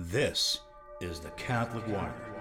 This 0.00 0.60
is 1.00 1.18
the 1.18 1.30
Catholic 1.30 1.84
Wire. 1.88 2.37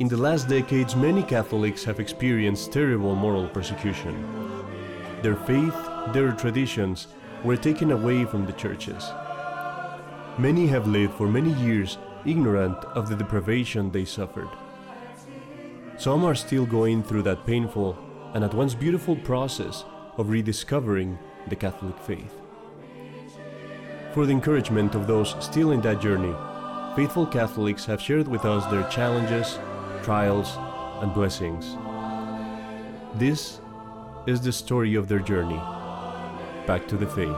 In 0.00 0.08
the 0.08 0.16
last 0.16 0.48
decades, 0.48 0.96
many 0.96 1.22
Catholics 1.22 1.84
have 1.84 2.00
experienced 2.00 2.72
terrible 2.72 3.14
moral 3.14 3.46
persecution. 3.46 4.16
Their 5.20 5.36
faith, 5.36 5.76
their 6.14 6.32
traditions 6.32 7.08
were 7.44 7.58
taken 7.58 7.90
away 7.90 8.24
from 8.24 8.46
the 8.46 8.54
churches. 8.54 9.10
Many 10.38 10.66
have 10.68 10.86
lived 10.86 11.12
for 11.12 11.28
many 11.28 11.52
years 11.52 11.98
ignorant 12.24 12.82
of 12.96 13.10
the 13.10 13.14
deprivation 13.14 13.90
they 13.90 14.06
suffered. 14.06 14.48
Some 15.98 16.24
are 16.24 16.34
still 16.34 16.64
going 16.64 17.02
through 17.02 17.24
that 17.24 17.44
painful 17.44 17.98
and 18.32 18.42
at 18.42 18.54
once 18.54 18.74
beautiful 18.74 19.16
process 19.16 19.84
of 20.16 20.30
rediscovering 20.30 21.18
the 21.48 21.56
Catholic 21.56 21.98
faith. 21.98 22.40
For 24.14 24.24
the 24.24 24.32
encouragement 24.32 24.94
of 24.94 25.06
those 25.06 25.36
still 25.40 25.72
in 25.72 25.82
that 25.82 26.00
journey, 26.00 26.34
faithful 26.96 27.26
Catholics 27.26 27.84
have 27.84 28.00
shared 28.00 28.28
with 28.28 28.46
us 28.46 28.64
their 28.70 28.88
challenges, 28.88 29.58
trials, 30.02 30.56
and 31.02 31.12
blessings. 31.14 31.76
This 33.14 33.60
is 34.26 34.40
the 34.40 34.52
story 34.52 34.94
of 34.94 35.08
their 35.08 35.18
journey 35.18 35.60
back 36.66 36.86
to 36.88 36.96
the 36.96 37.06
faith. 37.06 37.36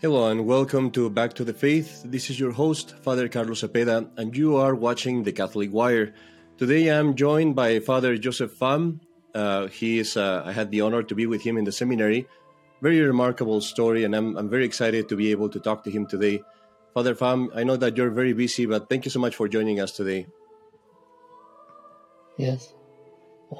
Hello 0.00 0.28
and 0.28 0.46
welcome 0.46 0.90
to 0.90 1.08
Back 1.08 1.34
to 1.34 1.44
the 1.44 1.54
Faith. 1.54 2.02
This 2.04 2.28
is 2.28 2.40
your 2.40 2.50
host, 2.50 2.96
Father 3.02 3.28
Carlos 3.28 3.62
Cepeda, 3.62 4.10
and 4.16 4.36
you 4.36 4.56
are 4.56 4.74
watching 4.74 5.22
the 5.22 5.30
Catholic 5.30 5.72
Wire. 5.72 6.12
Today 6.58 6.88
I'm 6.88 7.14
joined 7.14 7.54
by 7.54 7.78
Father 7.78 8.18
Joseph 8.18 8.58
Pham. 8.58 8.98
Uh, 9.32 9.68
he 9.68 10.00
is, 10.00 10.16
uh, 10.16 10.42
I 10.44 10.50
had 10.50 10.72
the 10.72 10.80
honor 10.80 11.04
to 11.04 11.14
be 11.14 11.26
with 11.26 11.42
him 11.42 11.56
in 11.56 11.64
the 11.64 11.70
seminary. 11.70 12.26
Very 12.80 13.00
remarkable 13.00 13.60
story, 13.60 14.02
and 14.02 14.16
I'm, 14.16 14.36
I'm 14.36 14.50
very 14.50 14.64
excited 14.64 15.08
to 15.08 15.14
be 15.14 15.30
able 15.30 15.48
to 15.50 15.60
talk 15.60 15.84
to 15.84 15.90
him 15.90 16.06
today. 16.06 16.42
Father 16.94 17.14
Pham, 17.14 17.48
I 17.54 17.64
know 17.64 17.76
that 17.76 17.96
you're 17.96 18.10
very 18.10 18.32
busy, 18.32 18.66
but 18.66 18.88
thank 18.88 19.04
you 19.04 19.10
so 19.10 19.18
much 19.18 19.34
for 19.34 19.48
joining 19.48 19.80
us 19.80 19.92
today. 19.92 20.26
Yes. 22.36 22.74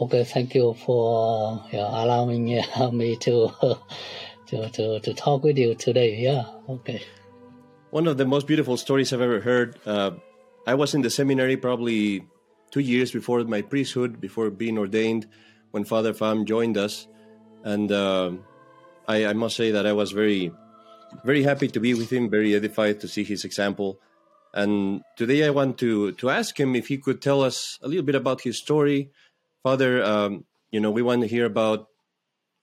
Okay, 0.01 0.25
thank 0.25 0.55
you 0.55 0.75
for 0.85 1.63
yeah, 1.73 1.89
allowing 1.89 2.59
uh, 2.59 2.91
me 2.93 3.17
to, 3.17 3.53
to 4.47 4.69
to 4.71 5.01
to 5.01 5.15
talk 5.15 5.45
with 5.45 5.59
you 5.59 5.75
today. 5.75 6.17
Yeah. 6.17 6.45
Okay. 6.69 7.03
One 7.91 8.07
of 8.07 8.17
the 8.17 8.25
most 8.25 8.47
beautiful 8.47 8.77
stories 8.77 9.13
I've 9.13 9.21
ever 9.21 9.41
heard. 9.41 9.77
Uh, 9.85 10.13
I 10.67 10.75
was 10.75 10.95
in 10.95 11.03
the 11.03 11.11
seminary 11.11 11.57
probably 11.57 12.25
two 12.71 12.81
years 12.81 13.13
before 13.13 13.45
my 13.45 13.61
priesthood, 13.61 14.21
before 14.21 14.49
being 14.49 14.79
ordained, 14.79 15.29
when 15.73 15.85
Father 15.85 16.15
Pham 16.15 16.47
joined 16.47 16.79
us, 16.79 17.07
and 17.65 17.93
uh, 17.93 18.33
I, 19.07 19.27
I 19.27 19.33
must 19.35 19.57
say 19.57 19.73
that 19.73 19.87
I 19.87 19.93
was 19.93 20.13
very, 20.13 20.53
very 21.25 21.43
happy 21.43 21.69
to 21.69 21.81
be 21.81 21.95
with 21.95 22.11
him, 22.11 22.31
very 22.31 22.55
edified 22.55 23.01
to 23.01 23.09
see 23.09 23.25
his 23.25 23.45
example. 23.45 24.01
And 24.55 25.03
today 25.17 25.47
I 25.47 25.51
want 25.51 25.79
to 25.79 26.13
to 26.13 26.31
ask 26.31 26.59
him 26.59 26.77
if 26.77 26.89
he 26.89 26.99
could 26.99 27.23
tell 27.23 27.43
us 27.43 27.79
a 27.83 27.89
little 27.89 28.05
bit 28.05 28.15
about 28.15 28.43
his 28.43 28.59
story. 28.59 29.11
Father, 29.63 30.03
um, 30.03 30.45
you 30.71 30.81
know, 30.81 30.91
we 30.91 31.03
want 31.03 31.23
to 31.23 31.29
hear 31.29 31.47
about 31.47 31.87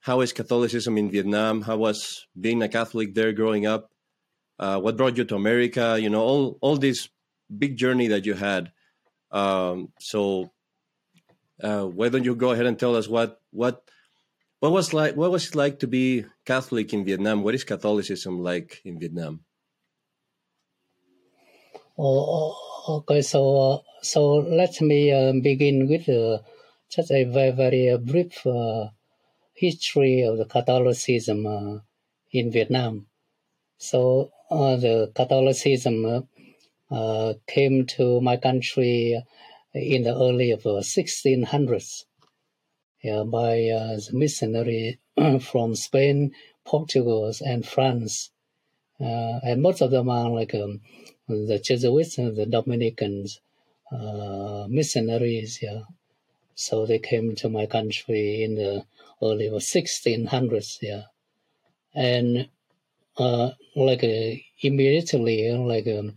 how 0.00 0.20
is 0.20 0.32
Catholicism 0.32 0.96
in 0.96 1.10
Vietnam, 1.10 1.62
how 1.62 1.76
was 1.76 2.26
being 2.38 2.62
a 2.62 2.68
Catholic 2.68 3.14
there 3.14 3.32
growing 3.32 3.66
up, 3.66 3.90
uh, 4.58 4.78
what 4.80 4.96
brought 4.96 5.16
you 5.16 5.24
to 5.24 5.34
America, 5.34 5.98
you 6.00 6.10
know, 6.10 6.22
all 6.22 6.58
all 6.60 6.76
this 6.76 7.08
big 7.50 7.76
journey 7.76 8.08
that 8.08 8.24
you 8.24 8.34
had. 8.34 8.72
Um, 9.30 9.92
so, 9.98 10.50
uh, 11.62 11.84
why 11.84 12.08
don't 12.08 12.24
you 12.24 12.34
go 12.34 12.52
ahead 12.52 12.66
and 12.66 12.78
tell 12.78 12.94
us 12.94 13.08
what 13.08 13.40
what 13.50 13.82
what 14.60 14.72
was 14.72 14.92
like 14.92 15.16
what 15.16 15.30
was 15.30 15.48
it 15.48 15.54
like 15.54 15.78
to 15.80 15.86
be 15.86 16.24
Catholic 16.44 16.92
in 16.92 17.04
Vietnam? 17.04 17.42
What 17.42 17.54
is 17.54 17.64
Catholicism 17.64 18.40
like 18.40 18.80
in 18.84 18.98
Vietnam? 18.98 19.40
Oh, 21.98 22.56
okay. 23.00 23.22
So 23.22 23.40
uh, 23.56 23.78
so 24.02 24.36
let 24.36 24.80
me 24.80 25.12
uh, 25.12 25.32
begin 25.42 25.88
with 25.88 26.08
uh, 26.08 26.38
just 26.88 27.10
a 27.10 27.24
very 27.24 27.50
very 27.50 27.90
uh, 27.90 27.98
brief 27.98 28.46
uh, 28.46 28.88
history 29.54 30.22
of 30.22 30.38
the 30.38 30.44
Catholicism 30.44 31.46
uh, 31.46 31.78
in 32.30 32.52
Vietnam. 32.52 33.06
So 33.78 34.30
the 34.50 35.10
Catholicism 35.14 36.28
came 37.46 37.86
to 37.86 38.20
my 38.20 38.36
country 38.36 39.22
in 39.72 40.02
the 40.02 40.14
early 40.14 40.50
of 40.50 40.66
uh, 40.66 40.80
1600s 40.80 42.04
yeah, 43.02 43.22
by 43.24 43.68
uh, 43.68 43.96
the 43.96 44.10
missionary 44.12 45.00
from 45.40 45.74
Spain, 45.74 46.32
Portugal, 46.64 47.32
and 47.44 47.66
France. 47.66 48.30
Uh, 49.00 49.40
and 49.42 49.62
most 49.62 49.80
of 49.80 49.90
them 49.90 50.08
are 50.10 50.28
like 50.28 50.54
um, 50.54 50.80
the 51.28 51.58
Jesuits 51.58 52.18
and 52.18 52.36
the 52.36 52.46
Dominicans 52.46 53.40
uh, 53.90 54.66
missionaries. 54.68 55.60
Yeah, 55.62 55.82
so 56.54 56.86
they 56.86 56.98
came 56.98 57.34
to 57.36 57.48
my 57.48 57.66
country 57.66 58.42
in 58.42 58.54
the 58.56 58.84
early 59.22 59.48
1600s. 59.48 60.78
Yeah, 60.82 61.04
and 61.94 62.48
uh, 63.16 63.50
like 63.76 64.04
uh, 64.04 64.36
immediately, 64.62 65.50
like 65.52 65.86
um, 65.86 66.16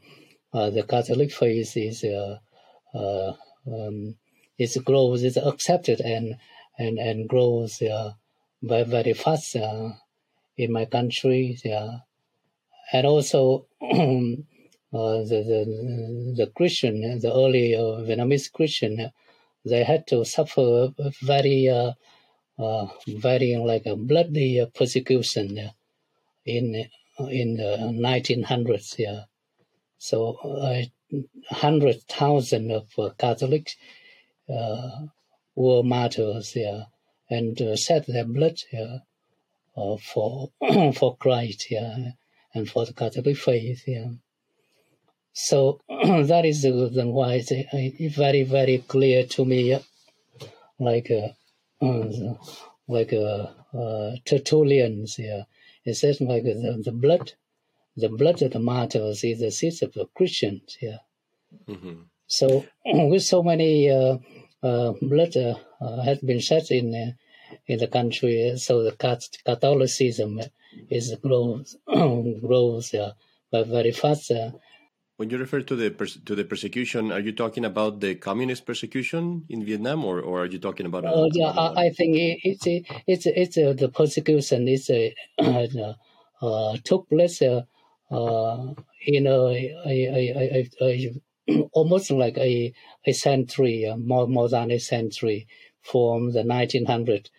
uh, 0.53 0.69
the 0.69 0.83
Catholic 0.83 1.31
faith 1.31 1.75
is 1.77 2.03
uh, 2.03 2.37
uh, 2.93 3.33
um, 3.67 4.15
its 4.57 4.77
growth 4.77 5.23
is 5.23 5.37
accepted 5.37 5.99
and 6.01 6.35
and 6.77 6.97
and 6.99 7.29
grows 7.29 7.79
very 8.61 8.83
very 8.85 9.13
fast 9.13 9.55
in 9.55 10.71
my 10.71 10.85
country. 10.85 11.57
And 12.91 13.07
also 13.07 13.67
uh, 13.81 13.87
the, 14.91 15.39
the 15.49 16.33
the 16.37 16.51
Christian, 16.55 17.19
the 17.19 17.33
early 17.33 17.75
uh, 17.75 18.01
Vietnamese 18.05 18.51
Christian, 18.51 19.11
they 19.65 19.83
had 19.83 20.05
to 20.07 20.25
suffer 20.25 20.89
very 21.21 21.69
uh, 21.69 21.93
very 23.07 23.55
like 23.57 23.85
a 23.85 23.95
bloody 23.95 24.65
persecution 24.73 25.71
in 26.45 26.85
in 27.29 27.55
the 27.55 27.77
1900s. 27.93 28.99
Yeah, 28.99 29.23
so 29.97 30.35
uh, 30.43 30.83
hundred 31.49 32.01
thousand 32.03 32.71
of 32.71 32.87
uh, 32.97 33.09
Catholics 33.17 33.75
uh, 34.49 35.07
were 35.55 35.83
martyrs. 35.83 36.53
Yeah, 36.55 36.83
and 37.29 37.59
uh, 37.61 37.75
shed 37.75 38.05
their 38.07 38.25
blood. 38.25 38.57
Yeah, 38.71 38.97
uh, 39.77 39.97
for 39.97 40.51
for 40.93 41.17
Christ. 41.17 41.67
Yeah, 41.69 42.11
and 42.53 42.69
for 42.69 42.85
the 42.85 42.93
Catholic 42.93 43.37
faith. 43.37 43.83
Yeah. 43.87 44.09
So 45.33 45.79
that 45.89 46.45
is 46.45 46.61
the 46.61 46.71
reason 46.71 47.11
why 47.11 47.35
it's, 47.35 47.51
uh, 47.51 47.63
it's 47.73 48.15
very 48.15 48.43
very 48.43 48.79
clear 48.79 49.25
to 49.25 49.45
me. 49.45 49.77
Like 50.79 51.11
uh, 51.11 51.29
like 52.87 53.13
uh, 53.13 53.47
uh, 53.77 54.15
Tertullian's. 54.25 55.17
Yeah, 55.17 55.43
it 55.85 55.95
says 55.95 56.21
like 56.21 56.43
the, 56.43 56.81
the 56.83 56.91
blood, 56.91 57.33
the 57.97 58.09
blood 58.09 58.41
of 58.41 58.51
the 58.51 58.59
martyrs 58.59 59.23
is 59.23 59.39
the 59.39 59.51
seed 59.51 59.81
of 59.81 59.93
the 59.93 60.05
Christians. 60.15 60.77
Yeah. 60.81 60.97
hmm 61.67 62.03
So 62.27 62.65
with 62.85 63.23
so 63.23 63.41
many 63.43 63.89
blood 64.63 65.35
uh, 65.35 65.55
uh, 65.81 66.01
has 66.03 66.19
been 66.19 66.39
shed 66.39 66.71
in 66.71 66.95
uh, 66.95 67.11
in 67.67 67.77
the 67.79 67.87
country, 67.87 68.53
so 68.57 68.83
the 68.83 68.93
Catholicism 69.45 70.39
is 70.89 71.15
grows 71.21 71.77
grows 72.41 72.93
uh, 72.93 73.11
very 73.51 73.91
fast. 73.91 74.31
Uh, 74.31 74.51
When 75.17 75.29
you 75.29 75.37
refer 75.37 75.61
to 75.61 75.75
the 75.75 75.89
to 76.25 76.33
the 76.35 76.43
persecution, 76.43 77.11
are 77.11 77.19
you 77.19 77.33
talking 77.33 77.65
about 77.65 77.99
the 77.99 78.15
communist 78.15 78.65
persecution 78.65 79.45
in 79.49 79.63
Vietnam, 79.63 80.03
or, 80.03 80.19
or 80.19 80.41
are 80.43 80.49
you 80.49 80.59
talking 80.59 80.87
about? 80.87 81.05
Oh 81.05 81.29
yeah. 81.33 81.51
I, 81.51 81.85
I 81.85 81.89
think 81.89 82.17
it, 82.17 82.39
it's 82.43 82.65
a, 82.67 82.75
it's 83.05 83.25
it's 83.27 83.57
a, 83.57 83.73
the 83.73 83.89
persecution 83.89 84.67
is 84.67 84.89
a, 84.89 85.13
uh, 85.39 85.93
uh, 86.41 86.77
took 86.83 87.07
place 87.09 87.41
uh, 87.41 87.61
uh, 88.09 88.73
in 89.05 89.27
a, 89.27 89.37
a, 89.85 89.95
a, 90.17 90.23
a, 90.41 90.69
a, 90.81 90.85
a 90.87 91.21
almost 91.73 92.11
like 92.11 92.37
a 92.37 92.73
a 93.05 93.13
century, 93.13 93.85
uh, 93.85 93.97
more 93.97 94.27
more 94.27 94.49
than 94.49 94.71
a 94.71 94.79
century, 94.79 95.47
from 95.81 96.31
the 96.31 96.43
1900 96.43 97.29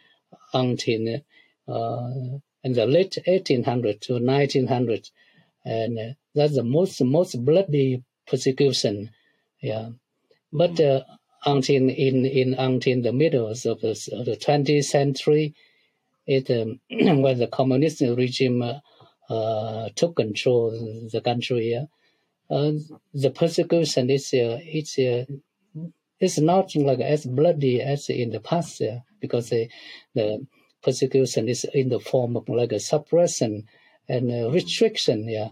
until 0.52 1.20
uh, 1.68 2.10
in 2.62 2.72
the 2.72 2.86
late 2.86 3.18
1800 3.26 4.00
to 4.02 4.18
1900, 4.18 5.10
and 5.64 5.98
uh, 5.98 6.12
that's 6.34 6.54
the 6.54 6.62
most 6.62 7.02
most 7.02 7.44
bloody 7.44 8.02
persecution. 8.26 9.10
Yeah, 9.60 9.90
but 10.52 10.78
uh, 10.80 11.04
until 11.46 11.88
in 11.88 12.26
in 12.26 12.54
until 12.54 13.02
the 13.02 13.12
middle 13.12 13.48
of 13.48 13.62
the, 13.62 13.70
of 14.12 14.24
the 14.26 14.36
20th 14.36 14.84
century, 14.84 15.54
it 16.26 16.50
um, 16.50 16.80
when 17.22 17.38
the 17.38 17.46
communist 17.48 18.00
regime 18.00 18.62
uh, 18.62 18.80
uh, 19.32 19.88
took 19.94 20.16
control 20.16 20.68
of 21.04 21.10
the 21.10 21.20
country, 21.20 21.86
the 22.48 23.32
persecution 23.34 24.10
is 24.10 24.32
uh, 24.34 24.58
it's 24.62 24.98
uh, 24.98 25.24
it's 26.20 26.38
not 26.38 26.74
like 26.76 27.00
as 27.00 27.26
bloody 27.26 27.80
as 27.80 28.08
in 28.08 28.30
the 28.30 28.40
past 28.40 28.82
because 29.20 29.50
the 29.50 30.46
persecution 30.82 31.48
is 31.48 31.64
in 31.72 31.88
the 31.88 32.00
form 32.00 32.36
of 32.36 32.48
like 32.48 32.72
a 32.72 32.80
suppression 32.80 33.66
and 34.08 34.52
restriction. 34.52 35.28
Yeah, 35.28 35.48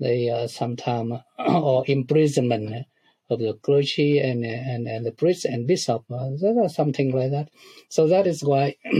they 0.00 0.30
uh, 0.30 0.46
sometimes 0.46 1.20
or 1.38 1.84
imprisonment 1.86 2.86
of 3.30 3.40
the 3.40 3.52
clergy 3.54 4.18
and 4.18 4.44
and 4.44 4.86
and 4.86 5.04
the 5.04 5.12
priests 5.12 5.44
and 5.44 5.66
bishop, 5.66 6.04
uh, 6.10 6.30
something 6.68 7.12
like 7.12 7.32
that. 7.32 7.50
So 7.90 8.08
that 8.08 8.26
is 8.26 8.42
why, 8.42 8.76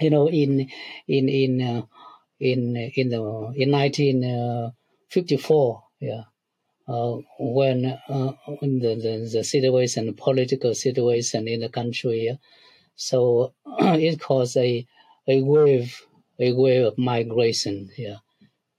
you 0.00 0.10
know, 0.10 0.28
in 0.28 0.68
in 1.06 1.28
in 1.28 1.62
uh, 1.62 1.82
in 2.40 2.76
in 2.76 3.10
the 3.10 3.22
in 3.54 3.70
1954, 3.70 5.82
yeah, 6.00 6.22
uh, 6.86 7.16
when 7.38 7.86
uh, 8.08 8.32
the, 8.60 8.94
the 9.02 9.30
the 9.32 9.44
situation, 9.44 10.06
the 10.06 10.12
political 10.12 10.74
situation 10.74 11.48
in 11.48 11.60
the 11.60 11.68
country, 11.68 12.38
so 12.94 13.54
it 13.78 14.20
caused 14.20 14.56
a 14.56 14.86
a 15.26 15.42
wave 15.42 16.02
a 16.38 16.52
wave 16.52 16.84
of 16.86 16.98
migration. 16.98 17.90
Yeah, 17.96 18.18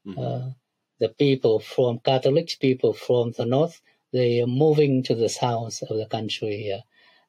mm-hmm. 0.05 0.19
uh, 0.19 0.51
the 0.99 1.09
people 1.09 1.59
from 1.59 1.99
Catholic 1.99 2.57
people 2.59 2.93
from 2.93 3.31
the 3.37 3.45
north 3.45 3.81
they 4.15 4.39
are 4.39 4.47
moving 4.47 5.03
to 5.03 5.13
the 5.13 5.27
south 5.27 5.81
of 5.89 5.97
the 5.97 6.05
country 6.05 6.55
here, 6.63 6.83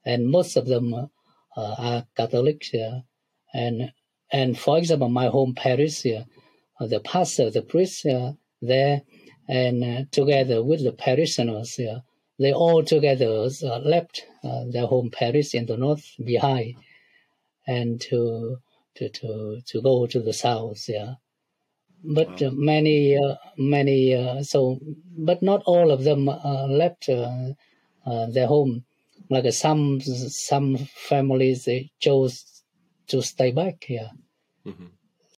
and 0.05 0.31
most 0.31 0.57
of 0.57 0.67
them 0.67 0.95
uh, 0.95 1.09
are 1.57 2.07
Catholics 2.17 2.69
here. 2.69 3.03
And 3.53 3.93
and 4.31 4.57
for 4.59 4.79
example, 4.79 5.09
my 5.09 5.27
home 5.27 5.55
parish 5.55 6.03
here, 6.03 6.27
the 6.79 7.01
pastor, 7.01 7.51
the 7.51 7.63
priest 7.63 8.03
here, 8.03 8.37
there, 8.63 9.03
and 9.49 9.85
uh, 9.85 10.05
together 10.11 10.63
with 10.63 10.83
the 10.85 10.93
parishioners 10.93 11.75
here, 11.75 12.03
they 12.39 12.53
all 12.53 12.83
together 12.83 13.49
uh, 13.63 13.79
left 13.79 14.25
uh, 14.45 14.65
their 14.71 14.87
home 14.87 15.11
parish 15.11 15.55
in 15.55 15.67
the 15.67 15.77
north 15.77 16.05
behind, 16.25 16.75
and 17.67 18.01
to 18.03 18.59
to 18.97 19.09
to 19.09 19.61
to 19.67 19.83
go 19.83 20.07
to 20.07 20.21
the 20.21 20.33
south. 20.33 20.89
Yeah, 20.89 21.15
but 22.07 22.41
wow. 22.41 22.49
uh, 22.49 22.51
many 22.53 23.17
uh, 23.17 23.35
many 23.57 24.15
uh, 24.15 24.43
so 24.43 24.79
but 25.19 25.43
not 25.43 25.63
all 25.67 25.91
of 25.91 26.05
them 26.05 26.29
uh, 26.29 26.67
left 26.67 27.09
uh, 27.09 27.53
uh, 28.05 28.27
their 28.27 28.47
home 28.47 28.85
like 29.29 29.51
some 29.53 30.01
some 30.01 30.77
families 30.77 31.65
they 31.65 31.91
chose 31.99 32.63
to 33.07 33.23
stay 33.23 33.51
back 33.51 33.85
here 33.85 34.11
mm-hmm. 34.65 34.87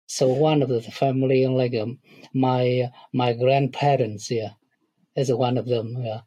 So 0.07 0.27
one 0.27 0.61
of 0.61 0.69
the 0.69 0.81
family 0.81 1.45
like 1.45 1.75
um, 1.75 1.99
my 2.33 2.89
my 3.13 3.33
grandparents 3.33 4.31
yeah 4.31 4.51
is 5.15 5.31
one 5.31 5.57
of 5.57 5.67
them 5.67 5.95
yeah 5.99 6.21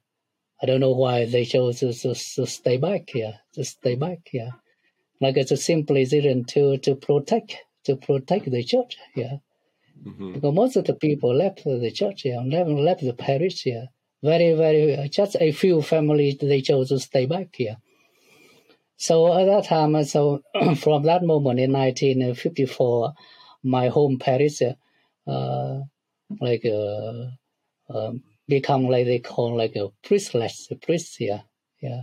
i 0.63 0.67
don't 0.67 0.81
know 0.81 0.93
why 0.93 1.25
they 1.27 1.45
chose 1.45 1.81
to, 1.81 1.93
to, 1.93 2.15
to 2.15 2.47
stay 2.47 2.77
back 2.77 3.09
here 3.09 3.35
to 3.53 3.65
stay 3.65 3.95
back 3.95 4.21
here 4.25 4.53
like 5.21 5.37
it's 5.37 5.51
a 5.51 5.57
simply 5.57 6.01
reason 6.01 6.45
to 6.45 6.77
to 6.79 6.95
protect 6.95 7.57
to 7.85 7.97
protect 7.97 8.51
the 8.51 8.63
church 8.63 8.97
yeah 9.17 9.37
Mm-hmm. 10.07 10.33
Because 10.35 10.55
most 10.55 10.77
of 10.77 10.85
the 10.85 10.95
people 10.95 11.35
left 11.35 11.65
the 11.65 11.91
church 11.91 12.23
here, 12.23 12.41
never 12.43 12.71
left 12.71 13.03
the 13.03 13.13
parish 13.13 13.63
here. 13.63 13.89
Very, 14.23 14.55
very, 14.55 15.09
just 15.09 15.37
a 15.41 15.53
few 15.53 15.83
families, 15.83 16.39
they 16.39 16.61
chose 16.61 16.89
to 16.89 16.99
stay 16.99 17.27
back 17.27 17.49
here. 17.55 17.77
So 18.97 19.33
at 19.39 19.47
that 19.47 19.65
time, 19.65 20.03
so 20.05 20.43
from 20.77 21.05
that 21.05 21.23
moment 21.23 21.59
in 21.59 21.73
1954, 21.73 23.15
my 23.63 23.89
home 23.89 24.19
parish, 24.19 24.63
uh, 25.27 25.81
like, 26.41 26.65
uh, 26.65 27.27
uh, 27.93 28.13
become 28.49 28.89
like 28.89 29.07
they 29.07 29.19
call 29.19 29.57
like 29.57 29.77
a 29.77 29.89
priestless 30.03 30.69
priest 30.83 31.17
here. 31.19 31.43
Yeah, 31.81 32.03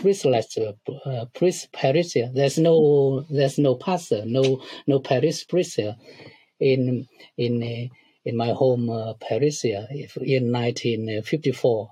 priestless 0.00 0.56
uh, 0.58 1.24
priest 1.34 1.72
parish 1.72 2.12
here. 2.12 2.30
There's 2.32 2.56
no, 2.56 3.26
there's 3.30 3.58
no 3.58 3.74
pastor, 3.74 4.22
no, 4.24 4.62
no 4.86 5.00
parish 5.00 5.46
priest 5.48 5.76
here 5.76 5.96
in 6.60 7.06
in 7.36 7.90
in 8.24 8.36
my 8.36 8.52
home 8.52 8.90
uh, 8.90 9.14
Paris 9.14 9.64
in 9.64 10.52
1954. 10.52 11.90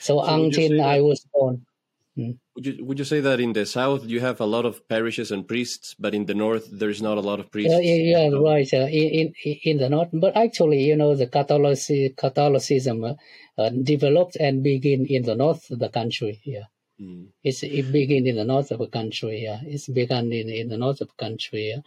So, 0.00 0.18
so 0.18 0.22
until 0.22 0.82
I 0.82 1.00
was 1.00 1.26
born. 1.32 1.66
Hmm. 2.14 2.32
Would 2.56 2.66
you 2.66 2.84
would 2.84 2.98
you 2.98 3.06
say 3.06 3.20
that 3.20 3.40
in 3.40 3.54
the 3.54 3.64
south 3.64 4.04
you 4.04 4.20
have 4.20 4.38
a 4.40 4.44
lot 4.44 4.66
of 4.66 4.86
parishes 4.86 5.30
and 5.30 5.48
priests, 5.48 5.94
but 5.98 6.14
in 6.14 6.26
the 6.26 6.34
north 6.34 6.68
there 6.70 6.90
is 6.90 7.00
not 7.00 7.16
a 7.16 7.22
lot 7.22 7.40
of 7.40 7.50
priests? 7.50 7.74
Uh, 7.74 7.80
yeah, 7.80 8.28
right. 8.28 8.68
Uh, 8.72 8.88
in, 8.90 9.32
in 9.44 9.56
in 9.64 9.76
the 9.78 9.88
north, 9.88 10.10
but 10.12 10.36
actually, 10.36 10.84
you 10.84 10.94
know, 10.94 11.14
the 11.14 11.26
Catholic, 11.26 12.16
Catholicism 12.18 13.04
uh, 13.04 13.14
uh, 13.56 13.70
developed 13.70 14.36
and 14.36 14.62
began 14.62 15.06
in 15.06 15.22
the 15.22 15.34
north 15.34 15.70
of 15.70 15.78
the 15.78 15.88
country. 15.88 16.38
Yeah, 16.44 16.68
mm. 17.00 17.28
it's 17.42 17.62
it 17.62 17.90
began 17.90 18.26
in 18.26 18.36
the 18.36 18.44
north 18.44 18.70
of 18.72 18.80
the 18.80 18.88
country. 18.88 19.44
Yeah, 19.44 19.60
it's 19.64 19.88
begun 19.88 20.32
in 20.32 20.50
in 20.50 20.68
the 20.68 20.76
north 20.76 21.00
of 21.00 21.08
the 21.08 21.24
country. 21.24 21.70
Yeah? 21.70 21.80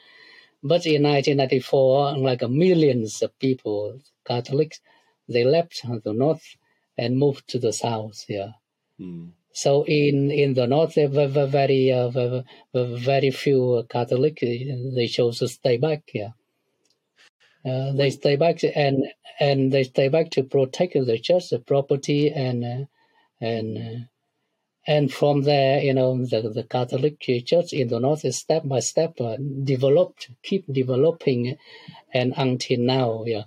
But 0.63 0.88
in 0.88 1.04
1994, 1.04 2.18
like 2.18 2.42
millions 2.50 3.22
of 3.22 3.38
people, 3.38 4.00
Catholics, 4.25 4.81
they 5.30 5.44
left 5.44 5.83
the 6.04 6.13
north 6.13 6.56
and 6.98 7.19
moved 7.19 7.48
to 7.50 7.60
the 7.60 7.72
south. 7.72 8.25
Yeah. 8.27 8.54
Mm. 9.00 9.33
So 9.55 9.83
in 9.85 10.31
in 10.31 10.53
the 10.53 10.67
north, 10.67 10.95
there 10.95 11.07
were 11.07 11.47
very 11.47 11.89
uh, 11.89 12.09
very, 12.73 13.31
few 13.31 13.85
Catholic. 13.89 14.39
They 14.41 15.07
chose 15.07 15.39
to 15.39 15.47
stay 15.47 15.77
back. 15.77 16.01
Yeah. 16.13 16.31
Uh, 17.65 17.93
they 17.93 18.09
stay 18.09 18.35
back 18.35 18.59
and 18.75 19.05
and 19.39 19.71
they 19.71 19.83
stay 19.83 20.09
back 20.09 20.29
to 20.31 20.43
protect 20.43 20.93
the 20.93 21.17
church, 21.17 21.49
the 21.51 21.59
property, 21.59 22.29
and 22.31 22.65
uh, 22.65 22.85
and 23.39 23.77
uh, 23.77 23.99
and 24.85 25.11
from 25.13 25.43
there, 25.43 25.81
you 25.81 25.93
know, 25.93 26.25
the, 26.25 26.49
the 26.49 26.63
Catholic 26.63 27.19
Church 27.21 27.71
in 27.71 27.87
the 27.87 27.99
North 27.99 28.25
is 28.25 28.37
step 28.37 28.67
by 28.67 28.81
step 28.81 29.21
uh, 29.21 29.37
developed, 29.63 30.31
keep 30.43 30.65
developing, 30.71 31.57
and 32.13 32.33
until 32.35 32.79
now, 32.81 33.23
yeah, 33.25 33.43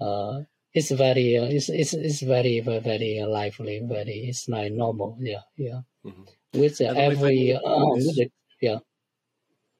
uh, 0.00 0.40
it's 0.74 0.90
very, 0.90 1.38
uh, 1.38 1.44
it's, 1.44 1.68
it's, 1.68 1.94
it's 1.94 2.22
very, 2.22 2.60
very, 2.60 2.80
very 2.80 3.22
lively, 3.26 3.82
very, 3.84 4.26
it's 4.28 4.48
like 4.48 4.72
normal, 4.72 5.18
yeah, 5.20 5.42
yeah. 5.56 5.80
Mm-hmm. 6.04 6.60
With 6.60 6.80
every, 6.80 7.54
uh, 7.54 7.60
with 7.64 8.16
the, 8.16 8.30
yeah. 8.60 8.78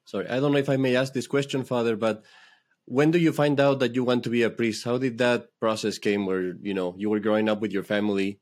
Sorry, 0.04 0.28
I 0.28 0.40
don't 0.40 0.52
know 0.52 0.58
if 0.58 0.68
I 0.68 0.76
may 0.76 0.96
ask 0.96 1.12
this 1.12 1.26
question, 1.26 1.64
Father, 1.64 1.96
but 1.96 2.22
when 2.84 3.10
do 3.10 3.18
you 3.18 3.32
find 3.32 3.58
out 3.60 3.78
that 3.78 3.94
you 3.94 4.04
want 4.04 4.24
to 4.24 4.30
be 4.30 4.42
a 4.42 4.50
priest? 4.50 4.84
How 4.84 4.98
did 4.98 5.18
that 5.18 5.46
process 5.60 5.98
came 5.98 6.26
where, 6.26 6.54
you 6.60 6.74
know, 6.74 6.94
you 6.98 7.08
were 7.08 7.20
growing 7.20 7.48
up 7.48 7.60
with 7.60 7.72
your 7.72 7.84
family? 7.84 8.40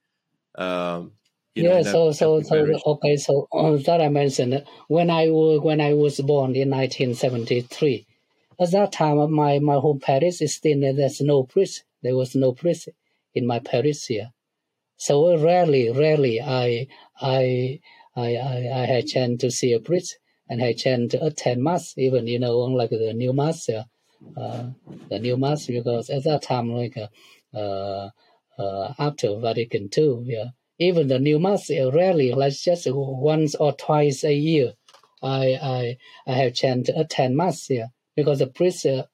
Um, 0.56 1.12
you 1.54 1.64
yeah, 1.64 1.80
know, 1.80 1.82
so 1.82 2.12
so 2.12 2.40
so 2.42 2.80
okay, 2.86 3.16
so 3.16 3.48
uh, 3.52 3.76
that 3.76 4.00
I 4.00 4.08
mentioned 4.08 4.64
when 4.86 5.10
I 5.10 5.28
was 5.28 5.60
when 5.60 5.80
I 5.80 5.94
was 5.94 6.20
born 6.20 6.54
in 6.54 6.70
1973. 6.70 8.06
At 8.62 8.72
that 8.72 8.92
time, 8.92 9.32
my 9.32 9.58
my 9.58 9.76
home 9.76 10.00
parish 10.00 10.42
is 10.42 10.54
still 10.56 10.80
there's 10.80 11.22
no 11.22 11.44
priest. 11.44 11.84
There 12.02 12.14
was 12.14 12.34
no 12.34 12.52
priest 12.52 12.90
in 13.34 13.46
my 13.46 13.58
parish 13.58 14.06
here, 14.08 14.32
so 14.98 15.34
rarely, 15.38 15.90
rarely 15.90 16.42
I 16.42 16.86
I 17.18 17.80
I 18.14 18.36
I, 18.36 18.56
I 18.82 18.84
had 18.84 19.06
chance 19.06 19.40
to 19.40 19.50
see 19.50 19.72
a 19.72 19.80
priest 19.80 20.18
and 20.46 20.60
had 20.60 20.76
chance 20.76 21.12
to 21.12 21.24
attend 21.24 21.62
mass, 21.62 21.94
even 21.96 22.26
you 22.26 22.38
know 22.38 22.58
like 22.58 22.90
the 22.90 23.14
new 23.14 23.32
mass, 23.32 23.66
uh, 23.70 23.84
the 25.08 25.18
new 25.18 25.38
mass 25.38 25.66
because 25.66 26.10
at 26.10 26.24
that 26.24 26.42
time 26.42 26.70
like 26.70 26.98
uh, 27.54 28.10
uh, 28.58 28.94
after 28.98 29.36
Vatican 29.38 29.88
II, 29.96 30.24
yeah 30.26 30.48
even 30.78 31.08
the 31.08 31.18
new 31.18 31.38
mass 31.38 31.70
rarely, 31.70 32.32
like 32.32 32.52
just 32.52 32.86
once 32.90 33.54
or 33.54 33.72
twice 33.72 34.22
a 34.22 34.34
year, 34.34 34.74
I 35.22 35.44
I 35.76 35.96
I 36.26 36.32
have 36.34 36.52
chance 36.52 36.88
to 36.88 37.00
attend 37.00 37.38
mass 37.38 37.64
here 37.66 37.90
because 38.16 38.38
the 38.38 38.46
priest 38.46 38.86
uh, 38.86 39.04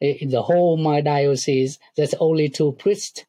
in 0.00 0.28
the 0.30 0.42
whole 0.42 0.76
my 0.76 1.00
diocese 1.00 1.78
there's 1.96 2.14
only 2.14 2.48
two 2.48 2.72
priests 2.72 3.24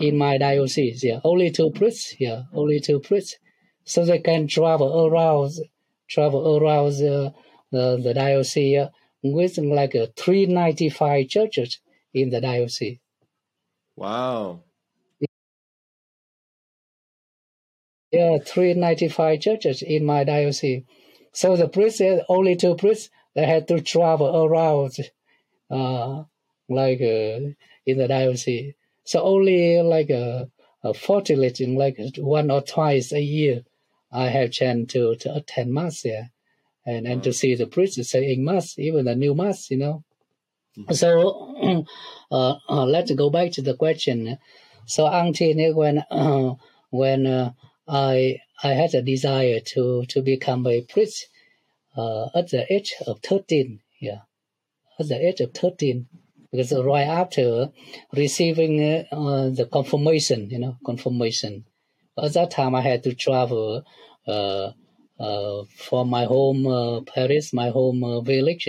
in 0.00 0.16
my 0.16 0.38
diocese. 0.38 1.02
Yeah, 1.04 1.20
only 1.24 1.50
two 1.50 1.70
priests. 1.70 2.14
Yeah, 2.18 2.42
only 2.52 2.80
two 2.80 3.00
priests, 3.00 3.36
so 3.84 4.04
they 4.04 4.18
can 4.18 4.46
travel 4.46 5.06
around 5.06 5.52
travel 6.08 6.56
around 6.56 6.92
the 6.92 7.34
the, 7.70 8.00
the 8.02 8.14
diocese 8.14 8.88
with 9.22 9.58
like 9.58 9.94
uh, 9.94 10.06
395 10.16 11.28
churches 11.28 11.80
in 12.14 12.30
the 12.30 12.40
diocese. 12.40 12.98
Wow. 13.96 14.62
There 18.10 18.32
are 18.32 18.38
395 18.38 19.40
churches 19.40 19.82
in 19.82 20.06
my 20.06 20.24
diocese. 20.24 20.84
So 21.38 21.54
the 21.54 21.68
priest 21.68 21.98
priests, 21.98 22.24
only 22.28 22.56
two 22.56 22.74
priests, 22.74 23.10
they 23.36 23.46
had 23.46 23.68
to 23.68 23.80
travel 23.80 24.44
around, 24.44 24.96
uh, 25.70 26.24
like 26.68 27.00
uh, 27.00 27.54
in 27.86 27.96
the 27.96 28.08
diocese. 28.08 28.74
So 29.04 29.22
only 29.22 29.80
like 29.80 30.10
uh, 30.10 30.46
uh, 30.82 30.92
fortunately, 30.94 31.66
like 31.66 31.96
one 32.16 32.50
or 32.50 32.62
twice 32.62 33.12
a 33.12 33.20
year, 33.20 33.62
I 34.10 34.30
have 34.30 34.50
chance 34.50 34.92
to, 34.94 35.14
to 35.14 35.36
attend 35.36 35.72
mass 35.72 36.00
here, 36.00 36.32
and 36.84 37.06
and 37.06 37.22
to 37.22 37.32
see 37.32 37.54
the 37.54 37.68
priest 37.68 38.04
saying 38.04 38.44
mass, 38.44 38.76
even 38.76 39.04
the 39.04 39.14
new 39.14 39.36
mass, 39.36 39.70
you 39.70 39.76
know. 39.76 40.02
So 40.90 41.86
uh, 42.32 42.54
uh, 42.68 42.84
let's 42.84 43.12
go 43.12 43.30
back 43.30 43.52
to 43.52 43.62
the 43.62 43.76
question. 43.76 44.38
So 44.86 45.06
until 45.06 45.72
when 45.76 45.98
uh, 46.10 46.54
when 46.90 47.28
uh, 47.28 47.52
I 47.86 48.40
I 48.62 48.70
had 48.70 48.94
a 48.94 49.02
desire 49.02 49.60
to 49.72 50.04
to 50.06 50.22
become 50.22 50.66
a 50.66 50.80
priest 50.82 51.28
uh, 51.96 52.26
at 52.34 52.50
the 52.50 52.66
age 52.72 52.94
of 53.06 53.20
thirteen, 53.20 53.80
yeah, 54.00 54.22
at 54.98 55.08
the 55.08 55.28
age 55.28 55.40
of 55.40 55.54
thirteen, 55.54 56.08
because 56.50 56.72
right 56.72 57.06
after 57.06 57.70
receiving 58.12 59.06
uh, 59.12 59.50
the 59.50 59.68
confirmation, 59.70 60.50
you 60.50 60.58
know, 60.58 60.76
confirmation. 60.84 61.64
At 62.20 62.32
that 62.32 62.50
time, 62.50 62.74
I 62.74 62.80
had 62.80 63.04
to 63.04 63.14
travel 63.14 63.84
uh, 64.26 64.72
uh, 65.20 65.64
from 65.76 66.10
my 66.10 66.24
home 66.24 66.66
uh, 66.66 67.00
Paris, 67.02 67.52
my 67.52 67.70
home 67.70 68.02
uh, 68.02 68.20
village, 68.20 68.68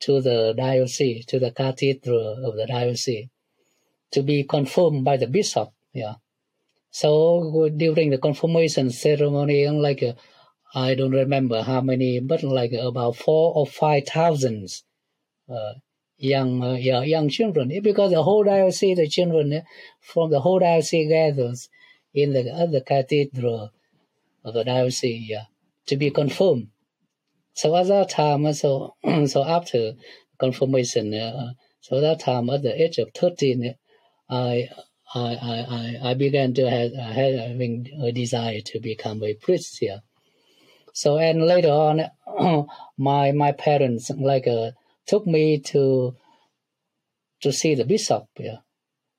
to 0.00 0.20
the 0.22 0.54
diocese, 0.56 1.26
to 1.26 1.38
the 1.38 1.50
cathedral 1.50 2.46
of 2.46 2.56
the 2.56 2.66
diocese, 2.66 3.28
to 4.12 4.22
be 4.22 4.44
confirmed 4.44 5.04
by 5.04 5.18
the 5.18 5.26
bishop. 5.26 5.70
Yeah. 5.92 6.14
So 6.92 7.70
during 7.74 8.10
the 8.10 8.18
confirmation 8.18 8.90
ceremony, 8.90 9.66
like 9.66 10.02
uh, 10.02 10.12
I 10.74 10.94
don't 10.94 11.12
remember 11.12 11.62
how 11.62 11.80
many, 11.80 12.20
but 12.20 12.42
like 12.42 12.72
about 12.72 13.16
four 13.16 13.54
or 13.54 13.66
five 13.66 14.04
thousands 14.06 14.84
uh, 15.48 15.72
young 16.18 16.62
uh, 16.62 16.74
young 16.74 17.30
children. 17.30 17.72
Because 17.82 18.10
the 18.10 18.22
whole 18.22 18.44
diocese, 18.44 18.98
the 18.98 19.08
children 19.08 19.62
from 20.00 20.30
the 20.30 20.40
whole 20.40 20.58
diocese 20.58 21.08
gathers 21.08 21.70
in 22.12 22.34
the 22.34 22.50
other 22.52 22.82
cathedral 22.82 23.70
of 24.44 24.52
the 24.52 24.62
diocese 24.64 25.26
yeah, 25.26 25.44
to 25.86 25.96
be 25.96 26.10
confirmed. 26.10 26.68
So 27.54 27.74
at 27.74 27.86
that 27.86 28.10
time, 28.10 28.52
so 28.52 28.96
so 29.26 29.44
after 29.44 29.94
confirmation, 30.38 31.14
uh, 31.14 31.52
so 31.80 32.02
that 32.02 32.20
time 32.20 32.50
at 32.50 32.60
the 32.60 32.82
age 32.82 32.98
of 32.98 33.12
thirteen, 33.14 33.76
I 34.28 34.68
I 35.14 35.36
I 35.78 36.10
I 36.10 36.14
began 36.14 36.54
to 36.54 36.70
have 36.70 36.94
having 36.94 37.90
a 38.02 38.12
desire 38.12 38.60
to 38.60 38.80
become 38.80 39.22
a 39.22 39.34
priest 39.34 39.78
here. 39.78 40.02
So 40.94 41.18
and 41.18 41.44
later 41.46 41.70
on, 41.70 42.66
my 42.98 43.32
my 43.32 43.52
parents 43.52 44.10
like 44.10 44.46
uh, 44.46 44.72
took 45.06 45.26
me 45.26 45.58
to 45.72 46.16
to 47.42 47.52
see 47.52 47.74
the 47.74 47.84
bishop, 47.84 48.26
yeah, 48.38 48.58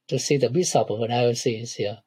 to 0.08 0.18
see 0.18 0.38
the 0.38 0.50
bishop 0.50 0.90
of 0.90 1.08
diocese, 1.08 1.78
yeah, 1.78 1.98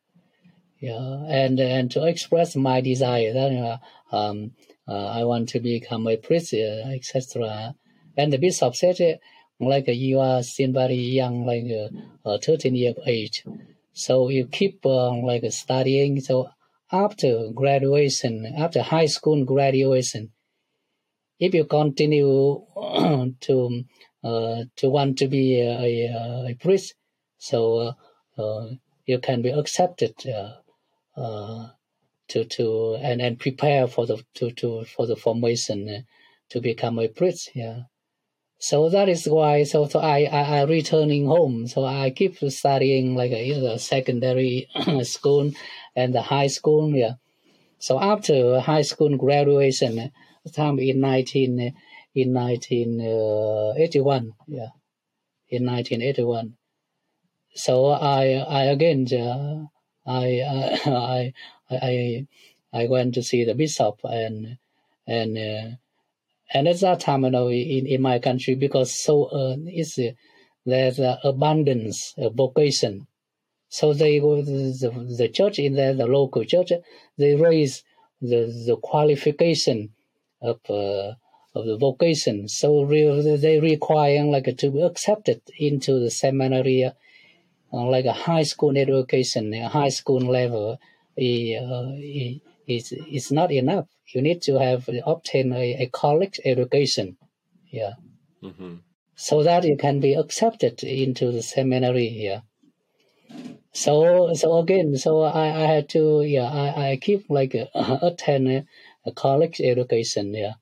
yeah, 0.81 1.25
and 1.29 1.61
and 1.61 1.91
to 1.93 2.05
express 2.07 2.57
my 2.57 2.81
desire 2.81 3.33
that 3.33 3.53
uh, 3.53 4.17
um, 4.17 4.53
uh, 4.89 5.07
I 5.07 5.25
want 5.25 5.49
to 5.51 5.61
become 5.61 6.09
a 6.09 6.17
priest, 6.17 6.55
etc. 6.55 7.75
And 8.17 8.33
the 8.33 8.39
bishop 8.39 8.75
said, 8.75 9.21
like 9.61 9.89
you 9.89 10.21
are 10.21 10.43
still 10.43 10.73
very 10.73 10.95
young, 10.95 11.45
like 11.47 11.65
uh, 12.25 12.39
13 12.39 12.75
years 12.75 12.97
of 12.97 13.07
age, 13.07 13.45
so 13.97 14.29
you 14.29 14.47
keep 14.47 14.85
like 14.85 15.43
studying. 15.51 16.21
So 16.21 16.51
after 16.93 17.49
graduation, 17.55 18.45
after 18.57 18.83
high 18.83 19.07
school 19.07 19.45
graduation, 19.47 20.33
if 21.39 21.55
you 21.55 21.65
continue 21.65 22.63
to 23.41 23.85
uh, 24.23 24.65
to 24.77 24.91
want 24.91 25.17
to 25.19 25.29
be 25.29 25.61
a, 25.61 25.71
a, 25.71 26.51
a 26.51 26.55
priest, 26.55 26.95
so 27.39 27.79
uh, 27.79 27.93
uh, 28.43 28.71
you 29.07 29.19
can 29.19 29.41
be 29.41 29.49
accepted 29.49 30.13
to 32.29 32.45
to 32.45 32.99
and, 33.01 33.23
and 33.23 33.39
prepare 33.39 33.87
for 33.87 34.05
the 34.05 34.23
to, 34.35 34.51
to 34.51 34.85
for 34.85 35.07
the 35.07 35.17
formation 35.17 36.05
to 36.51 36.61
become 36.61 36.99
a 36.99 37.09
priest. 37.09 37.51
Yeah. 37.55 37.85
So 38.59 38.89
that 38.91 39.09
is 39.09 39.27
why. 39.27 39.65
So, 39.65 39.87
so 39.87 40.01
I, 40.01 40.25
I 40.25 40.59
I 40.59 40.63
returning 40.65 41.27
home. 41.27 41.67
So 41.69 41.85
I 41.85 42.11
keep 42.11 42.37
studying 42.39 43.15
like 43.15 43.33
a, 43.33 43.43
you 43.45 43.61
know, 43.61 43.77
secondary 43.77 44.69
school 45.03 45.51
and 45.95 46.15
the 46.15 46.23
high 46.23 46.49
school. 46.49 46.95
Yeah. 46.95 47.15
So 47.79 48.01
after 48.01 48.61
high 48.61 48.83
school 48.83 49.17
graduation, 49.17 49.99
uh, 49.99 50.09
time 50.53 50.79
in 50.79 51.01
nineteen 51.01 51.61
uh, 51.61 51.71
in 52.15 52.33
nineteen 52.33 53.01
eighty 53.77 54.01
one. 54.01 54.33
Yeah, 54.47 54.71
in 55.49 55.65
nineteen 55.65 56.03
eighty 56.03 56.25
one. 56.25 56.57
So 57.55 57.87
I 57.89 58.25
I 58.61 58.63
again 58.65 59.07
uh, 59.13 59.65
I, 60.07 60.41
I 60.87 61.33
I 61.71 62.27
I 62.73 62.87
went 62.89 63.15
to 63.15 63.23
see 63.23 63.45
the 63.45 63.55
bishop 63.55 64.01
and 64.05 64.59
and. 65.07 65.39
Uh, 65.39 65.77
and 66.53 66.69
at 66.69 66.81
that 66.81 67.01
time, 67.01 67.25
you 67.25 67.31
know, 67.31 67.49
in, 67.49 67.87
in 67.87 68.03
my 68.03 68.19
country, 68.19 68.55
because 68.55 68.95
so 68.95 69.25
uh, 69.25 69.57
it's 69.67 69.99
uh, 69.99 70.13
there's 70.65 70.99
uh, 70.99 71.19
abundance 71.25 72.15
of 72.19 72.35
vocation, 72.35 73.07
so 73.69 73.93
they 73.93 74.19
the, 74.19 75.15
the 75.19 75.29
church 75.29 75.59
in 75.59 75.75
there, 75.75 75.95
the 75.95 76.07
local 76.07 76.45
church, 76.45 76.73
they 77.19 77.35
raise 77.35 77.83
the 78.21 78.47
the 78.67 78.77
qualification 78.83 79.91
of 80.41 80.61
uh, 80.71 81.15
of 81.55 81.67
the 81.67 81.77
vocation. 81.77 82.49
So 82.49 82.83
re- 82.83 83.37
they 83.37 83.61
require 83.61 84.25
like 84.25 84.57
to 84.57 84.71
be 84.71 84.83
accepted 84.83 85.43
into 85.59 85.99
the 85.99 86.11
seminary, 86.11 86.85
uh, 86.85 86.93
like 87.73 88.05
a 88.05 88.13
high 88.13 88.45
school 88.45 88.77
education, 88.77 89.53
a 89.55 89.69
high 89.69 89.89
school 89.91 90.21
level. 90.21 90.79
Uh, 91.19 92.46
is 92.67 92.93
is 92.93 93.31
not 93.33 93.51
enough. 93.53 93.87
You 94.13 94.23
need 94.23 94.43
to 94.43 94.59
have 94.59 94.89
obtain 95.05 95.53
a, 95.53 95.85
a 95.85 95.87
college 95.87 96.41
education, 96.45 97.17
yeah, 97.71 97.95
mm-hmm. 98.43 98.77
so 99.15 99.43
that 99.43 99.65
you 99.65 99.77
can 99.77 100.01
be 100.01 100.15
accepted 100.15 100.83
into 100.83 101.33
the 101.33 101.43
seminary 101.43 102.09
here. 102.09 102.43
So 103.73 104.33
so 104.35 104.59
again, 104.59 104.97
so 104.97 105.23
I, 105.23 105.65
I 105.65 105.67
had 105.67 105.89
to 105.91 106.23
yeah 106.23 106.51
I, 106.51 106.91
I 106.91 106.97
keep 106.97 107.29
like 107.29 107.55
uh, 107.55 107.99
attend 108.03 108.49
a, 108.49 108.65
a, 109.05 109.13
college 109.13 109.61
education 109.61 110.35
yeah, 110.35 110.55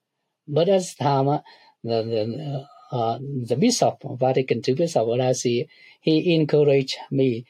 but 0.48 0.66
the 0.66 0.94
time 0.98 1.28
uh, 1.28 1.40
the 1.82 2.02
the 2.02 2.66
uh, 2.96 3.18
the 3.20 3.56
bishop 3.56 4.02
Vatican 4.04 4.62
II 4.66 4.74
bishop 4.74 5.06
what 5.06 5.20
I 5.20 5.32
see 5.32 5.68
he 6.00 6.34
encouraged 6.34 6.96
me 7.10 7.46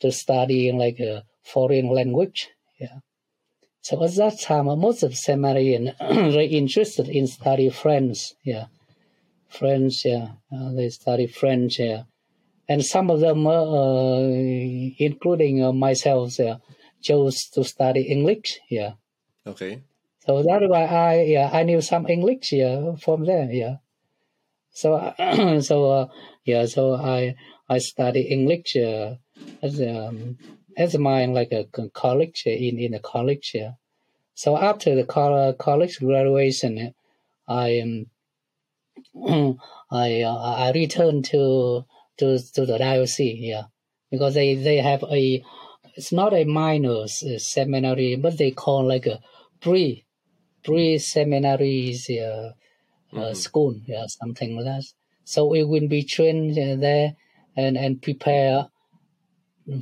to 0.00 0.12
study 0.12 0.72
like 0.72 1.00
a 1.00 1.24
foreign 1.42 1.88
language 1.88 2.50
yeah 2.78 2.98
so 3.86 4.02
at 4.02 4.16
that 4.16 4.40
time, 4.40 4.66
most 4.80 5.04
of 5.04 5.12
seminarians 5.12 5.94
very 6.32 6.46
interested 6.46 7.08
in 7.08 7.28
study 7.28 7.70
French. 7.70 8.32
Yeah, 8.42 8.66
French. 9.48 10.04
Yeah, 10.04 10.26
uh, 10.50 10.72
they 10.72 10.88
study 10.88 11.28
French. 11.28 11.78
Yeah, 11.78 12.02
and 12.68 12.84
some 12.84 13.10
of 13.10 13.20
them, 13.20 13.46
uh, 13.46 14.18
including 14.98 15.62
uh, 15.62 15.70
myself, 15.70 16.36
yeah, 16.36 16.56
chose 17.00 17.46
to 17.54 17.62
study 17.62 18.02
English. 18.10 18.58
Yeah. 18.68 18.94
Okay. 19.46 19.82
So 20.26 20.42
that's 20.42 20.66
why 20.66 20.86
I 20.86 21.22
yeah 21.22 21.50
I 21.52 21.62
knew 21.62 21.80
some 21.80 22.08
English 22.08 22.50
yeah 22.50 22.96
from 22.96 23.24
there 23.24 23.52
yeah. 23.52 23.76
So 24.72 24.98
so 25.60 25.76
uh, 25.92 26.06
yeah 26.44 26.66
so 26.66 26.96
I 26.96 27.36
I 27.68 27.78
study 27.78 28.22
English 28.22 28.74
uh, 28.74 29.14
as 29.62 29.80
um, 29.80 30.38
as 30.76 30.96
mine 30.98 31.32
like 31.32 31.52
a 31.52 31.66
college 31.92 32.44
in 32.46 32.78
in 32.78 32.94
a 32.94 33.00
college. 33.00 33.52
Yeah. 33.54 33.72
So 34.34 34.56
after 34.58 34.94
the 34.94 35.04
college 35.58 35.98
graduation, 35.98 36.94
I 37.48 37.80
um, 37.80 38.06
I 39.90 40.22
uh, 40.22 40.36
I 40.36 40.72
returned 40.72 41.24
to 41.26 41.84
to 42.18 42.38
to 42.54 42.66
the 42.66 42.78
diocese. 42.78 43.40
Yeah, 43.40 43.64
because 44.10 44.34
they 44.34 44.54
they 44.54 44.76
have 44.76 45.02
a 45.04 45.42
it's 45.96 46.12
not 46.12 46.34
a 46.34 46.44
minor 46.44 47.06
seminary, 47.08 48.16
but 48.16 48.36
they 48.36 48.50
call 48.50 48.86
like 48.86 49.06
a 49.06 49.20
pre 49.60 50.04
pre 50.62 50.98
seminaries 50.98 52.10
uh, 52.10 52.52
mm-hmm. 53.12 53.18
uh, 53.18 53.34
school, 53.34 53.80
yeah, 53.86 54.04
something 54.06 54.56
like 54.56 54.66
that. 54.66 54.84
So 55.24 55.46
we 55.46 55.64
will 55.64 55.88
be 55.88 56.02
trained 56.02 56.56
there 56.56 57.16
and 57.56 57.78
and 57.78 58.02
prepare 58.02 58.68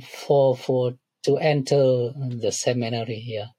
for 0.01 0.55
for 0.55 0.93
to 1.23 1.37
enter 1.37 2.11
the 2.15 2.51
seminary 2.51 3.19
here. 3.19 3.49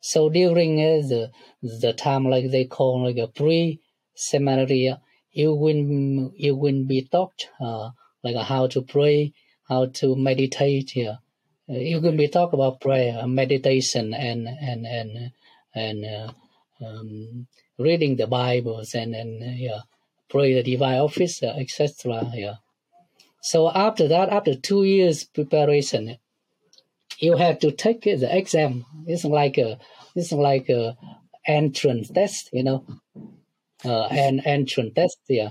So 0.00 0.28
during 0.28 0.80
uh, 0.80 1.06
the 1.06 1.30
the 1.62 1.92
time 1.92 2.24
like 2.24 2.50
they 2.50 2.64
call 2.64 3.04
like 3.04 3.18
a 3.18 3.28
pre 3.28 3.80
seminary, 4.14 4.94
you 5.32 5.54
will 5.54 6.32
you 6.36 6.56
will 6.56 6.84
be 6.84 7.02
taught 7.02 7.48
uh, 7.60 7.90
like 8.22 8.36
how 8.36 8.66
to 8.68 8.82
pray, 8.82 9.32
how 9.68 9.86
to 9.86 10.16
meditate 10.16 10.90
here. 10.90 11.18
Uh, 11.68 11.74
you 11.74 12.00
can 12.00 12.16
be 12.16 12.28
talk 12.28 12.52
about 12.52 12.80
prayer, 12.80 13.26
meditation, 13.26 14.14
and 14.14 14.48
and 14.48 14.86
and 14.86 15.32
and 15.74 16.04
uh, 16.04 16.32
um, 16.84 17.46
reading 17.78 18.16
the 18.16 18.26
Bibles 18.26 18.94
and 18.94 19.14
and 19.14 19.42
uh, 19.42 19.54
yeah, 19.56 19.80
pray 20.28 20.54
the 20.54 20.62
divine 20.62 20.98
office, 20.98 21.42
uh, 21.42 21.54
etc. 21.58 22.30
Yeah. 22.34 22.54
So 23.42 23.70
after 23.70 24.08
that, 24.08 24.28
after 24.28 24.54
two 24.54 24.84
years 24.84 25.24
preparation, 25.24 26.16
you 27.18 27.36
have 27.36 27.58
to 27.60 27.70
take 27.72 28.02
the 28.02 28.28
exam. 28.36 28.84
It's 29.06 29.24
like 29.24 29.58
a 29.58 29.78
it's 30.14 30.32
like 30.32 30.68
a 30.68 30.96
entrance 31.46 32.10
test, 32.10 32.50
you 32.52 32.64
know, 32.64 32.84
uh, 33.84 34.04
an 34.06 34.40
entrance 34.40 34.92
test. 34.94 35.18
Yeah, 35.28 35.50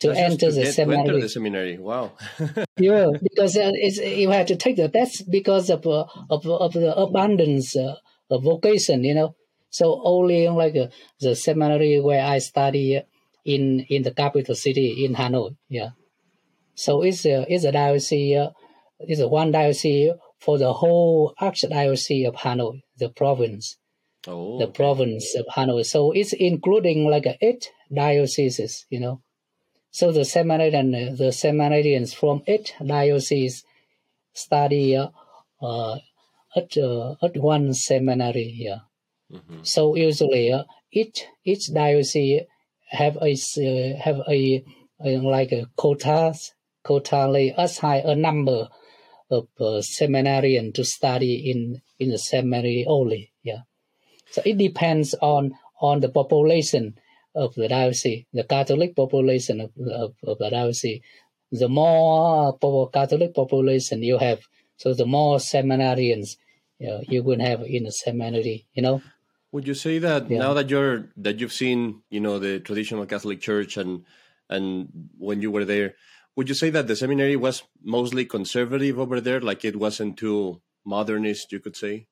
to 0.00 0.08
That's 0.08 0.20
enter 0.20 0.50
the 0.52 0.62
get- 0.62 0.74
seminary. 0.74 1.08
enter 1.08 1.20
the 1.20 1.28
seminary. 1.28 1.78
Wow. 1.78 2.12
Yeah, 2.78 3.08
because 3.22 3.56
uh, 3.56 3.72
it's, 3.74 3.98
you 3.98 4.30
have 4.30 4.46
to 4.46 4.56
take 4.56 4.76
the 4.76 4.88
test 4.88 5.30
because 5.30 5.68
of 5.70 5.86
uh, 5.86 6.04
of, 6.30 6.46
of 6.46 6.72
the 6.72 6.94
abundance 6.96 7.76
uh, 7.76 7.96
of 8.30 8.42
vocation, 8.42 9.04
you 9.04 9.14
know. 9.14 9.34
So 9.70 10.00
only 10.04 10.48
like 10.48 10.74
uh, 10.76 10.88
the 11.20 11.36
seminary 11.36 12.00
where 12.00 12.24
I 12.24 12.38
study 12.38 13.02
in 13.44 13.80
in 13.88 14.02
the 14.02 14.10
capital 14.12 14.54
city 14.54 15.04
in 15.04 15.14
Hanoi. 15.14 15.56
Yeah. 15.68 15.90
So 16.84 17.02
it's 17.02 17.26
a 17.26 17.44
it's 17.52 17.64
a 17.64 17.72
diocese. 17.72 18.36
Uh, 18.36 18.50
it's 19.00 19.20
a 19.20 19.28
one 19.28 19.50
diocese 19.52 20.12
for 20.38 20.56
the 20.56 20.72
whole 20.72 21.34
archdiocese 21.38 22.26
of 22.26 22.34
Hanoi, 22.36 22.82
the 22.96 23.10
province 23.10 23.76
oh. 24.26 24.58
the 24.58 24.66
province 24.66 25.34
of 25.34 25.46
Hanoi. 25.46 25.84
So 25.84 26.12
it's 26.12 26.32
including 26.32 27.04
like 27.08 27.26
uh, 27.26 27.34
eight 27.40 27.70
dioceses, 27.92 28.86
you 28.90 29.00
know. 29.00 29.22
So 29.90 30.12
the 30.12 30.24
seminarian, 30.24 30.92
the 30.92 31.32
seminarians 31.42 32.14
from 32.14 32.42
eight 32.46 32.74
dioceses 32.84 33.64
study 34.32 34.96
uh, 34.96 35.08
uh, 35.60 35.98
at 36.56 36.76
uh, 36.76 37.16
at 37.22 37.36
one 37.36 37.74
seminary 37.74 38.48
here. 38.48 38.82
Mhm. 39.30 39.66
So 39.66 39.96
usually 39.96 40.52
uh, 40.52 40.64
each 40.90 41.26
each 41.44 41.72
diocese 41.72 42.42
have 42.88 43.16
a 43.16 43.32
uh, 43.32 43.96
have 43.98 44.20
a, 44.28 44.64
a 45.04 45.18
like 45.18 45.52
a 45.52 45.66
quotas 45.76 46.54
quota 46.82 47.26
like 47.26 47.54
assign 47.56 48.02
a 48.04 48.14
number 48.14 48.68
of 49.30 49.48
uh, 49.60 49.80
seminarian 49.80 50.72
to 50.72 50.84
study 50.84 51.50
in 51.50 51.80
in 51.98 52.10
the 52.10 52.18
seminary 52.18 52.84
only. 52.88 53.32
Yeah. 53.42 53.62
So 54.30 54.42
it 54.44 54.58
depends 54.58 55.14
on 55.20 55.52
on 55.80 56.00
the 56.00 56.08
population 56.08 56.94
of 57.34 57.54
the 57.54 57.68
diocese, 57.68 58.24
the 58.32 58.44
Catholic 58.44 58.96
population 58.96 59.60
of, 59.60 59.70
of, 59.88 60.14
of 60.24 60.38
the 60.38 60.50
diocese. 60.50 61.00
The 61.52 61.68
more 61.68 62.58
Catholic 62.90 63.34
population 63.34 64.02
you 64.02 64.18
have, 64.18 64.40
so 64.76 64.94
the 64.94 65.06
more 65.06 65.38
seminarians 65.38 66.36
you, 66.78 66.88
know, 66.88 67.00
you 67.08 67.22
will 67.22 67.40
have 67.40 67.62
in 67.62 67.84
the 67.84 67.92
seminary. 67.92 68.66
You 68.72 68.82
know. 68.82 69.02
Would 69.52 69.66
you 69.66 69.74
say 69.74 69.98
that 69.98 70.30
Yeah. 70.30 70.38
now 70.38 70.54
that 70.54 70.70
you're 70.70 71.10
that 71.16 71.40
you've 71.40 71.52
seen, 71.52 72.02
you 72.08 72.20
know, 72.20 72.38
the 72.38 72.60
traditional 72.60 73.06
Catholic 73.06 73.40
Church 73.40 73.76
and 73.76 74.04
and 74.48 74.88
when 75.18 75.42
you 75.42 75.50
were 75.50 75.64
there, 75.64 75.94
would 76.40 76.48
you 76.48 76.54
say 76.54 76.70
that 76.70 76.86
the 76.86 76.96
seminary 76.96 77.36
was 77.36 77.64
mostly 77.84 78.24
conservative 78.24 78.98
over 78.98 79.20
there, 79.20 79.42
like 79.42 79.62
it 79.62 79.76
wasn't 79.76 80.16
too 80.16 80.62
modernist, 80.86 81.52
you 81.52 81.60
could 81.60 81.76
say? 81.76 82.06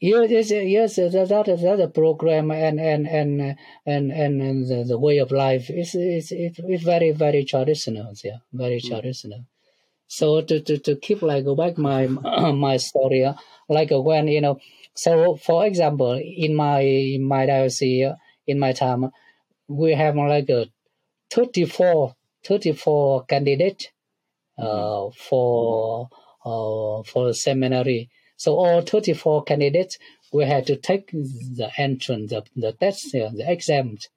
Yes, 0.00 0.52
yes. 0.52 0.94
That 0.94 1.26
that 1.30 1.48
is 1.48 1.62
that 1.62 1.80
a 1.80 1.88
program 1.88 2.52
and 2.52 2.78
and 2.78 3.08
and 3.08 3.56
and 3.84 4.12
and, 4.12 4.68
the, 4.68 4.84
the 4.86 4.96
way 4.96 5.18
of 5.18 5.32
life 5.32 5.70
is 5.70 5.96
is 5.96 6.30
it's, 6.30 6.60
it's 6.60 6.84
very 6.84 7.10
very 7.10 7.44
traditional. 7.44 8.12
Yeah, 8.22 8.38
very 8.52 8.80
traditional. 8.80 9.44
So 10.06 10.40
to, 10.42 10.60
to, 10.60 10.78
to 10.78 10.94
keep 10.94 11.20
like 11.22 11.44
go 11.46 11.56
back 11.56 11.78
my 11.78 12.06
my 12.68 12.76
story, 12.76 13.24
uh, 13.24 13.34
like 13.68 13.88
when 13.90 14.28
you 14.28 14.40
know, 14.40 14.60
so 14.94 15.34
for 15.34 15.66
example, 15.66 16.12
in 16.12 16.54
my 16.54 16.78
in 16.80 17.24
my 17.24 17.46
diocese, 17.46 18.12
in 18.46 18.60
my 18.60 18.72
time, 18.72 19.10
we 19.66 19.94
have 19.94 20.14
like 20.14 20.48
a 20.48 20.66
34, 21.30 22.14
34 22.46 23.24
candidate 23.24 23.90
uh, 24.58 25.10
for 25.10 26.08
uh, 26.44 27.02
for 27.02 27.32
seminary. 27.32 28.08
So 28.36 28.54
all 28.56 28.82
34 28.82 29.44
candidates 29.44 29.98
we 30.32 30.44
had 30.44 30.66
to 30.66 30.76
take 30.76 31.10
the 31.10 31.70
entrance, 31.76 32.30
the, 32.30 32.44
the 32.54 32.72
test, 32.72 33.14
uh, 33.14 33.30
the 33.34 33.50
exams. 33.50 34.08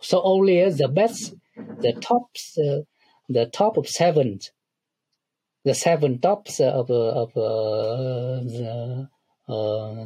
So 0.00 0.20
only 0.22 0.68
the 0.70 0.88
best, 0.88 1.34
the 1.56 1.92
tops, 1.92 2.58
uh, 2.58 2.82
the 3.28 3.46
top 3.46 3.76
of 3.76 3.88
seven, 3.88 4.40
the 5.64 5.74
seven 5.74 6.18
tops 6.18 6.60
of 6.60 6.90
uh, 6.90 7.22
of 7.22 7.36
uh, 7.36 8.42
the 8.42 9.08
uh, 9.48 10.04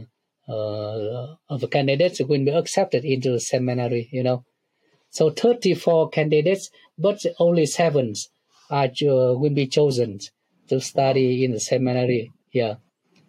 uh, 0.49 1.37
of 1.49 1.71
candidates 1.71 2.21
will 2.21 2.45
be 2.45 2.51
accepted 2.51 3.05
into 3.05 3.33
the 3.33 3.41
seminary. 3.41 4.09
You 4.13 4.23
know, 4.23 4.45
so 5.17 5.31
34 5.31 6.11
candidates, 6.11 6.71
but 6.99 7.19
only 7.39 7.67
seven 7.67 8.15
are 8.71 8.89
will 9.41 9.55
be 9.63 9.67
chosen 9.67 10.11
to 10.69 10.81
study 10.81 11.45
in 11.45 11.53
the 11.53 11.61
seminary. 11.61 12.33
Yeah. 12.53 12.75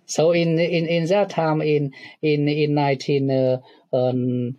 So 0.05 0.31
in 0.41 0.49
in, 0.77 0.85
in 0.97 1.05
that 1.13 1.29
time 1.29 1.61
in 1.61 1.83
in 2.21 2.47
in 2.63 2.73
nineteen 2.73 3.25
uh, 3.31 3.57
um, 3.93 4.57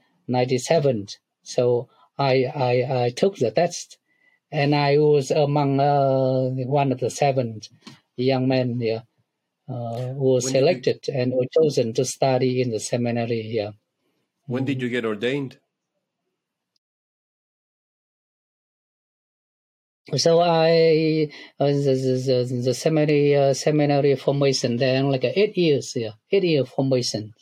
so 1.43 1.89
I, 2.19 2.33
I 2.71 3.05
I 3.05 3.11
took 3.21 3.35
the 3.37 3.51
test, 3.51 3.99
and 4.51 4.75
I 4.75 4.91
was 4.99 5.31
among 5.31 5.81
uh, 5.81 6.51
one 6.81 6.93
of 6.93 7.01
the 7.01 7.11
seven 7.11 7.61
young 8.17 8.49
men 8.49 8.81
yeah, 8.81 9.03
uh, 9.69 10.15
who 10.19 10.27
was 10.35 10.45
did 10.45 10.55
you- 10.55 10.59
selected 10.61 11.01
and 11.19 11.33
were 11.33 11.47
chosen 11.59 11.93
to 11.95 12.05
study 12.05 12.63
in 12.63 12.71
the 12.71 12.81
seminary. 12.81 13.43
here. 13.43 13.73
When 14.47 14.65
did 14.65 14.81
you 14.83 14.89
get 14.89 15.05
ordained? 15.05 15.59
So 20.17 20.41
I 20.41 21.29
uh, 21.61 21.67
the, 21.67 22.45
the, 22.49 22.63
the, 22.65 22.75
seminary 22.75 23.37
uh, 23.37 23.53
seminary 23.53 24.17
formation 24.17 24.77
then 24.77 25.11
like 25.11 25.25
uh, 25.25 25.33
eight 25.35 25.57
years 25.57 25.93
yeah 25.97 26.13
eight 26.33 26.45
year 26.45 26.65
formation. 26.65 27.35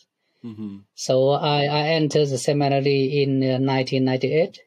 hmm 0.42 0.78
So 0.94 1.30
I, 1.30 1.64
I 1.64 1.82
entered 2.00 2.28
the 2.28 2.38
seminary 2.38 3.22
in 3.22 3.42
uh, 3.42 3.58
1998, 3.58 4.60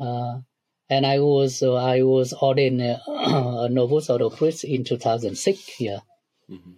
uh, 0.00 0.40
and 0.88 1.06
I 1.06 1.20
was 1.20 1.62
uh, 1.62 1.74
I 1.74 2.02
was 2.02 2.32
ordained 2.32 2.82
uh, 2.82 2.98
a 3.06 3.68
novus 3.68 4.10
ordo 4.10 4.30
priest 4.30 4.64
in 4.64 4.82
2006. 4.82 5.80
Yeah, 5.80 6.00
hmm 6.48 6.72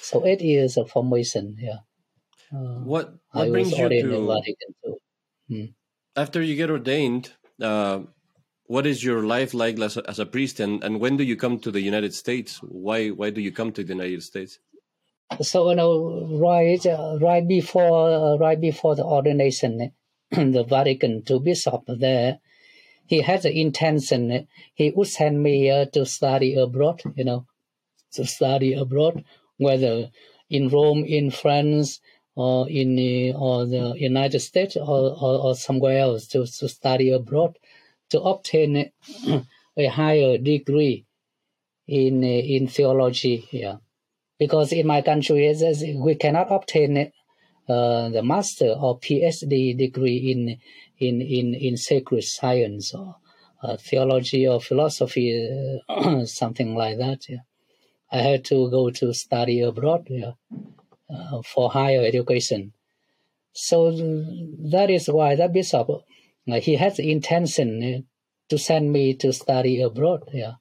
so 0.00 0.26
eight 0.26 0.42
years 0.42 0.76
of 0.76 0.90
formation. 0.90 1.56
Yeah, 1.58 1.80
uh, 2.52 2.80
What 2.84 3.14
I 3.32 3.48
brings 3.48 3.72
you 3.72 3.88
to 3.88 4.26
Vatican 4.26 4.70
II. 5.48 5.74
after 6.14 6.42
you 6.42 6.56
get 6.56 6.70
ordained? 6.70 7.32
Uh, 7.60 8.00
what 8.66 8.86
is 8.86 9.02
your 9.02 9.22
life 9.22 9.54
like 9.54 9.78
as 9.80 9.96
a, 9.96 10.08
as 10.08 10.18
a 10.18 10.26
priest, 10.26 10.60
and, 10.60 10.82
and 10.82 11.00
when 11.00 11.16
do 11.16 11.24
you 11.24 11.36
come 11.36 11.58
to 11.60 11.70
the 11.70 11.80
United 11.80 12.14
States? 12.14 12.58
Why 12.62 13.08
why 13.08 13.30
do 13.30 13.40
you 13.40 13.52
come 13.52 13.72
to 13.72 13.82
the 13.82 13.94
United 13.94 14.22
States? 14.22 14.58
So 15.42 15.70
you 15.70 15.76
know, 15.76 16.28
right 16.40 16.84
uh, 16.86 17.18
right 17.20 17.46
before 17.46 18.10
uh, 18.10 18.38
right 18.38 18.60
before 18.60 18.94
the 18.96 19.04
ordination, 19.04 19.92
the 20.30 20.64
Vatican 20.68 21.22
II 21.28 21.40
bishop 21.40 21.84
there, 21.86 22.38
he 23.06 23.22
had 23.22 23.42
the 23.42 23.52
intention 23.58 24.48
he 24.74 24.90
would 24.90 25.08
send 25.08 25.42
me 25.42 25.70
uh, 25.70 25.86
to 25.92 26.06
study 26.06 26.54
abroad. 26.54 27.02
You 27.14 27.24
know, 27.24 27.46
to 28.12 28.26
study 28.26 28.72
abroad, 28.74 29.24
whether 29.58 30.10
in 30.48 30.68
Rome, 30.68 31.04
in 31.04 31.30
France, 31.30 32.00
or 32.34 32.68
in 32.68 32.96
the, 32.96 33.32
or 33.32 33.64
the 33.64 33.94
United 33.96 34.40
States, 34.40 34.76
or, 34.76 35.16
or, 35.18 35.40
or 35.40 35.54
somewhere 35.54 35.98
else 35.98 36.26
to, 36.28 36.46
to 36.46 36.68
study 36.68 37.10
abroad, 37.10 37.58
to 38.10 38.20
obtain 38.20 38.90
a 39.76 39.86
higher 39.86 40.38
degree 40.38 41.06
in 41.86 42.22
uh, 42.22 42.26
in 42.26 42.68
theology. 42.68 43.48
Yeah, 43.50 43.76
because 44.38 44.72
in 44.72 44.86
my 44.86 45.02
country, 45.02 45.54
we 45.96 46.14
cannot 46.14 46.50
obtain 46.50 47.12
uh, 47.68 48.08
the 48.08 48.22
master 48.22 48.74
or 48.78 48.98
PhD 48.98 49.76
degree 49.76 50.30
in 50.32 50.58
in 50.98 51.20
in 51.20 51.54
in 51.54 51.76
sacred 51.76 52.24
science 52.24 52.94
or 52.94 53.16
uh, 53.62 53.76
theology 53.76 54.46
or 54.46 54.60
philosophy, 54.60 55.80
uh, 55.88 56.24
something 56.26 56.74
like 56.74 56.98
that. 56.98 57.28
Yeah. 57.28 57.38
I 58.12 58.18
had 58.18 58.44
to 58.46 58.70
go 58.70 58.90
to 58.90 59.12
study 59.12 59.60
abroad 59.62 60.06
yeah, 60.08 60.32
uh, 61.10 61.42
for 61.42 61.70
higher 61.70 62.04
education. 62.04 62.72
So 63.52 63.90
that 64.70 64.90
is 64.90 65.08
why 65.08 65.34
that 65.34 65.52
bishop 65.52 65.88
uh, 65.90 65.98
he 66.54 66.76
had 66.76 66.96
the 66.96 67.10
intention 67.10 67.82
uh, 67.82 68.00
to 68.48 68.58
send 68.58 68.92
me 68.92 69.14
to 69.14 69.32
study 69.32 69.80
abroad. 69.80 70.22
Yeah, 70.32 70.54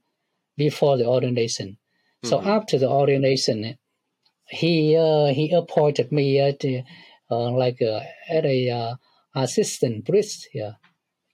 before 0.57 0.97
the 0.97 1.05
ordination. 1.07 1.77
So 2.23 2.39
Mhm. 2.39 2.47
after 2.47 2.77
the 2.79 2.89
ordination, 2.89 3.77
he 4.49 4.95
uh, 4.95 5.27
he 5.27 5.51
appointed 5.51 6.11
me 6.11 6.39
at 6.39 6.63
uh, 6.65 6.81
uh, 7.29 7.51
like 7.51 7.81
uh, 7.81 8.01
at 8.29 8.45
a 8.45 8.69
uh, 8.69 8.95
assistant 9.35 10.05
priest. 10.05 10.47
Yeah, 10.53 10.73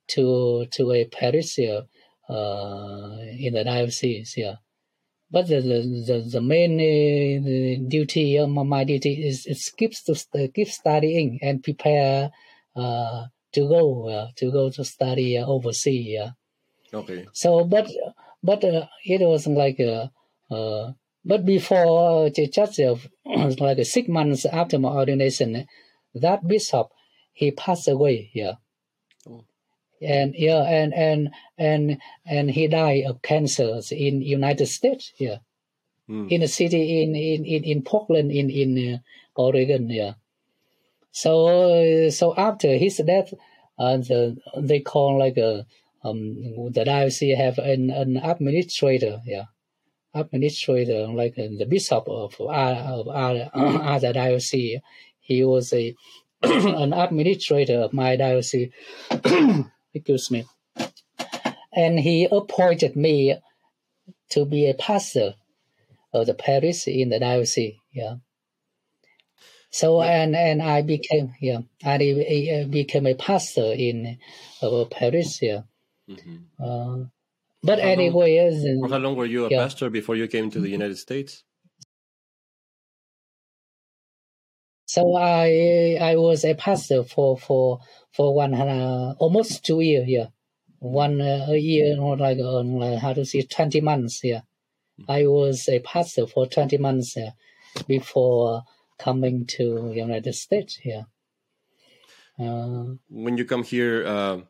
to 0.09 0.65
to 0.71 0.91
a 0.91 1.05
parish 1.05 1.59
uh, 1.59 1.83
uh, 2.29 3.17
in 3.39 3.53
the 3.53 3.63
diocese. 3.63 4.35
Yeah. 4.37 4.55
But 5.29 5.47
the 5.47 5.61
the, 5.61 6.27
the, 6.29 6.41
main 6.41 6.73
uh, 6.75 7.45
the 7.45 7.77
duty, 7.87 8.37
uh, 8.37 8.47
my 8.47 8.83
duty 8.83 9.25
is 9.25 9.45
it 9.45 9.59
keeps 9.77 10.03
to 10.03 10.47
keep 10.49 10.67
studying 10.67 11.39
and 11.41 11.63
prepare 11.63 12.31
uh, 12.75 13.27
to 13.53 13.67
go 13.67 14.07
uh, 14.09 14.27
to 14.37 14.51
go 14.51 14.69
to 14.69 14.83
study 14.83 15.37
uh, 15.37 15.45
overseas. 15.45 16.07
Yeah. 16.07 16.31
Okay. 16.93 17.27
So, 17.33 17.63
but 17.63 17.89
but 18.43 18.63
uh, 18.63 18.87
it 19.05 19.21
was 19.21 19.47
like 19.47 19.79
uh, 19.79 20.07
uh, 20.53 20.93
but 21.23 21.45
before 21.45 22.29
just 22.29 22.79
like 23.59 23.85
six 23.85 24.07
months 24.07 24.45
after 24.45 24.79
my 24.79 24.89
ordination, 24.89 25.67
that 26.15 26.47
bishop 26.47 26.89
he 27.33 27.51
passed 27.51 27.87
away. 27.87 28.31
Yeah. 28.33 28.53
Oh. 29.27 29.45
And 30.01 30.33
yeah, 30.35 30.63
and 30.63 30.93
and 30.93 31.29
and 31.57 31.97
and 32.25 32.49
he 32.49 32.67
died 32.67 33.03
of 33.05 33.21
cancer 33.21 33.79
in 33.91 34.21
United 34.21 34.65
States. 34.67 35.13
Yeah, 35.17 35.37
Mm. 36.09 36.29
in 36.29 36.41
a 36.41 36.47
city 36.47 37.03
in 37.03 37.15
in 37.15 37.45
in, 37.45 37.63
in 37.63 37.83
Portland 37.83 38.31
in 38.31 38.49
in 38.49 38.95
uh, 38.95 38.97
Oregon. 39.35 39.87
Yeah. 39.89 40.13
So 41.11 41.47
uh, 41.47 42.11
so 42.11 42.33
after 42.35 42.77
his 42.77 43.01
death, 43.05 43.33
uh, 43.77 43.97
the 43.97 44.37
they 44.57 44.79
call 44.79 45.19
like 45.19 45.37
a 45.37 45.65
um 46.03 46.71
the 46.71 46.83
diocese 46.85 47.37
have 47.37 47.57
an 47.57 47.89
an 47.89 48.17
administrator. 48.17 49.21
Yeah, 49.25 49.45
administrator 50.13 51.07
like 51.07 51.37
uh, 51.37 51.47
the 51.57 51.65
bishop 51.65 52.07
of 52.07 52.35
our 52.39 52.73
of 52.93 53.07
other 53.07 54.13
diocese. 54.13 54.79
He 55.19 55.43
was 55.43 55.73
a 55.73 55.95
an 56.43 56.93
administrator 56.93 57.79
of 57.79 57.93
my 57.93 58.15
diocese. 58.15 58.71
Excuse 59.93 60.31
me. 60.31 60.45
And 61.73 61.99
he 61.99 62.27
appointed 62.29 62.95
me 62.95 63.37
to 64.31 64.45
be 64.45 64.69
a 64.69 64.73
pastor 64.73 65.35
of 66.13 66.25
the 66.25 66.33
parish 66.33 66.87
in 66.87 67.09
the 67.09 67.19
diocese. 67.19 67.75
Yeah. 67.93 68.15
So 69.71 70.01
and 70.01 70.35
and 70.35 70.61
I 70.61 70.81
became 70.81 71.33
yeah 71.39 71.59
I 71.83 71.97
be- 71.97 72.65
became 72.69 73.07
a 73.07 73.15
pastor 73.15 73.71
in 73.73 74.17
our 74.61 74.85
parish. 74.85 75.41
Yeah. 75.41 75.61
Mhm. 76.09 76.45
Uh, 76.59 77.05
but 77.63 77.79
How 77.79 77.85
long- 77.87 77.99
anyway, 77.99 78.31
For 78.81 78.89
how 78.89 78.97
long 78.97 79.15
were 79.15 79.25
you 79.25 79.45
a 79.45 79.49
Yeah. 79.49 79.63
pastor 79.63 79.89
before 79.89 80.15
you 80.15 80.27
came 80.27 80.51
to 80.51 80.59
the 80.59 80.69
United 80.69 80.97
States? 80.97 81.43
So 84.85 85.15
I 85.15 85.97
I 86.01 86.15
was 86.17 86.43
a 86.43 86.53
pastor 86.53 87.03
for 87.03 87.37
for 87.37 87.79
for 88.11 88.33
one 88.35 88.53
uh, 88.53 89.15
almost 89.19 89.63
two 89.65 89.79
years 89.79 90.07
yeah, 90.07 90.27
one 90.79 91.21
uh, 91.21 91.45
a 91.49 91.57
year 91.57 91.97
or 91.99 92.17
like, 92.17 92.39
uh, 92.39 92.97
how 92.99 93.13
to 93.13 93.23
say 93.25 93.41
twenty 93.43 93.79
months 93.79 94.21
yeah. 94.23 94.41
I 95.07 95.27
was 95.27 95.69
a 95.69 95.79
pastor 95.79 96.27
for 96.27 96.45
twenty 96.47 96.77
months 96.77 97.15
yeah, 97.15 97.31
before 97.87 98.63
coming 99.05 99.45
to 99.57 99.91
United 99.95 100.35
States 100.35 100.79
yeah. 100.83 101.05
Uh, 102.39 102.97
When 103.09 103.37
you 103.37 103.45
come 103.45 103.63
here, 103.63 104.05
uh, 104.07 104.41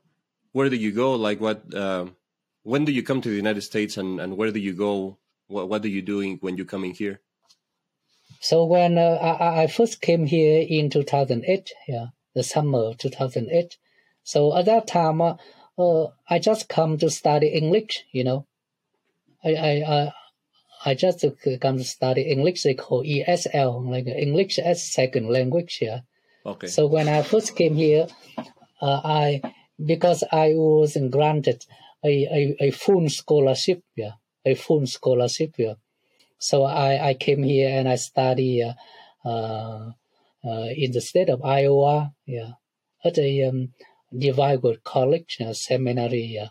where 0.52 0.70
do 0.70 0.76
you 0.76 0.92
go? 0.92 1.16
Like 1.16 1.42
what? 1.42 1.74
Uh, 1.74 2.06
when 2.64 2.86
do 2.86 2.92
you 2.92 3.04
come 3.04 3.22
to 3.22 3.30
the 3.30 3.36
United 3.36 3.62
States, 3.62 3.98
and, 3.98 4.20
and 4.22 4.38
where 4.38 4.52
do 4.52 4.60
you 4.60 4.74
go? 4.74 5.18
What 5.48 5.68
What 5.68 5.84
are 5.84 5.90
you 5.98 6.02
doing 6.02 6.38
when 6.42 6.58
you 6.58 6.66
coming 6.66 6.94
here? 6.94 7.20
So 8.40 8.64
when 8.66 8.98
uh, 8.98 9.18
I, 9.22 9.64
I 9.64 9.68
first 9.68 10.02
came 10.02 10.26
here 10.26 10.66
in 10.68 10.90
2008, 10.90 11.74
yeah, 11.88 12.08
the 12.34 12.44
summer 12.44 12.80
of 12.90 12.98
2008. 12.98 13.78
So 14.24 14.56
at 14.56 14.66
that 14.66 14.88
time, 14.88 15.22
uh, 15.22 15.36
uh, 15.78 16.08
I 16.30 16.40
just 16.40 16.70
come 16.70 16.98
to 17.00 17.10
study 17.10 17.48
English, 17.48 18.06
you 18.12 18.24
know. 18.24 18.46
I 19.44 19.52
I 19.56 20.14
I, 20.86 20.96
just 20.96 21.26
come 21.62 21.78
to 21.78 21.84
study 21.84 22.22
English. 22.24 22.64
They 22.64 22.74
call 22.74 23.04
ESL, 23.04 23.90
like 23.90 24.08
English 24.08 24.60
as 24.60 24.92
second 24.92 25.30
language. 25.30 25.80
Yeah. 25.82 26.02
Okay. 26.46 26.68
So 26.68 26.88
when 26.88 27.08
I 27.08 27.22
first 27.22 27.56
came 27.56 27.76
here, 27.76 28.08
uh, 28.82 29.02
I 29.04 29.42
because 29.84 30.24
I 30.32 30.54
was 30.56 30.98
granted 31.10 31.66
a, 32.04 32.10
a, 32.10 32.68
a 32.68 32.72
full 32.72 33.10
scholarship, 33.10 33.84
yeah, 33.96 34.14
a 34.46 34.56
full 34.56 34.86
scholarship, 34.88 35.56
yeah. 35.58 35.76
So 36.40 36.64
I, 36.64 37.10
I 37.10 37.14
came 37.14 37.44
here 37.44 37.70
and 37.70 37.88
I 37.88 37.96
study 37.96 38.64
uh, 38.64 38.74
uh, 39.24 39.92
in 40.44 40.92
the 40.92 41.02
state 41.02 41.30
of 41.30 41.44
Iowa, 41.44 42.14
yeah, 42.26 42.54
at 43.06 43.18
a 43.20 43.44
um, 43.44 43.74
College 44.84 45.38
uh, 45.40 45.54
seminary. 45.54 46.24
Yeah. 46.24 46.50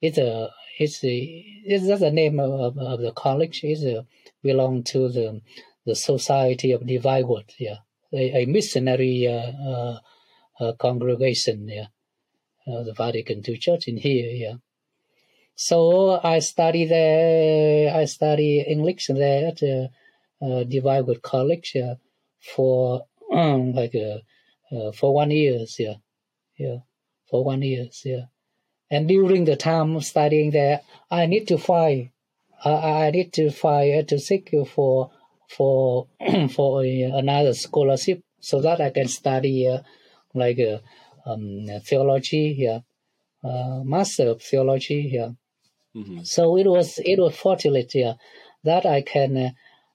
It's 0.00 0.18
a 0.18 0.50
it's 0.78 1.02
a, 1.04 1.16
it's 1.64 1.86
just 1.86 2.02
the 2.02 2.10
name 2.10 2.38
of, 2.38 2.50
of, 2.52 2.78
of 2.78 3.00
the 3.00 3.12
college. 3.12 3.60
It's 3.64 3.82
a, 3.82 4.06
belong 4.42 4.82
to 4.84 5.08
the 5.08 5.40
the 5.84 5.94
Society 5.94 6.72
of 6.72 6.86
Divine 6.86 7.26
Word. 7.26 7.52
Yeah, 7.58 7.78
a, 8.12 8.42
a 8.42 8.46
missionary 8.46 9.26
uh, 9.26 9.52
uh, 9.70 9.98
uh, 10.60 10.72
congregation. 10.74 11.68
Yeah, 11.68 11.86
uh, 12.66 12.82
the 12.82 12.92
Vatican 12.92 13.42
II 13.46 13.58
Church 13.58 13.88
in 13.88 13.96
here. 13.96 14.30
Yeah. 14.30 14.56
So 15.54 16.20
I 16.22 16.40
study 16.40 16.84
there. 16.84 17.94
I 17.94 18.04
study 18.04 18.60
English 18.60 19.06
there 19.08 19.48
at 19.48 19.62
uh, 19.62 19.88
uh, 20.44 20.64
Divine 20.64 21.06
Word 21.06 21.22
College 21.22 21.76
uh, 21.76 21.94
for 22.54 23.06
um, 23.32 23.72
like 23.80 23.94
uh, 23.94 24.18
uh, 24.74 24.92
for 24.92 25.14
one 25.14 25.30
years. 25.30 25.76
Yeah, 25.78 25.96
yeah, 26.58 26.78
for 27.30 27.44
one 27.44 27.62
years. 27.62 28.02
Yeah, 28.04 28.26
and 28.90 29.08
during 29.08 29.44
the 29.44 29.56
time 29.56 30.00
studying 30.00 30.50
there, 30.50 30.80
I 31.10 31.26
need 31.26 31.48
to 31.48 31.58
find. 31.58 32.10
I 32.64 33.06
I 33.06 33.10
need 33.10 33.32
to 33.34 33.50
find 33.50 33.98
uh, 33.98 34.02
to 34.10 34.18
secure 34.18 34.64
for 34.64 35.10
for 35.48 36.08
for 36.50 36.84
a, 36.84 37.02
another 37.02 37.54
scholarship 37.54 38.20
so 38.40 38.60
that 38.60 38.80
I 38.80 38.90
can 38.90 39.08
study 39.08 39.68
uh, 39.68 39.80
like 40.34 40.58
uh, 40.60 40.78
um, 41.28 41.66
theology. 41.84 42.54
Yeah, 42.58 42.80
uh, 43.44 43.82
master 43.84 44.28
of 44.30 44.42
theology. 44.42 45.10
Yeah. 45.12 45.30
hmm 45.94 46.20
So 46.22 46.56
it 46.56 46.66
was 46.66 46.98
it 46.98 47.18
was 47.18 47.34
fortunate 47.36 47.94
yeah, 47.94 48.14
that 48.64 48.86
I 48.86 49.02
can 49.02 49.36
uh, 49.36 49.50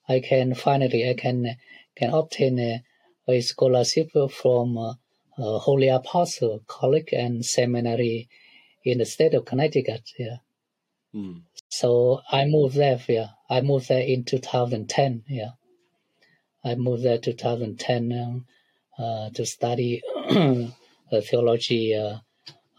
I 0.07 0.19
can 0.19 0.53
finally 0.55 1.09
I 1.09 1.13
can 1.13 1.55
can 1.95 2.11
obtain 2.13 2.59
a, 2.59 2.83
a 3.27 3.41
scholarship 3.41 4.09
from 4.31 4.77
uh, 4.77 4.93
uh, 5.37 5.59
Holy 5.59 5.87
Apostle 5.89 6.59
College 6.67 7.09
and 7.13 7.45
Seminary 7.45 8.29
in 8.83 8.97
the 8.97 9.05
state 9.05 9.33
of 9.33 9.45
Connecticut. 9.45 10.09
Yeah. 10.17 10.37
Mm. 11.13 11.41
So 11.69 12.21
I 12.31 12.45
moved 12.45 12.75
there. 12.75 12.99
Yeah, 13.07 13.27
I 13.49 13.61
moved 13.61 13.89
there 13.89 14.01
in 14.01 14.23
2010. 14.23 15.23
Yeah, 15.27 15.51
I 16.63 16.75
moved 16.75 17.03
there 17.03 17.17
2010 17.17 18.11
um, 18.13 18.45
uh, 18.97 19.29
to 19.31 19.45
study 19.45 20.01
uh, 20.29 21.21
theology 21.21 21.95
uh, 21.95 22.17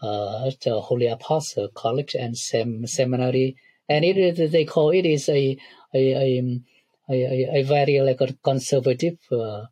uh, 0.01 0.47
at 0.47 0.59
the 0.61 0.79
Holy 0.81 1.07
Apostle 1.07 1.69
College 1.69 2.15
and 2.15 2.37
Sem- 2.37 2.87
Seminary, 2.87 3.55
and 3.87 4.03
it 4.03 4.17
is 4.17 4.51
they 4.51 4.65
call 4.65 4.89
it 4.91 5.05
is 5.05 5.29
a 5.29 5.57
a 5.93 6.13
a, 6.13 6.63
a, 7.09 7.13
a, 7.13 7.59
a 7.59 7.63
very 7.63 7.99
like 8.01 8.21
a 8.21 8.33
conservative 8.43 9.19
uh, 9.31 9.65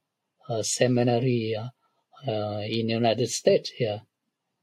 uh, 0.50 0.64
seminary 0.64 1.56
uh, 1.56 1.70
uh, 2.30 2.62
in 2.62 2.88
the 2.88 2.94
United 2.94 3.30
States. 3.30 3.72
Yeah. 3.80 4.00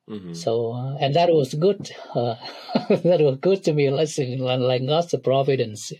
Hmm 0.08 0.32
So 0.34 0.72
uh, 0.72 0.96
and 1.00 1.14
that 1.14 1.28
was 1.30 1.54
good. 1.54 1.90
Uh, 2.14 2.34
that 2.88 3.20
was 3.20 3.36
good 3.40 3.62
to 3.64 3.72
me. 3.72 3.90
Listen, 3.90 4.38
like 4.38 4.86
God's 4.86 5.14
providence. 5.22 5.92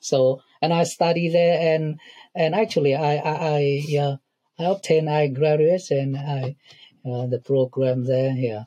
So 0.00 0.40
and 0.62 0.72
I 0.72 0.84
studied 0.84 1.32
there, 1.34 1.74
and 1.74 2.00
and 2.34 2.54
actually 2.54 2.94
I 2.94 3.16
I, 3.16 3.34
I 3.56 3.60
yeah 3.86 4.16
I 4.58 4.64
obtained 4.64 5.10
I 5.10 5.28
graduated 5.28 5.98
and 5.98 6.16
I 6.16 6.56
uh, 7.08 7.26
the 7.26 7.40
program 7.44 8.04
there 8.04 8.32
yeah 8.32 8.64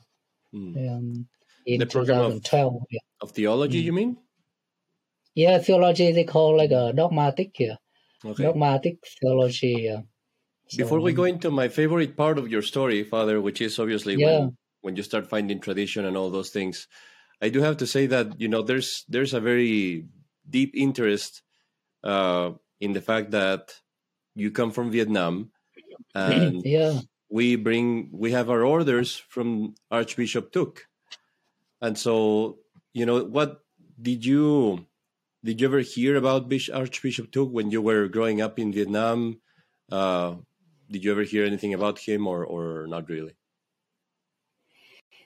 Mm. 0.54 0.74
um, 0.90 1.28
in 1.64 1.78
The 1.78 1.86
program 1.86 2.22
of- 2.22 2.42
Yeah. 2.90 2.98
Of 3.22 3.30
theology, 3.30 3.80
Mm. 3.82 3.84
you 3.84 3.92
mean? 3.92 4.16
yeah, 5.34 5.58
theology 5.58 6.10
they 6.12 6.24
call 6.24 6.56
like 6.56 6.72
a 6.72 6.92
dogmatic. 6.92 7.58
Yeah, 7.60 7.76
Okay. 8.24 8.42
dogmatic 8.44 8.96
theology. 9.20 9.74
Yeah. 9.88 10.00
Before 10.76 11.00
we 11.00 11.12
go 11.12 11.24
into 11.24 11.50
my 11.50 11.68
favorite 11.68 12.16
part 12.16 12.36
of 12.38 12.48
your 12.48 12.62
story, 12.62 13.02
Father, 13.04 13.40
which 13.40 13.60
is 13.60 13.78
obviously 13.78 14.16
Yeah. 14.16 14.26
when 14.40 14.56
when 14.80 14.96
you 14.96 15.02
start 15.02 15.28
finding 15.28 15.60
tradition 15.60 16.04
and 16.04 16.16
all 16.16 16.30
those 16.30 16.50
things, 16.50 16.88
I 17.42 17.48
do 17.48 17.60
have 17.60 17.78
to 17.78 17.86
say 17.86 18.06
that 18.06 18.40
you 18.40 18.48
know 18.48 18.62
there's 18.62 19.04
there's 19.08 19.34
a 19.34 19.40
very 19.40 20.06
deep 20.48 20.72
interest 20.74 21.42
uh, 22.04 22.52
in 22.80 22.92
the 22.92 23.00
fact 23.00 23.30
that 23.32 23.80
you 24.34 24.50
come 24.50 24.70
from 24.70 24.90
Vietnam, 24.90 25.50
and 26.14 26.62
yeah. 26.64 27.00
we 27.30 27.56
bring 27.56 28.10
we 28.12 28.32
have 28.32 28.50
our 28.50 28.64
orders 28.64 29.16
from 29.16 29.74
Archbishop 29.90 30.52
Thuc, 30.52 30.80
and 31.80 31.96
so 31.96 32.58
you 32.92 33.06
know 33.06 33.24
what 33.24 33.64
did 34.00 34.24
you 34.24 34.86
did 35.42 35.60
you 35.60 35.66
ever 35.66 35.80
hear 35.80 36.16
about 36.16 36.48
Bish- 36.48 36.70
Archbishop 36.70 37.32
Thuc 37.32 37.50
when 37.50 37.70
you 37.70 37.80
were 37.80 38.08
growing 38.08 38.40
up 38.40 38.58
in 38.58 38.72
Vietnam? 38.72 39.40
Uh, 39.90 40.36
did 40.90 41.04
you 41.04 41.10
ever 41.10 41.22
hear 41.22 41.44
anything 41.46 41.72
about 41.72 41.98
him 41.98 42.26
or 42.26 42.44
or 42.44 42.86
not 42.86 43.08
really? 43.08 43.39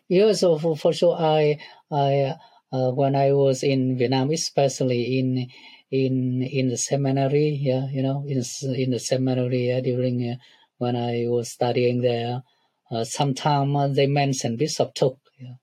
Yeah, 0.09 0.33
so 0.33 0.59
for, 0.59 0.77
for 0.77 0.93
sure, 0.93 1.17
I 1.19 1.59
I 1.90 2.35
uh, 2.73 2.90
when 2.93 3.14
I 3.17 3.33
was 3.33 3.62
in 3.62 3.97
Vietnam, 3.99 4.31
especially 4.31 5.19
in 5.19 5.49
in 5.90 6.43
in 6.43 6.69
the 6.69 6.77
seminary, 6.79 7.49
yeah, 7.61 7.87
you 7.90 8.03
know, 8.03 8.25
in 8.27 8.43
in 8.75 8.90
the 8.90 9.01
seminary 9.01 9.73
uh, 9.73 9.81
during 9.81 10.17
uh, 10.31 10.37
when 10.79 10.97
I 10.97 11.25
was 11.29 11.51
studying 11.51 12.01
there, 12.03 12.43
uh, 12.90 13.05
sometimes 13.05 13.77
uh, 13.77 13.88
they 13.88 14.07
mentioned 14.07 14.59
Bishop 14.59 14.95
Thuc, 14.95 15.19
yeah, 15.38 15.57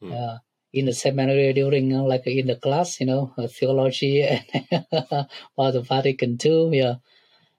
Hmm. 0.00 0.12
uh, 0.12 0.38
in 0.72 0.86
the 0.86 0.92
seminary 0.94 1.52
during 1.52 1.94
uh, 1.94 2.02
like 2.04 2.26
in 2.26 2.46
the 2.46 2.56
class, 2.56 3.00
you 3.00 3.06
know, 3.06 3.32
uh, 3.38 3.48
theology 3.48 4.22
and 4.22 4.44
or 5.56 5.72
the 5.72 5.82
Vatican 5.82 6.36
II, 6.38 6.70
yeah. 6.72 6.94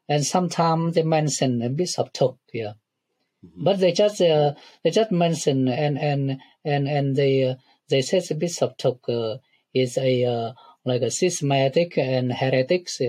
And 0.10 0.26
sometimes 0.26 0.96
they 0.96 1.04
mention 1.04 1.62
a 1.62 1.70
Bishop 1.70 2.14
Thuc, 2.14 2.38
yeah. 2.54 2.74
Mm-hmm. 3.46 3.64
But 3.64 3.80
they 3.80 3.92
just 3.92 4.22
uh, 4.22 4.54
they 4.84 4.92
just 4.92 5.12
mention 5.12 5.68
and 5.68 5.98
and 5.98 6.40
and 6.64 6.88
and 6.88 7.16
they 7.16 7.44
uh, 7.44 7.56
they 7.90 8.02
say 8.02 8.20
the 8.20 8.36
Bishop 8.36 8.78
Thuc 8.78 9.00
uh, 9.10 9.38
is 9.74 9.98
a 9.98 10.26
uh, 10.26 10.54
like 10.86 11.02
a 11.02 11.12
systematic 11.12 11.98
and 11.98 12.32
heretics 12.32 13.02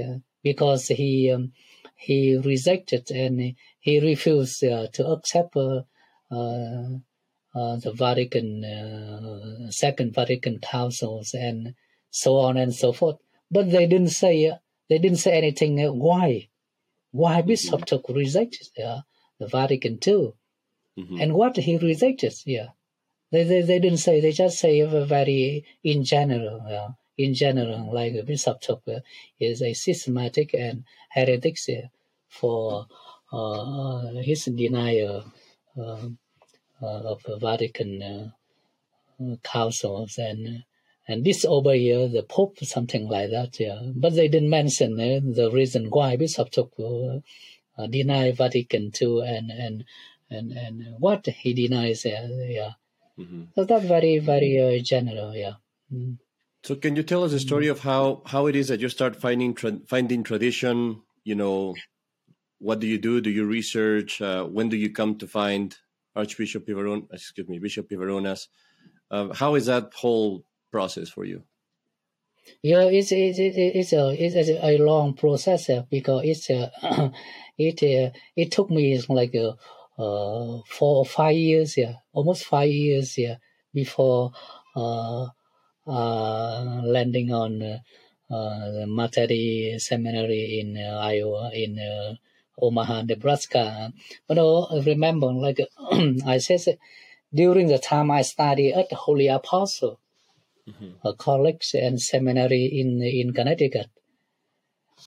because 0.42 0.88
he 0.88 1.30
um, 1.30 1.52
he 1.96 2.36
rejected 2.36 3.10
and 3.10 3.54
he 3.78 4.00
refused 4.00 4.60
to 4.60 5.06
accept 5.06 5.56
uh, 7.54 7.76
the 7.76 7.92
Vatican, 7.92 8.64
uh, 8.64 9.70
Second 9.70 10.14
Vatican 10.14 10.58
Councils, 10.58 11.34
and 11.34 11.74
so 12.10 12.36
on 12.36 12.56
and 12.56 12.74
so 12.74 12.92
forth. 12.92 13.18
But 13.50 13.70
they 13.70 13.86
didn't 13.86 14.08
say 14.08 14.46
uh, 14.48 14.56
they 14.88 14.98
didn't 14.98 15.18
say 15.18 15.36
anything. 15.36 15.76
why? 15.98 16.48
Why 17.10 17.40
mm-hmm. 17.40 17.48
Bishop 17.48 17.80
Thuc 17.82 18.14
rejected 18.14 18.68
the 19.42 19.48
Vatican 19.48 19.98
II, 20.06 20.32
mm-hmm. 20.98 21.20
and 21.20 21.34
what 21.34 21.56
he 21.56 21.76
rejected? 21.76 22.34
Yeah, 22.46 22.68
they, 23.32 23.44
they 23.44 23.62
they 23.62 23.78
didn't 23.78 24.04
say. 24.06 24.20
They 24.20 24.32
just 24.32 24.58
say 24.58 24.74
very 24.82 25.64
in 25.82 26.04
general. 26.04 26.60
Uh, 26.76 26.92
in 27.18 27.34
general, 27.34 27.92
like 27.92 28.24
Bishop 28.26 28.62
uh, 28.70 29.00
is 29.38 29.62
a 29.62 29.74
systematic 29.74 30.54
and 30.54 30.84
heretic 31.10 31.58
for 32.28 32.86
uh, 33.32 34.00
his 34.28 34.44
denial 34.44 35.24
um, 35.76 36.18
uh, 36.82 37.00
of 37.12 37.22
the 37.24 37.36
Vatican 37.36 38.02
uh, 38.02 39.36
councils 39.42 40.18
and 40.18 40.64
and 41.08 41.24
this 41.24 41.44
over 41.44 41.74
here, 41.74 42.08
the 42.08 42.22
Pope, 42.22 42.58
something 42.60 43.08
like 43.08 43.30
that. 43.30 43.58
Yeah, 43.58 43.80
but 43.94 44.14
they 44.14 44.28
didn't 44.28 44.50
mention 44.50 45.00
uh, 45.00 45.20
the 45.22 45.50
reason 45.52 45.90
why 45.90 46.16
Bishop 46.16 46.50
Thuc 46.50 47.22
uh, 47.78 47.86
deny 47.86 48.32
Vatican 48.32 48.92
II 49.00 49.22
and 49.26 49.50
and 49.50 49.84
and 50.30 50.52
and 50.52 50.94
what 50.98 51.26
he 51.26 51.54
denies. 51.54 52.04
Uh, 52.06 52.28
yeah, 52.48 52.72
mm-hmm. 53.18 53.44
so 53.54 53.64
that's 53.64 53.86
very 53.86 54.18
very 54.18 54.58
uh, 54.60 54.82
general. 54.82 55.34
Yeah. 55.34 55.54
Mm. 55.92 56.18
So 56.64 56.76
can 56.76 56.94
you 56.94 57.02
tell 57.02 57.24
us 57.24 57.32
the 57.32 57.40
story 57.40 57.66
of 57.66 57.80
how 57.80 58.22
how 58.26 58.46
it 58.46 58.56
is 58.56 58.68
that 58.68 58.80
you 58.80 58.88
start 58.88 59.16
finding 59.16 59.54
tra- 59.54 59.80
finding 59.86 60.22
tradition? 60.22 61.02
You 61.24 61.34
know, 61.34 61.74
what 62.58 62.80
do 62.80 62.86
you 62.86 62.98
do? 62.98 63.20
Do 63.20 63.30
you 63.30 63.44
research? 63.44 64.20
Uh, 64.20 64.44
when 64.44 64.68
do 64.68 64.76
you 64.76 64.90
come 64.90 65.18
to 65.18 65.26
find 65.26 65.76
Archbishop 66.14 66.66
Pivaron, 66.66 67.06
excuse 67.12 67.48
me, 67.48 67.58
Bishop 67.58 67.88
Pivarunas. 67.88 68.48
Uh, 69.10 69.32
how 69.34 69.54
is 69.54 69.66
that 69.66 69.92
whole 69.94 70.44
process 70.70 71.08
for 71.08 71.24
you? 71.24 71.42
Yeah, 72.62 72.84
it's 72.84 73.12
it's 73.12 73.38
it's 73.38 73.92
a 73.92 74.10
it's 74.10 74.48
a 74.48 74.78
long 74.78 75.14
process 75.14 75.70
uh, 75.70 75.82
because 75.90 76.22
it's 76.24 76.50
uh, 76.50 76.70
it 77.58 77.82
uh, 77.82 78.10
it 78.36 78.50
took 78.50 78.70
me 78.70 79.00
like 79.08 79.34
uh, 79.34 79.54
uh, 79.98 80.60
four 80.66 80.98
or 80.98 81.06
five 81.06 81.36
years 81.36 81.76
yeah 81.76 81.94
almost 82.12 82.44
five 82.44 82.70
years 82.70 83.18
yeah 83.18 83.36
before 83.74 84.32
uh, 84.76 85.26
uh, 85.86 86.82
landing 86.84 87.32
on 87.32 87.62
uh, 87.62 87.78
the 88.30 88.86
Mater 88.88 89.26
Dei 89.26 89.78
Seminary 89.78 90.60
in 90.60 90.76
uh, 90.78 90.98
Iowa 90.98 91.50
in 91.52 91.78
uh, 91.78 92.14
Omaha, 92.60 93.02
Nebraska. 93.02 93.92
But 94.26 94.38
I 94.38 94.80
remember, 94.80 95.26
like 95.32 95.60
I 96.26 96.38
said, 96.38 96.78
during 97.34 97.66
the 97.68 97.78
time 97.78 98.10
I 98.10 98.22
studied 98.22 98.72
at 98.74 98.88
the 98.90 98.96
Holy 98.96 99.28
Apostle 99.28 99.98
mm-hmm. 100.68 101.06
a 101.06 101.14
college 101.14 101.74
and 101.74 102.00
seminary 102.00 102.66
in 102.66 103.02
in 103.02 103.32
Connecticut, 103.32 103.90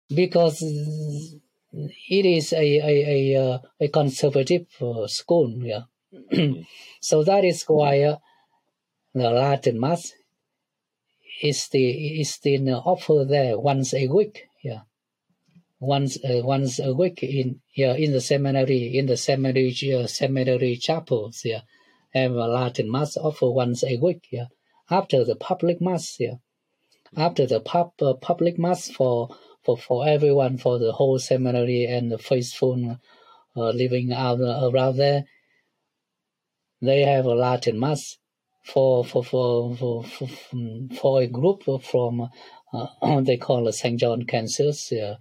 because 0.09 0.61
it 0.61 2.25
is 2.25 2.53
a 2.53 2.57
a 2.57 3.35
a, 3.35 3.61
a 3.79 3.87
conservative 3.89 4.67
uh, 4.81 5.07
school, 5.07 5.53
yeah. 5.61 5.83
Mm-hmm. 6.13 6.61
so 7.01 7.23
that 7.23 7.43
is 7.43 7.63
why 7.63 8.01
uh, 8.01 8.17
the 9.13 9.29
Latin 9.29 9.79
Mass 9.79 10.13
is 11.41 11.61
still 11.61 11.93
is 12.21 12.33
still 12.33 12.81
offered 12.85 13.29
there 13.29 13.59
once 13.59 13.93
a 13.93 14.07
week, 14.07 14.47
yeah 14.63 14.81
once 15.79 16.17
uh, 16.23 16.41
once 16.43 16.79
a 16.79 16.93
week 16.93 17.21
in 17.21 17.61
yeah 17.75 17.93
in 17.93 18.11
the 18.11 18.21
seminary 18.21 18.97
in 18.97 19.05
the 19.05 19.17
seminary 19.17 19.75
uh, 19.93 20.07
seminary 20.07 20.75
chapels 20.77 21.41
yeah 21.43 21.61
have 22.13 22.31
a 22.31 22.47
Latin 22.47 22.89
mass 22.89 23.17
offer 23.17 23.51
once 23.51 23.83
a 23.83 23.97
week 23.97 24.25
yeah 24.31 24.45
after 24.89 25.23
the 25.23 25.35
public 25.35 25.81
mass 25.81 26.17
yeah 26.19 26.35
after 27.17 27.45
the 27.45 27.59
pub, 27.59 27.93
uh, 28.01 28.13
public 28.13 28.57
mass 28.59 28.89
for 28.89 29.29
for 29.63 29.77
for 29.77 30.07
everyone 30.07 30.57
for 30.57 30.79
the 30.79 30.91
whole 30.93 31.19
seminary 31.19 31.85
and 31.85 32.11
the 32.11 32.17
faithful 32.17 32.99
uh, 33.55 33.69
living 33.69 34.11
out 34.11 34.41
uh, 34.41 34.69
around 34.69 34.97
there 34.97 35.23
they 36.81 37.01
have 37.01 37.25
a 37.25 37.33
Latin 37.33 37.79
mass 37.79 38.17
for 38.63 39.05
for 39.05 39.23
for 39.23 39.75
for 39.75 40.03
for, 40.03 40.29
for 40.99 41.21
a 41.21 41.27
group 41.27 41.63
from 41.83 42.29
uh, 42.73 43.21
they 43.21 43.37
call 43.37 43.71
St 43.71 43.99
John 43.99 44.25
yeah 44.91 45.15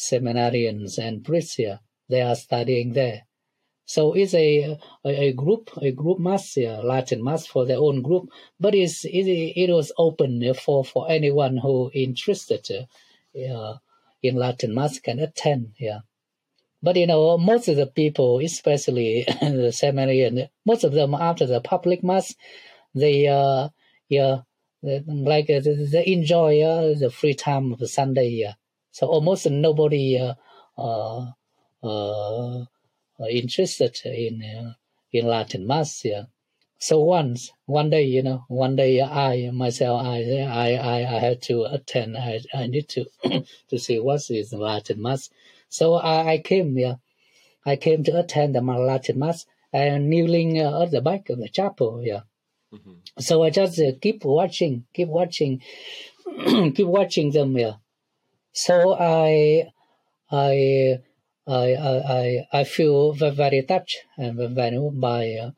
seminarians 0.00 0.98
and 0.98 1.24
priests 1.24 1.54
here. 1.54 1.80
They 2.08 2.22
are 2.22 2.34
studying 2.34 2.92
there. 2.92 3.22
So 3.90 4.12
it's 4.12 4.34
a, 4.34 4.78
a, 5.04 5.08
a 5.08 5.32
group, 5.32 5.76
a 5.82 5.90
group 5.90 6.20
mass, 6.20 6.56
yeah, 6.56 6.78
Latin 6.78 7.24
mass 7.24 7.44
for 7.44 7.66
their 7.66 7.78
own 7.78 8.02
group, 8.02 8.30
but 8.60 8.72
it's, 8.72 9.04
it, 9.04 9.26
it 9.26 9.68
was 9.68 9.90
open 9.98 10.54
for, 10.54 10.84
for 10.84 11.10
anyone 11.10 11.56
who 11.56 11.90
interested 11.92 12.64
uh, 12.70 13.74
in 14.22 14.36
Latin 14.36 14.76
mass 14.76 15.00
can 15.00 15.18
attend, 15.18 15.72
yeah. 15.76 16.02
But 16.80 16.94
you 16.94 17.08
know, 17.08 17.36
most 17.36 17.66
of 17.66 17.74
the 17.74 17.88
people, 17.88 18.38
especially 18.38 19.24
the 19.40 19.72
seminarian, 19.72 20.48
most 20.64 20.84
of 20.84 20.92
them 20.92 21.12
after 21.12 21.46
the 21.46 21.60
public 21.60 22.04
mass, 22.04 22.36
they, 22.94 23.26
uh, 23.26 23.70
yeah, 24.08 24.42
like 24.84 25.50
uh, 25.50 25.62
they 25.64 26.04
enjoy 26.06 26.60
uh, 26.60 26.94
the 26.96 27.10
free 27.10 27.34
time 27.34 27.72
of 27.72 27.90
Sunday, 27.90 28.28
yeah. 28.28 28.52
So 28.92 29.08
almost 29.08 29.50
nobody 29.50 30.16
uh, 30.16 30.34
uh, 30.78 31.32
uh, 31.82 32.66
interested 33.28 33.98
in 34.04 34.74
in 35.12 35.26
Latin 35.26 35.66
mass. 35.66 36.04
Yeah. 36.04 36.24
So 36.78 37.00
once, 37.00 37.52
one 37.66 37.90
day, 37.90 38.04
you 38.04 38.22
know, 38.22 38.44
one 38.48 38.74
day 38.74 39.02
I 39.02 39.50
myself, 39.50 40.02
I, 40.02 40.22
I, 40.48 40.72
I, 40.76 41.16
I 41.16 41.18
had 41.18 41.42
to 41.42 41.64
attend. 41.64 42.16
I, 42.16 42.40
I 42.54 42.68
need 42.68 42.88
to 42.90 43.04
to 43.68 43.78
see 43.78 43.98
what 43.98 44.22
is 44.30 44.52
Latin 44.54 45.02
mass. 45.02 45.28
So 45.68 45.94
I, 45.94 46.32
I 46.32 46.38
came, 46.38 46.78
yeah, 46.78 46.94
I 47.66 47.76
came 47.76 48.02
to 48.04 48.18
attend 48.18 48.54
the 48.54 48.62
Latin 48.62 49.18
mass 49.18 49.44
and 49.72 50.08
kneeling 50.08 50.58
uh, 50.58 50.82
at 50.82 50.90
the 50.90 51.02
back 51.02 51.28
of 51.28 51.38
the 51.38 51.48
chapel, 51.48 52.00
yeah. 52.02 52.20
Mm-hmm. 52.72 52.94
So 53.18 53.42
I 53.42 53.50
just 53.50 53.78
uh, 53.78 53.92
keep 54.00 54.24
watching, 54.24 54.86
keep 54.94 55.08
watching, 55.08 55.60
keep 56.74 56.86
watching 56.86 57.30
them, 57.30 57.56
yeah. 57.58 57.74
So 58.52 58.96
I, 58.98 59.70
I, 60.30 61.00
I, 61.50 61.74
I, 61.74 62.46
I 62.60 62.64
feel 62.64 63.12
very 63.12 63.62
touched 63.62 63.98
and 64.16 64.36
very 64.54 64.78
by, 64.92 65.34
uh, 65.34 65.50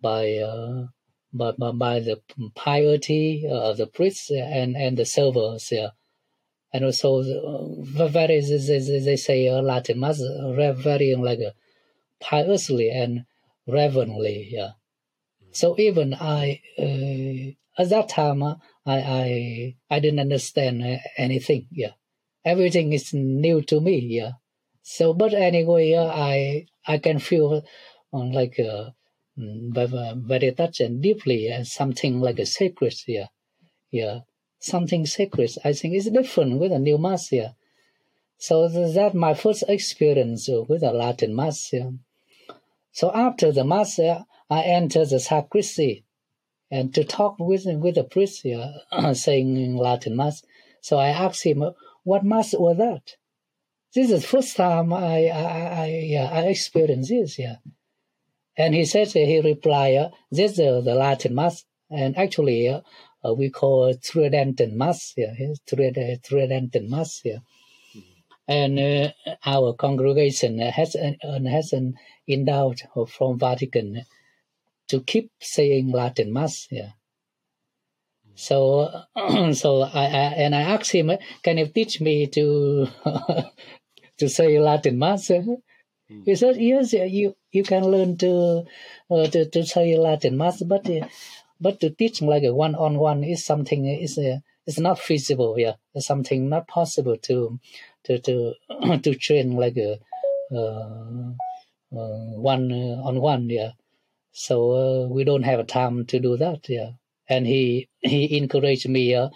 by, 0.00 0.36
uh, 0.36 0.86
by, 1.32 1.52
by, 1.52 1.72
by 1.72 2.00
the 2.00 2.20
piety 2.54 3.46
of 3.50 3.76
the 3.76 3.86
priests 3.86 4.30
and, 4.30 4.76
and 4.76 4.96
the 4.96 5.04
servers. 5.04 5.70
Yeah. 5.72 5.90
And 6.72 6.84
also, 6.84 7.20
uh, 7.20 8.06
very, 8.08 8.40
they, 8.40 8.78
they 8.78 9.16
say 9.16 9.48
uh, 9.48 9.60
Latin 9.60 10.00
mass, 10.00 10.20
very 10.20 11.14
like 11.16 11.40
uh, 11.40 11.50
piously 12.20 12.90
and 12.90 13.24
reverently. 13.66 14.48
Yeah. 14.50 14.70
So 15.52 15.74
even 15.78 16.14
I, 16.14 16.60
uh, 16.78 17.82
at 17.82 17.88
that 17.88 18.08
time, 18.08 18.42
I, 18.42 18.56
I, 18.86 19.76
I 19.90 20.00
didn't 20.00 20.20
understand 20.20 21.00
anything. 21.16 21.66
Yeah 21.70 21.92
everything 22.44 22.92
is 22.92 23.12
new 23.12 23.62
to 23.62 23.80
me. 23.80 23.98
Yeah. 23.98 24.32
So, 24.96 25.14
but 25.14 25.32
anyway, 25.34 25.94
uh, 25.94 26.08
I 26.08 26.66
I 26.84 26.98
can 26.98 27.20
feel 27.20 27.62
uh, 28.12 28.24
like 28.24 28.58
uh, 28.58 28.90
very, 29.36 30.12
very 30.16 30.50
touched 30.50 30.80
and 30.80 31.00
deeply, 31.00 31.46
and 31.46 31.64
something 31.64 32.20
like 32.20 32.40
a 32.40 32.44
sacred. 32.44 32.96
Yeah, 33.06 33.28
yeah, 33.92 34.20
something 34.58 35.06
sacred. 35.06 35.52
I 35.64 35.74
think 35.74 35.94
is 35.94 36.10
different 36.10 36.58
with 36.58 36.72
a 36.72 36.80
new 36.80 36.98
mass. 36.98 37.30
Yeah. 37.30 37.52
So 38.38 38.68
that 38.68 39.14
my 39.14 39.34
first 39.34 39.62
experience 39.68 40.48
with 40.68 40.82
a 40.82 40.92
Latin 40.92 41.36
mass. 41.36 41.72
Yeah. 41.72 41.90
So 42.90 43.12
after 43.14 43.52
the 43.52 43.64
mass, 43.64 43.96
yeah, 43.96 44.24
I 44.50 44.62
enter 44.62 45.04
the 45.06 45.20
sacristy 45.20 46.04
and 46.68 46.92
to 46.96 47.04
talk 47.04 47.36
with 47.38 47.64
with 47.64 47.94
the 47.94 48.02
priest, 48.02 48.44
yeah, 48.44 48.72
saying 49.12 49.76
Latin 49.76 50.16
mass. 50.16 50.42
So 50.80 50.98
I 50.98 51.10
asked 51.10 51.44
him 51.44 51.62
what 52.02 52.24
mass 52.24 52.54
was 52.54 52.78
that? 52.78 53.19
This 53.94 54.10
is 54.10 54.22
the 54.22 54.26
first 54.26 54.56
time 54.56 54.92
I 54.92 55.28
I 55.28 56.16
I, 56.16 56.30
I 56.32 56.42
experienced 56.46 57.10
this. 57.10 57.38
Yeah, 57.38 57.56
and 58.56 58.74
he 58.74 58.84
said 58.84 59.08
he 59.08 59.40
replied, 59.40 59.96
uh, 59.96 60.10
"This 60.30 60.52
is 60.52 60.84
the 60.84 60.94
Latin 60.94 61.34
mass." 61.34 61.64
And 61.90 62.16
actually, 62.16 62.68
uh, 62.68 62.82
uh, 63.24 63.34
we 63.34 63.50
call 63.50 63.92
Tridental 63.94 64.72
Mass, 64.72 65.12
yeah, 65.16 65.34
Tridental 65.68 66.88
Mass, 66.88 67.20
yeah. 67.24 67.38
And 68.46 68.78
uh, 68.78 69.10
our 69.44 69.74
congregation 69.74 70.58
has 70.58 70.94
an, 70.94 71.46
has 71.46 71.72
an 71.72 71.94
endowed 72.26 72.80
from 73.08 73.38
Vatican 73.38 74.04
to 74.88 75.00
keep 75.00 75.30
saying 75.40 75.90
Latin 75.90 76.32
Mass, 76.32 76.66
yeah. 76.70 76.90
So, 78.34 79.04
so 79.52 79.82
I, 79.82 80.04
I, 80.04 80.34
and 80.38 80.54
I 80.54 80.62
asked 80.62 80.92
him, 80.92 81.10
"Can 81.42 81.58
you 81.58 81.66
teach 81.66 82.00
me 82.00 82.26
to 82.28 82.86
to 84.20 84.28
say 84.28 84.58
Latin 84.58 84.98
Mass?" 84.98 85.28
Mm. 85.30 86.24
He 86.26 86.34
said, 86.34 86.56
"Yes, 86.56 86.92
you 86.92 87.36
you 87.52 87.62
can 87.62 87.84
learn 87.94 88.16
to 88.18 88.64
uh, 89.10 89.26
to 89.32 89.40
to 89.54 89.64
say 89.64 89.96
Latin 89.96 90.36
Mass, 90.36 90.62
but 90.62 90.88
uh, 90.90 91.06
but 91.60 91.80
to 91.80 91.90
teach 91.90 92.22
like 92.22 92.44
a 92.44 92.54
one 92.54 92.74
on 92.74 92.98
one 92.98 93.22
is 93.24 93.44
something 93.44 93.86
is 93.86 94.18
uh, 94.18 94.38
is 94.66 94.78
not 94.78 94.98
feasible. 94.98 95.58
Yeah, 95.58 95.76
it's 95.94 96.06
something 96.06 96.48
not 96.48 96.68
possible 96.68 97.16
to 97.28 97.58
to 98.04 98.18
to 98.26 98.54
to 99.04 99.14
train 99.14 99.56
like 99.56 99.76
a 99.76 99.98
uh, 100.52 101.30
uh, 101.96 102.30
one 102.52 102.72
on 103.08 103.20
one. 103.20 103.48
Yeah, 103.50 103.72
so 104.32 105.08
we 105.10 105.24
don't 105.24 105.44
have 105.50 105.66
time 105.66 106.06
to 106.06 106.18
do 106.20 106.36
that. 106.36 106.68
Yeah." 106.68 106.92
and 107.30 107.46
he 107.46 107.88
he 108.00 108.36
encouraged 108.36 108.88
me 108.88 109.14
uh, 109.14 109.28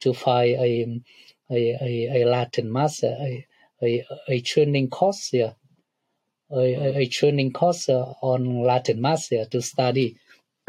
to 0.00 0.14
find 0.14 0.54
a, 0.56 1.02
a, 1.50 1.60
a, 1.82 2.22
a 2.22 2.24
Latin 2.24 2.72
master, 2.72 3.14
a, 3.20 3.46
a, 3.82 4.04
a 4.28 4.40
training 4.40 4.88
course, 4.90 5.30
yeah, 5.32 5.52
a, 6.52 6.98
a 6.98 7.06
training 7.08 7.52
course 7.52 7.88
uh, 7.88 8.14
on 8.22 8.62
Latin 8.62 9.00
master 9.00 9.44
to 9.46 9.62
study. 9.62 10.16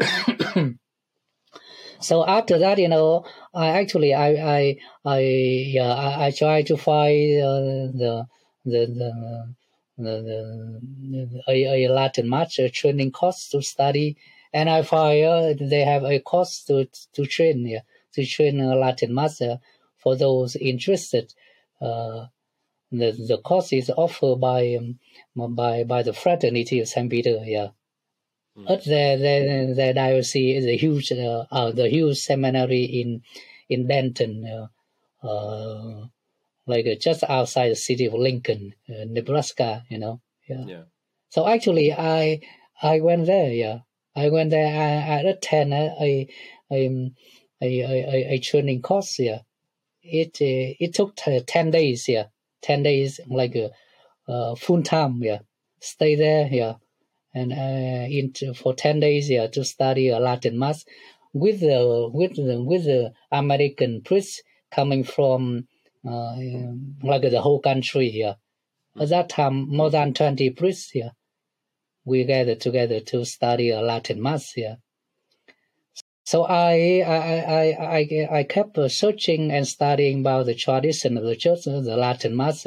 so 2.00 2.26
after 2.26 2.58
that, 2.58 2.78
you 2.78 2.88
know, 2.88 3.24
I 3.54 3.68
actually 3.68 4.14
I 4.14 4.28
I 4.34 4.76
I 5.04 5.74
I, 5.80 6.26
I 6.26 6.30
try 6.30 6.62
to 6.62 6.76
find 6.76 7.42
uh, 7.42 7.90
the 7.92 8.26
the 8.64 8.86
the. 8.86 9.54
The, 9.98 10.08
the, 10.24 11.42
a, 11.48 11.84
a 11.84 11.88
Latin 11.92 12.28
master 12.28 12.70
training 12.70 13.12
course 13.12 13.50
to 13.50 13.60
study 13.60 14.16
and 14.52 14.68
I 14.68 14.82
find 14.82 15.58
they 15.58 15.84
have 15.84 16.04
a 16.04 16.20
course 16.20 16.64
to 16.64 16.88
to 17.14 17.26
train 17.26 17.66
yeah, 17.66 17.80
to 18.14 18.26
train 18.26 18.60
a 18.60 18.74
Latin 18.74 19.14
master 19.14 19.58
for 19.96 20.16
those 20.16 20.56
interested. 20.56 21.32
Uh, 21.80 22.26
the, 22.92 23.12
the 23.12 23.38
course 23.38 23.72
is 23.72 23.90
offered 23.90 24.36
by 24.36 24.76
um, 24.76 24.98
by 25.54 25.84
by 25.84 26.02
the 26.02 26.12
fraternity 26.12 26.78
of 26.80 26.88
Saint 26.88 27.10
Peter. 27.10 27.40
Yeah, 27.44 27.68
mm. 28.56 28.70
at 28.70 28.84
their 28.84 29.16
their 29.16 29.74
their 29.74 29.94
diocese 29.94 30.62
is 30.62 30.66
a 30.66 30.76
huge 30.76 31.10
uh, 31.10 31.46
uh, 31.50 31.72
the 31.72 31.88
huge 31.88 32.18
seminary 32.18 32.84
in 32.84 33.22
in 33.68 33.86
Denton, 33.86 34.46
uh, 34.46 35.26
uh, 35.26 36.06
like 36.66 36.86
uh, 36.86 36.94
just 37.00 37.24
outside 37.24 37.70
the 37.70 37.76
city 37.76 38.06
of 38.06 38.14
Lincoln, 38.14 38.74
uh, 38.88 39.04
Nebraska. 39.06 39.84
You 39.88 39.98
know. 39.98 40.20
Yeah. 40.48 40.64
yeah. 40.66 40.82
So 41.30 41.48
actually, 41.48 41.92
I 41.92 42.40
I 42.82 43.00
went 43.00 43.26
there. 43.26 43.52
Yeah, 43.52 43.78
I 44.14 44.28
went 44.28 44.50
there. 44.50 44.66
I, 44.66 45.14
I 45.14 45.18
attend 45.30 45.72
a 45.72 45.96
a, 45.98 46.28
a 46.70 46.86
um, 46.86 47.14
a, 47.62 48.34
a 48.34 48.38
training 48.38 48.82
course. 48.82 49.18
Yeah, 49.18 49.40
it 50.02 50.36
uh, 50.42 50.76
it 50.78 50.92
took 50.92 51.16
ten 51.46 51.70
days. 51.70 52.06
Yeah 52.06 52.26
10 52.62 52.82
days, 52.82 53.20
like 53.28 53.54
a, 53.54 53.70
uh, 54.28 54.54
full 54.54 54.82
time, 54.82 55.22
yeah, 55.22 55.38
stay 55.80 56.14
there, 56.14 56.48
yeah, 56.50 56.74
and 57.34 57.52
uh, 57.52 58.06
into, 58.08 58.54
for 58.54 58.74
10 58.74 59.00
days, 59.00 59.28
yeah, 59.28 59.46
to 59.48 59.64
study 59.64 60.08
a 60.08 60.18
Latin 60.18 60.58
Mass 60.58 60.84
with 61.32 61.60
the, 61.60 62.08
with 62.12 62.36
the, 62.36 62.62
with 62.62 62.84
the 62.84 63.12
American 63.30 64.02
priests 64.02 64.42
coming 64.70 65.04
from 65.04 65.66
uh, 66.06 66.32
um, 66.32 66.96
like 67.02 67.22
the 67.22 67.40
whole 67.40 67.60
country 67.60 68.08
here. 68.08 68.36
Yeah. 68.96 69.02
At 69.02 69.08
that 69.10 69.28
time, 69.28 69.68
more 69.68 69.90
than 69.90 70.14
20 70.14 70.50
priests 70.50 70.90
here. 70.90 71.04
Yeah. 71.04 71.10
We 72.04 72.24
gathered 72.24 72.60
together 72.60 73.00
to 73.00 73.24
study 73.24 73.70
a 73.70 73.80
Latin 73.80 74.20
Mass 74.20 74.52
here. 74.52 74.64
Yeah. 74.64 74.74
So 76.24 76.44
I, 76.44 77.02
I, 77.06 77.16
I, 77.16 77.98
I, 77.98 78.38
I 78.38 78.42
kept 78.44 78.78
searching 78.90 79.50
and 79.50 79.66
studying 79.66 80.20
about 80.20 80.46
the 80.46 80.54
tradition 80.54 81.16
of 81.16 81.24
the 81.24 81.36
church, 81.36 81.64
the 81.64 81.96
Latin 81.96 82.36
Mass, 82.36 82.66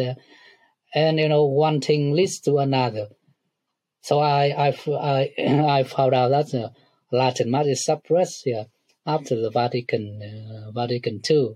and 0.94 1.20
you 1.20 1.30
know, 1.30 1.46
one 1.46 1.82
thing 1.82 2.14
leads 2.14 2.40
to 2.42 2.58
another. 2.58 3.08
So 4.02 4.20
I, 4.20 4.68
I, 4.68 4.78
I, 4.92 5.34
I 5.80 5.84
found 5.84 6.14
out 6.14 6.30
that 6.30 6.52
the 6.52 6.72
Latin 7.12 7.50
Mass 7.50 7.68
is 7.68 7.86
suppressed 7.86 8.44
here 8.44 8.68
after 9.06 9.40
the 9.40 9.50
Vatican, 9.50 10.22
uh, 10.22 10.72
Vatican 10.72 11.22
II, 11.30 11.56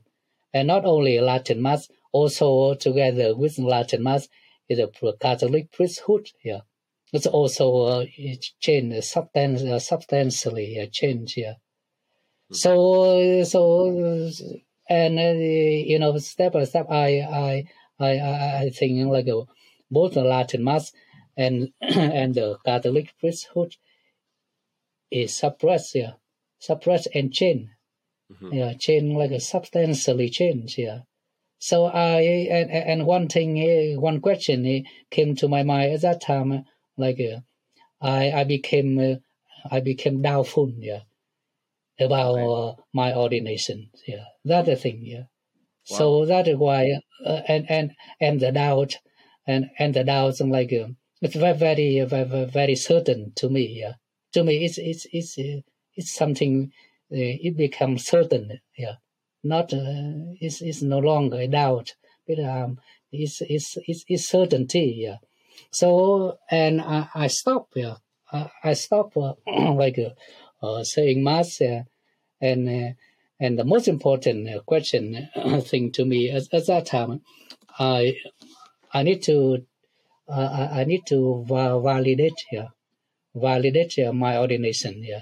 and 0.53 0.67
not 0.67 0.85
only 0.85 1.19
Latin 1.19 1.61
Mass, 1.61 1.89
also 2.11 2.73
together 2.75 3.35
with 3.35 3.59
Latin 3.59 4.03
Mass 4.03 4.27
is 4.67 4.79
a 4.79 4.89
Catholic 5.19 5.71
priesthood 5.71 6.29
here 6.39 6.61
it's 7.11 7.25
also 7.25 7.81
uh, 7.81 8.05
change 8.59 9.03
substance, 9.03 9.63
uh, 9.63 9.79
substantially 9.79 10.79
uh, 10.79 10.85
change 10.91 11.33
here. 11.33 11.55
So 12.51 13.43
so 13.43 14.31
and 14.89 15.19
uh, 15.19 15.21
you 15.21 15.99
know 15.99 16.17
step 16.17 16.53
by 16.53 16.63
step 16.63 16.87
I 16.89 17.19
I 17.19 17.65
I 17.99 18.63
I 18.63 18.69
think 18.71 19.07
like 19.07 19.27
uh, 19.27 19.45
both 19.91 20.15
the 20.15 20.23
Latin 20.23 20.63
mass 20.63 20.91
and 21.37 21.69
and 21.81 22.33
the 22.33 22.57
Catholic 22.65 23.13
priesthood 23.19 23.75
is 25.11 25.35
suppressed 25.35 25.93
yeah 25.95 26.13
suppressed 26.57 27.07
and 27.13 27.31
change 27.31 27.69
mm-hmm. 28.31 28.53
yeah 28.53 28.73
change 28.73 29.15
like 29.15 29.31
a 29.31 29.39
substantially 29.39 30.29
change 30.29 30.77
yeah. 30.77 30.99
So 31.59 31.85
I 31.85 32.21
and 32.49 32.71
and 32.71 33.05
one 33.05 33.27
thing 33.27 33.99
one 34.01 34.21
question 34.21 34.85
came 35.11 35.35
to 35.35 35.47
my 35.47 35.61
mind 35.63 35.93
at 35.93 36.01
that 36.01 36.21
time 36.21 36.65
like 36.97 37.19
uh, 37.19 37.41
I 38.01 38.31
I 38.31 38.43
became 38.45 38.97
uh, 38.97 39.15
I 39.69 39.81
became 39.81 40.21
doubtful 40.21 40.71
yeah 40.77 41.01
about 41.99 42.35
uh, 42.35 42.75
my 42.93 43.13
ordination 43.13 43.89
yeah. 44.07 44.25
That's 44.45 44.67
the 44.67 44.75
thing 44.75 45.01
yeah. 45.03 45.23
Wow. 45.89 45.97
so 45.97 46.25
that 46.25 46.47
is 46.47 46.57
why 46.57 46.99
uh, 47.25 47.41
and 47.47 47.69
and 47.69 47.91
and 48.19 48.39
the 48.39 48.51
doubt 48.51 48.97
and 49.47 49.69
and 49.77 49.93
the 49.93 50.03
doubts 50.03 50.41
like 50.41 50.73
uh, 50.73 50.87
it's 51.21 51.35
very 51.35 51.57
very 51.57 52.05
very 52.05 52.45
very 52.45 52.75
certain 52.75 53.33
to 53.35 53.49
me 53.49 53.79
yeah. 53.81 53.93
To 54.33 54.43
me 54.43 54.63
it's 54.65 54.77
it's 54.77 55.07
it's 55.11 55.37
uh, 55.37 55.61
it's 55.95 56.13
something 56.13 56.71
it 57.09 57.57
becomes 57.57 58.05
certain 58.05 58.59
yeah. 58.77 58.95
Not 59.43 59.69
it's 59.73 60.61
it's 60.61 60.81
no 60.81 60.99
longer 60.99 61.37
a 61.37 61.47
doubt 61.47 61.95
but 62.27 62.39
um 62.39 62.79
it's 63.11 63.41
it's 63.41 63.77
it's, 63.87 64.03
it's 64.07 64.27
certainty 64.27 64.95
yeah. 64.97 65.17
So 65.71 66.37
and 66.49 66.81
I, 66.81 67.07
I 67.15 67.27
stop 67.27 67.69
yeah. 67.75 67.95
I, 68.31 68.49
I 68.63 68.73
stop 68.73 69.15
uh, 69.17 69.33
like 69.73 69.99
uh, 69.99 70.65
uh, 70.65 70.83
saying 70.83 71.23
mass 71.23 71.61
uh, 71.61 71.83
and 72.41 72.69
uh, 72.69 72.93
and 73.39 73.57
the 73.57 73.63
most 73.63 73.87
important 73.87 74.49
uh, 74.49 74.59
question 74.61 75.29
thing 75.61 75.91
to 75.93 76.05
me 76.05 76.29
at, 76.29 76.43
at, 76.53 76.67
that 76.67 76.85
time, 76.85 77.21
I 77.77 78.17
I 78.93 79.03
need 79.03 79.23
to 79.23 79.65
I 80.29 80.83
need 80.85 81.07
to 81.07 81.45
validate 81.47 82.45
yeah, 82.51 82.67
validate 83.33 84.13
my 84.13 84.37
ordination 84.37 85.03
yeah. 85.03 85.21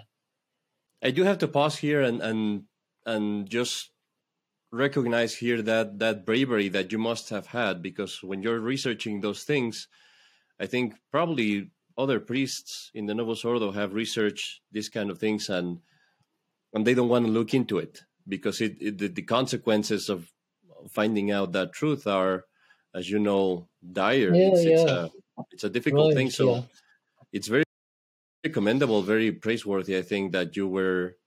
I 1.02 1.12
do 1.12 1.24
have 1.24 1.38
to 1.40 1.48
pause 1.48 1.78
here 1.78 2.02
and 2.02 2.22
and 2.22 2.64
and 3.06 3.50
just 3.50 3.92
recognize 4.72 5.36
here 5.36 5.62
that 5.62 6.00
that 6.00 6.26
bravery 6.26 6.68
that 6.70 6.92
you 6.92 6.98
must 6.98 7.30
have 7.30 7.48
had 7.48 7.82
because 7.82 8.22
when 8.22 8.42
you're 8.42 8.60
researching 8.60 9.22
those 9.22 9.44
things 9.44 9.88
I 10.60 10.66
think 10.66 10.96
probably 11.12 11.72
other 11.98 12.20
priests 12.20 12.92
in 12.94 13.06
the 13.06 13.16
Novus 13.16 13.46
Ordo 13.46 13.72
have 13.72 13.94
researched 13.94 14.62
these 14.72 14.90
kind 14.90 15.10
of 15.10 15.20
things 15.20 15.50
and 15.50 15.80
and 16.74 16.86
they 16.86 16.94
don't 16.94 17.10
want 17.10 17.26
to 17.26 17.32
look 17.32 17.54
into 17.54 17.78
it 17.78 18.04
because 18.28 18.62
it, 18.62 18.78
it 18.80 18.98
the, 18.98 19.08
the, 19.08 19.22
consequences 19.22 20.10
of 20.10 20.32
finding 20.90 21.32
out 21.32 21.54
that 21.54 21.74
truth 21.74 22.08
are, 22.08 22.46
as 22.94 23.10
you 23.10 23.20
know, 23.20 23.68
dire. 23.92 24.34
Yeah, 24.34 24.50
it's, 24.52 24.64
yeah. 24.64 24.72
it's 24.72 24.92
a 24.92 25.12
it's 25.52 25.64
a 25.64 25.70
difficult 25.70 26.10
right, 26.10 26.18
thing. 26.18 26.30
So 26.30 26.56
yeah. 26.56 26.62
it's 27.32 27.48
very 27.48 27.64
commendable, 28.52 29.02
very 29.02 29.32
praiseworthy. 29.32 29.98
I 29.98 30.02
think 30.02 30.32
that 30.32 30.56
you 30.56 30.68
were 30.68 31.18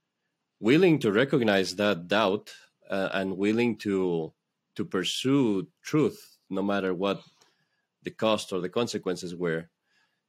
willing 0.60 0.98
to 1.00 1.12
recognize 1.12 1.76
that 1.76 2.08
doubt 2.08 2.52
uh, 2.88 3.08
and 3.12 3.36
willing 3.36 3.76
to 3.78 4.32
to 4.76 4.84
pursue 4.84 5.68
truth 5.82 6.38
no 6.48 6.62
matter 6.62 6.94
what 6.94 7.22
the 8.02 8.10
cost 8.10 8.52
or 8.52 8.60
the 8.60 8.68
consequences 8.68 9.34
were. 9.34 9.68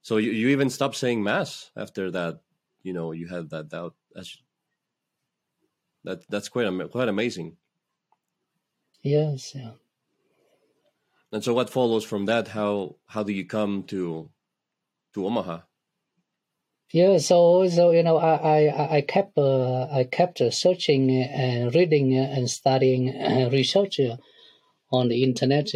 So 0.01 0.17
you, 0.17 0.31
you 0.31 0.49
even 0.49 0.69
stopped 0.69 0.95
saying 0.95 1.23
mass 1.23 1.71
after 1.75 2.11
that. 2.11 2.39
You 2.83 2.93
know, 2.93 3.11
you 3.11 3.27
had 3.27 3.49
that 3.51 3.69
doubt. 3.69 3.95
That's 4.13 4.37
that 6.03 6.23
that's 6.29 6.49
quite 6.49 6.67
quite 6.91 7.09
amazing. 7.09 7.57
Yes. 9.03 9.55
Yeah. 9.55 9.71
And 11.31 11.43
so, 11.43 11.53
what 11.53 11.69
follows 11.69 12.03
from 12.03 12.25
that? 12.25 12.49
How 12.49 12.97
how 13.07 13.23
do 13.23 13.31
you 13.31 13.45
come 13.45 13.83
to 13.83 14.29
to 15.13 15.25
Omaha? 15.25 15.61
Yeah, 16.91 17.19
so 17.19 17.67
so 17.69 17.91
you 17.91 18.03
know, 18.03 18.17
I 18.17 18.67
I, 18.67 18.95
I 18.97 19.01
kept 19.01 19.37
uh, 19.37 19.87
I 19.89 20.03
kept 20.03 20.41
searching 20.53 21.09
and 21.09 21.73
reading 21.73 22.17
and 22.17 22.49
studying 22.49 23.09
and 23.09 23.51
research 23.53 23.99
on 24.91 25.07
the 25.07 25.23
internet. 25.23 25.69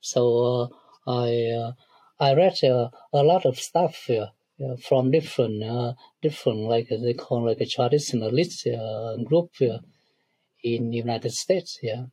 So 0.00 0.70
uh, 1.06 1.20
I 1.24 1.50
uh, 1.56 1.72
I 2.18 2.34
read 2.34 2.64
uh, 2.64 2.88
a 3.12 3.22
lot 3.22 3.46
of 3.46 3.60
stuff 3.60 4.10
from 4.86 5.10
different 5.10 5.62
different 6.22 6.60
like 6.60 6.88
they 6.88 7.14
call 7.14 7.46
like 7.46 7.60
a 7.60 7.64
traditionalist 7.64 8.66
group 9.24 9.50
in 10.62 10.92
United 10.92 11.32
States. 11.32 11.78
Yeah. 11.82 12.06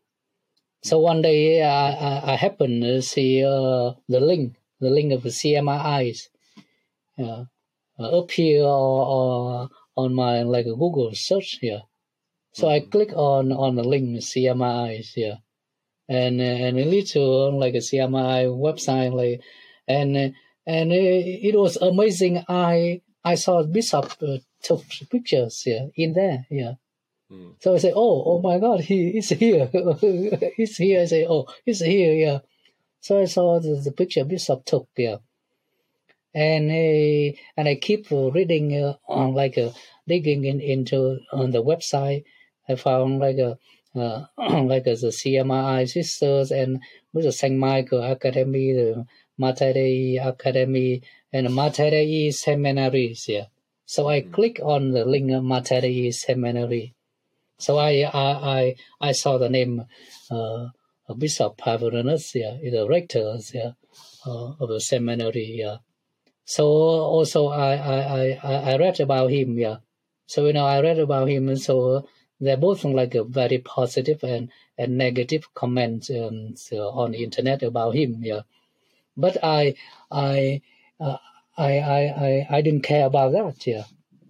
So 0.84 1.00
one 1.00 1.22
day 1.22 1.64
I, 1.64 1.92
I, 1.92 2.34
I 2.34 2.36
happened 2.36 2.84
to 2.84 3.02
see 3.02 3.44
uh, 3.44 3.94
the 4.08 4.20
link, 4.20 4.56
the 4.80 4.90
link 4.90 5.12
of 5.12 5.24
the 5.24 5.30
CMRIs 5.30 6.30
uh, 7.20 7.46
up 8.00 8.32
here 8.32 8.64
or, 8.64 9.06
or, 9.06 9.70
on 9.96 10.14
my 10.14 10.44
like 10.44 10.66
Google 10.66 11.12
search 11.14 11.58
here. 11.60 11.82
So 12.54 12.70
I 12.70 12.80
mm-hmm. 12.80 12.90
click 12.90 13.14
on 13.14 13.52
on 13.52 13.76
the 13.76 13.84
link 13.84 14.18
CMRIs 14.20 15.14
here, 15.14 15.40
and 16.08 16.40
and 16.40 16.80
it 16.80 16.88
leads 16.88 17.12
to 17.14 17.22
like 17.22 17.74
a 17.74 17.78
CMI 17.78 18.46
website 18.48 19.14
like, 19.14 19.42
and 19.88 20.36
and 20.68 20.92
it, 20.92 21.50
it 21.50 21.56
was 21.58 21.78
amazing. 21.78 22.44
I 22.48 23.02
I 23.24 23.36
saw 23.36 23.64
Bishop 23.64 24.14
uh, 24.22 24.38
Thuc 24.64 25.10
pictures 25.10 25.62
here 25.62 25.90
in 25.96 26.14
there 26.14 26.46
yeah 26.52 26.74
Mm. 27.32 27.56
So 27.60 27.76
I 27.76 27.78
say, 27.78 27.92
oh, 27.94 28.24
oh 28.26 28.42
my 28.42 28.58
God, 28.60 28.82
he 28.82 29.18
is 29.18 29.30
here. 29.30 29.70
he's 30.56 30.78
here. 30.78 31.02
I 31.02 31.06
say, 31.06 31.26
oh, 31.28 31.46
he's 31.66 31.82
here. 31.82 32.14
Yeah. 32.14 32.40
So 33.02 33.20
I 33.20 33.26
saw 33.26 33.60
the, 33.60 33.82
the 33.84 33.92
picture 33.92 34.24
Bishop 34.24 34.66
Thuc. 34.66 34.88
Yeah. 34.96 35.18
And 36.34 36.70
uh, 36.70 37.38
and 37.58 37.68
I 37.68 37.76
keep 37.76 38.08
reading 38.12 38.76
uh, 38.82 38.96
on 39.08 39.34
like 39.34 39.58
uh, 39.58 39.72
digging 40.08 40.46
in, 40.46 40.62
into 40.62 41.20
on 41.32 41.52
the 41.52 41.64
website. 41.64 42.24
I 42.70 42.76
found 42.76 43.20
like 43.20 43.38
a 43.38 43.58
uh, 43.96 44.26
like 44.38 44.84
the 44.84 44.92
CMRI 44.92 45.90
sisters 45.90 46.52
and 46.52 46.82
with 47.14 47.26
the 47.26 47.32
Saint 47.32 47.58
Michael 47.58 48.04
Academy, 48.04 48.74
the 48.74 49.06
Mater 49.38 49.74
Academy, 50.22 51.02
and 51.32 51.54
Mater 51.54 51.90
Dei 51.90 52.32
seminaries. 52.32 53.28
Yeah. 53.28 53.46
So 53.86 54.08
I 54.10 54.22
mm. 54.22 54.32
click 54.34 54.60
on 54.64 54.92
the 54.92 55.06
link 55.06 55.32
Mater 55.44 55.82
Dei 55.82 56.12
seminary 56.12 56.96
so 57.60 57.78
I 57.78 58.04
I 58.04 58.28
I, 58.60 58.76
I 59.02 59.12
saw 59.14 59.38
the 59.38 59.50
name 59.50 59.86
uh, 60.30 60.68
Bishop 61.18 61.58
Pivarunas, 61.58 62.36
yeah, 62.36 62.58
the 62.70 62.86
rector 62.88 63.38
yeah, 63.54 63.72
uh, 64.26 64.54
of 64.60 64.70
the 64.70 64.80
seminary. 64.80 65.56
Yeah. 65.58 65.78
So 66.46 66.68
also 66.68 67.48
I, 67.48 67.74
I, 67.76 68.40
I, 68.44 68.54
I 68.72 68.78
read 68.78 69.00
about 69.00 69.32
him. 69.32 69.58
Yeah. 69.58 69.78
So 70.28 70.46
you 70.46 70.54
know 70.54 70.66
I 70.66 70.82
read 70.82 71.00
about 71.00 71.30
him. 71.30 71.50
And 71.50 71.60
so 71.60 72.08
they're 72.40 72.58
both 72.58 72.84
like 72.84 73.16
a 73.16 73.24
very 73.24 73.58
positive 73.58 74.24
and, 74.24 74.50
and 74.78 74.98
negative 74.98 75.54
comments 75.54 76.12
um, 76.12 76.56
so 76.56 76.90
on 76.90 77.12
the 77.12 77.24
internet 77.24 77.64
about 77.64 77.96
him. 77.96 78.20
Yeah. 78.22 78.42
But 79.18 79.44
I 79.44 79.76
I 80.12 80.62
uh, 81.00 81.18
I, 81.58 81.80
I 81.80 82.02
I 82.28 82.48
I 82.58 82.62
didn't 82.62 82.84
care 82.84 83.06
about 83.06 83.32
that. 83.34 83.66
Yeah. 83.66 83.84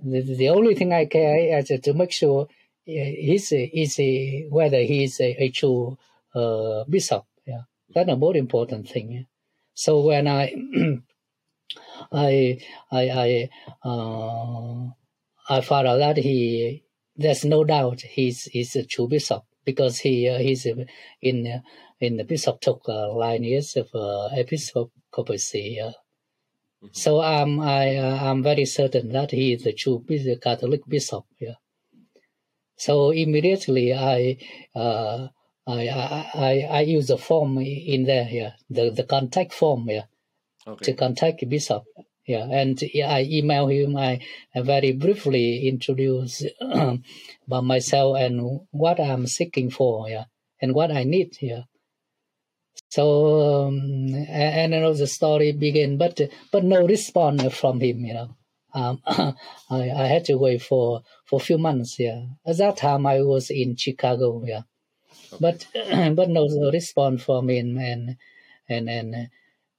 The, 0.04 0.22
the 0.22 0.50
only 0.50 0.76
thing 0.76 0.94
I 0.94 1.06
care 1.06 1.58
is 1.60 1.68
to 1.68 1.94
make 1.94 2.12
sure 2.12 2.48
he's 2.86 3.50
he's 3.50 4.00
whether 4.50 4.82
he's 4.82 5.20
a, 5.20 5.44
a 5.44 5.50
true 5.50 5.98
uh, 6.34 6.86
bishop. 6.86 7.26
Yeah, 7.46 7.64
that's 7.94 8.08
the 8.08 8.16
most 8.16 8.38
important 8.38 8.88
thing. 8.90 9.12
Yeah? 9.12 9.22
So 9.74 10.02
when 10.02 10.28
I 10.28 10.54
I 12.12 12.60
I 12.92 13.10
I 13.10 13.50
uh, 13.84 14.90
I 15.50 15.62
found 15.62 15.88
out 15.88 15.98
that 15.98 16.18
he 16.18 16.84
there's 17.16 17.44
no 17.44 17.64
doubt 17.64 18.02
he's 18.02 18.46
he's 18.46 18.76
a 18.76 18.86
true 18.86 19.08
bishop 19.08 19.44
because 19.68 20.00
he 20.00 20.30
uh, 20.30 20.40
he's 20.40 20.66
in 20.66 21.36
uh, 21.46 21.60
in 22.00 22.16
the 22.18 22.24
bishop 22.24 22.62
Thuc 22.62 22.82
uh, 22.88 23.14
lineage 23.14 23.76
of 23.76 23.90
uh, 23.94 24.30
episcopacy. 24.32 25.80
Uh, 25.80 25.88
mm-hmm. 25.88 26.88
So 26.94 27.22
um, 27.22 27.60
I 27.60 27.98
uh, 27.98 28.18
I'm 28.28 28.42
very 28.42 28.66
certain 28.66 29.12
that 29.12 29.32
he 29.32 29.54
is 29.54 29.66
a 29.66 29.74
true 29.74 30.00
Catholic 30.42 30.82
bishop. 30.88 31.26
Yeah. 31.40 31.60
So 32.78 33.12
immediately 33.12 33.94
I, 33.94 34.38
uh, 34.76 35.28
I, 35.68 35.90
I, 35.90 36.68
I, 36.70 36.82
use 36.82 37.08
the 37.08 37.18
form 37.18 37.58
in 37.58 38.04
there, 38.06 38.30
yeah, 38.30 38.52
the, 38.70 38.92
the 38.92 39.04
contact 39.04 39.52
form, 39.52 39.90
yeah, 39.90 40.04
okay. 40.68 40.86
to 40.86 40.94
contact 40.94 41.44
Bishop. 41.50 41.84
Yeah, 42.28 42.46
and 42.52 42.78
I 43.06 43.26
email 43.30 43.68
him. 43.68 43.96
I, 43.96 44.20
I 44.54 44.62
very 44.62 44.92
briefly 44.92 45.68
introduce 45.68 46.44
about 46.62 47.64
myself 47.64 48.18
and 48.18 48.62
what 48.72 49.00
I'm 49.00 49.28
seeking 49.28 49.70
for, 49.72 50.10
yeah, 50.10 50.26
and 50.62 50.76
what 50.76 50.92
I 50.92 51.04
need, 51.04 51.38
yeah. 51.42 51.64
So 52.90 53.68
um, 53.68 53.76
and, 54.14 54.28
and 54.28 54.74
you 54.74 54.80
know 54.82 54.94
the 54.94 55.08
story 55.08 55.54
began, 55.54 55.98
but 55.98 56.20
but 56.52 56.64
no 56.64 56.86
response 56.86 57.54
from 57.54 57.80
him, 57.80 58.06
you 58.06 58.14
know 58.14 58.38
um, 58.78 59.02
I, 59.08 59.36
I 59.92 60.08
had 60.08 60.26
to 60.26 60.36
wait 60.36 60.62
for, 60.62 61.02
for 61.26 61.40
a 61.40 61.44
few 61.44 61.58
months. 61.58 62.00
Yeah, 62.00 62.22
at 62.46 62.58
that 62.58 62.78
time 62.78 63.06
I 63.06 63.22
was 63.22 63.50
in 63.50 63.76
Chicago. 63.76 64.44
Yeah, 64.46 64.62
okay. 65.34 65.38
but 65.40 65.68
but 66.16 66.30
no 66.30 66.48
response 66.72 67.24
from 67.24 67.50
him, 67.50 67.78
and 67.78 68.18
and 68.70 68.90
and 68.90 69.30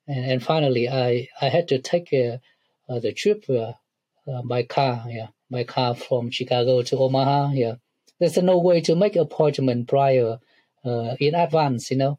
and, 0.08 0.24
and 0.32 0.42
finally 0.42 0.88
I 0.88 1.28
I 1.40 1.48
had 1.48 1.68
to 1.68 1.78
take 1.78 2.12
uh, 2.12 2.38
uh, 2.92 2.98
the 2.98 3.12
trip 3.12 3.44
uh, 3.48 3.74
uh 4.30 4.42
by 4.42 4.62
car. 4.64 5.04
Yeah, 5.08 5.28
by 5.50 5.64
car 5.64 5.94
from 5.94 6.30
Chicago 6.30 6.82
to 6.82 6.96
Omaha. 6.98 7.52
Yeah, 7.52 7.74
there's 8.18 8.36
no 8.38 8.58
way 8.58 8.80
to 8.82 8.96
make 8.96 9.16
appointment 9.16 9.88
prior 9.88 10.38
uh, 10.84 11.14
in 11.20 11.34
advance. 11.34 11.90
You 11.90 11.98
know, 11.98 12.18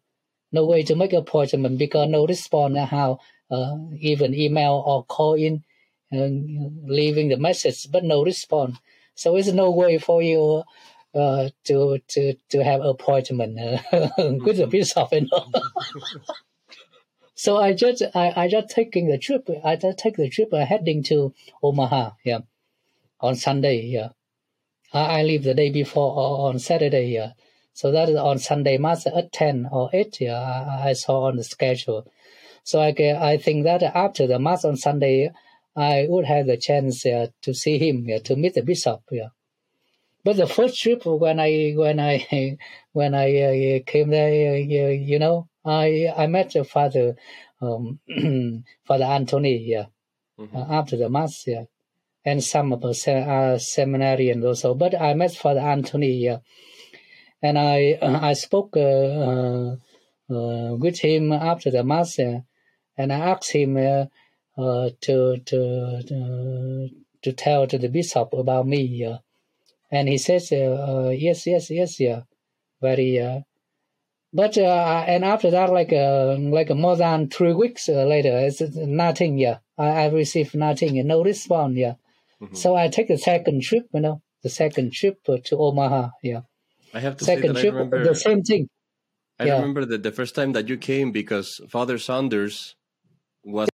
no 0.51 0.65
way 0.65 0.83
to 0.83 0.95
make 0.95 1.13
appointment 1.13 1.77
because 1.77 2.09
no 2.09 2.25
response 2.25 2.77
how 2.77 3.19
uh, 3.51 3.77
even 3.99 4.33
email 4.33 4.83
or 4.85 5.03
call 5.05 5.33
in 5.33 5.63
leaving 6.11 7.29
the 7.29 7.37
message, 7.37 7.87
but 7.91 8.03
no 8.03 8.23
response. 8.23 8.77
So 9.15 9.33
there's 9.33 9.53
no 9.53 9.69
way 9.71 9.97
for 9.97 10.21
you 10.23 10.63
uh, 11.13 11.49
to 11.65 11.99
to 12.07 12.33
to 12.49 12.63
have 12.63 12.81
appointment 12.81 13.59
uh, 13.59 13.79
with 14.45 14.57
the 14.57 15.07
you 15.11 15.27
know. 15.31 15.51
so 17.39 17.55
I 17.55 17.71
just 17.71 18.03
I, 18.13 18.33
I 18.35 18.47
just 18.49 18.69
taking 18.69 19.07
the 19.07 19.17
trip. 19.17 19.49
I 19.63 19.77
just 19.77 19.97
take 19.97 20.17
the 20.17 20.29
trip 20.29 20.49
uh, 20.53 20.65
heading 20.65 21.03
to 21.03 21.33
Omaha. 21.63 22.11
Yeah, 22.25 22.39
on 23.21 23.35
Sunday. 23.35 23.79
Yeah, 23.85 24.09
I, 24.93 25.19
I 25.19 25.23
leave 25.23 25.43
the 25.43 25.53
day 25.53 25.69
before 25.69 26.11
or 26.17 26.49
on 26.49 26.59
Saturday. 26.59 27.07
Yeah. 27.07 27.31
So 27.73 27.91
that 27.93 28.09
is 28.09 28.17
on 28.17 28.39
Sunday, 28.39 28.77
March 28.77 29.07
at 29.07 29.31
10 29.31 29.69
or 29.71 29.89
8, 29.93 30.19
yeah, 30.19 30.33
I, 30.35 30.89
I 30.89 30.93
saw 30.93 31.27
on 31.27 31.37
the 31.37 31.45
schedule. 31.45 32.05
So 32.65 32.81
I, 32.81 32.93
I 33.31 33.37
think 33.37 33.63
that 33.63 33.83
after 33.83 34.27
the 34.27 34.37
Mass 34.37 34.65
on 34.65 34.75
Sunday, 34.75 35.31
I 35.77 36.05
would 36.09 36.25
have 36.25 36.47
the 36.47 36.57
chance 36.57 37.05
uh, 37.05 37.27
to 37.43 37.53
see 37.53 37.77
him, 37.77 38.05
uh, 38.13 38.19
to 38.25 38.35
meet 38.35 38.55
the 38.55 38.63
bishop. 38.63 39.03
Yeah. 39.11 39.29
But 40.25 40.35
the 40.35 40.47
first 40.47 40.77
trip 40.77 41.05
when 41.05 41.39
I 41.39 41.71
when 41.77 42.01
I 42.01 42.57
when 42.91 43.15
I 43.15 43.77
uh, 43.77 43.79
came 43.85 44.09
there, 44.09 44.57
you 44.57 45.19
know, 45.19 45.48
I 45.65 46.13
I 46.15 46.27
met 46.27 46.51
the 46.53 46.63
father, 46.63 47.15
um, 47.61 47.99
Father 48.85 49.05
Anthony. 49.05 49.57
Yeah. 49.65 49.85
Mm-hmm. 50.39 50.71
after 50.71 50.95
the 50.95 51.09
mass. 51.09 51.43
Yeah. 51.45 51.63
And 52.23 52.41
some 52.41 52.71
of 52.71 52.81
the 52.81 52.89
uh, 52.89 53.57
seminarians 53.57 54.45
also, 54.45 54.73
but 54.73 54.95
I 54.95 55.13
met 55.13 55.33
Father 55.33 55.59
Anthony. 55.59 56.13
Yeah. 56.13 56.37
And 57.41 57.59
I 57.59 57.97
I 58.01 58.33
spoke 58.33 58.77
uh, 58.77 59.75
uh, 60.29 60.75
with 60.79 60.99
him 60.99 61.33
after 61.33 61.71
the 61.71 61.83
mass, 61.83 62.19
and 62.19 62.43
I 62.97 63.19
asked 63.19 63.51
him 63.51 63.75
uh, 63.75 64.05
to 65.01 65.37
to 65.45 66.03
to 66.07 66.89
to 67.21 67.33
tell 67.33 67.67
to 67.67 67.77
the 67.77 67.89
bishop 67.89 68.31
about 68.31 68.65
me. 68.65 69.03
Uh, 69.03 69.17
and 69.91 70.07
he 70.07 70.17
says, 70.17 70.51
uh, 70.53 71.11
yes, 71.13 71.47
yes, 71.47 71.69
yes, 71.69 71.99
yeah, 71.99 72.21
very. 72.81 73.43
But 74.33 74.57
uh, 74.57 75.03
and 75.07 75.25
after 75.25 75.51
that, 75.51 75.71
like 75.71 75.91
uh, 75.91 76.35
like 76.37 76.69
more 76.69 76.95
than 76.95 77.29
three 77.29 77.53
weeks 77.53 77.89
uh, 77.89 78.05
later, 78.05 78.37
it's 78.37 78.61
nothing. 78.75 79.37
Yeah, 79.37 79.57
I, 79.77 79.87
I 79.87 80.09
received 80.09 80.55
nothing, 80.55 81.05
no 81.07 81.23
response. 81.23 81.75
Yeah. 81.77 81.95
Mm-hmm. 82.41 82.55
So 82.55 82.75
I 82.75 82.87
take 82.87 83.07
the 83.07 83.17
second 83.17 83.63
trip, 83.63 83.87
you 83.93 84.01
know, 84.01 84.21
the 84.43 84.49
second 84.49 84.93
trip 84.93 85.23
to 85.25 85.57
Omaha. 85.57 86.09
Yeah. 86.23 86.41
I 86.93 86.99
have 86.99 87.17
to 87.17 87.25
second 87.25 87.55
say 87.55 87.61
trip, 87.61 87.73
I 87.73 87.77
remember 87.77 88.03
the 88.03 88.15
same 88.15 88.43
thing. 88.43 88.69
I 89.39 89.45
yeah. 89.45 89.55
remember 89.55 89.85
that 89.85 90.03
the 90.03 90.11
first 90.11 90.35
time 90.35 90.53
that 90.53 90.67
you 90.67 90.77
came 90.77 91.11
because 91.11 91.61
Father 91.69 91.97
Saunders 91.97 92.75
was 93.43 93.69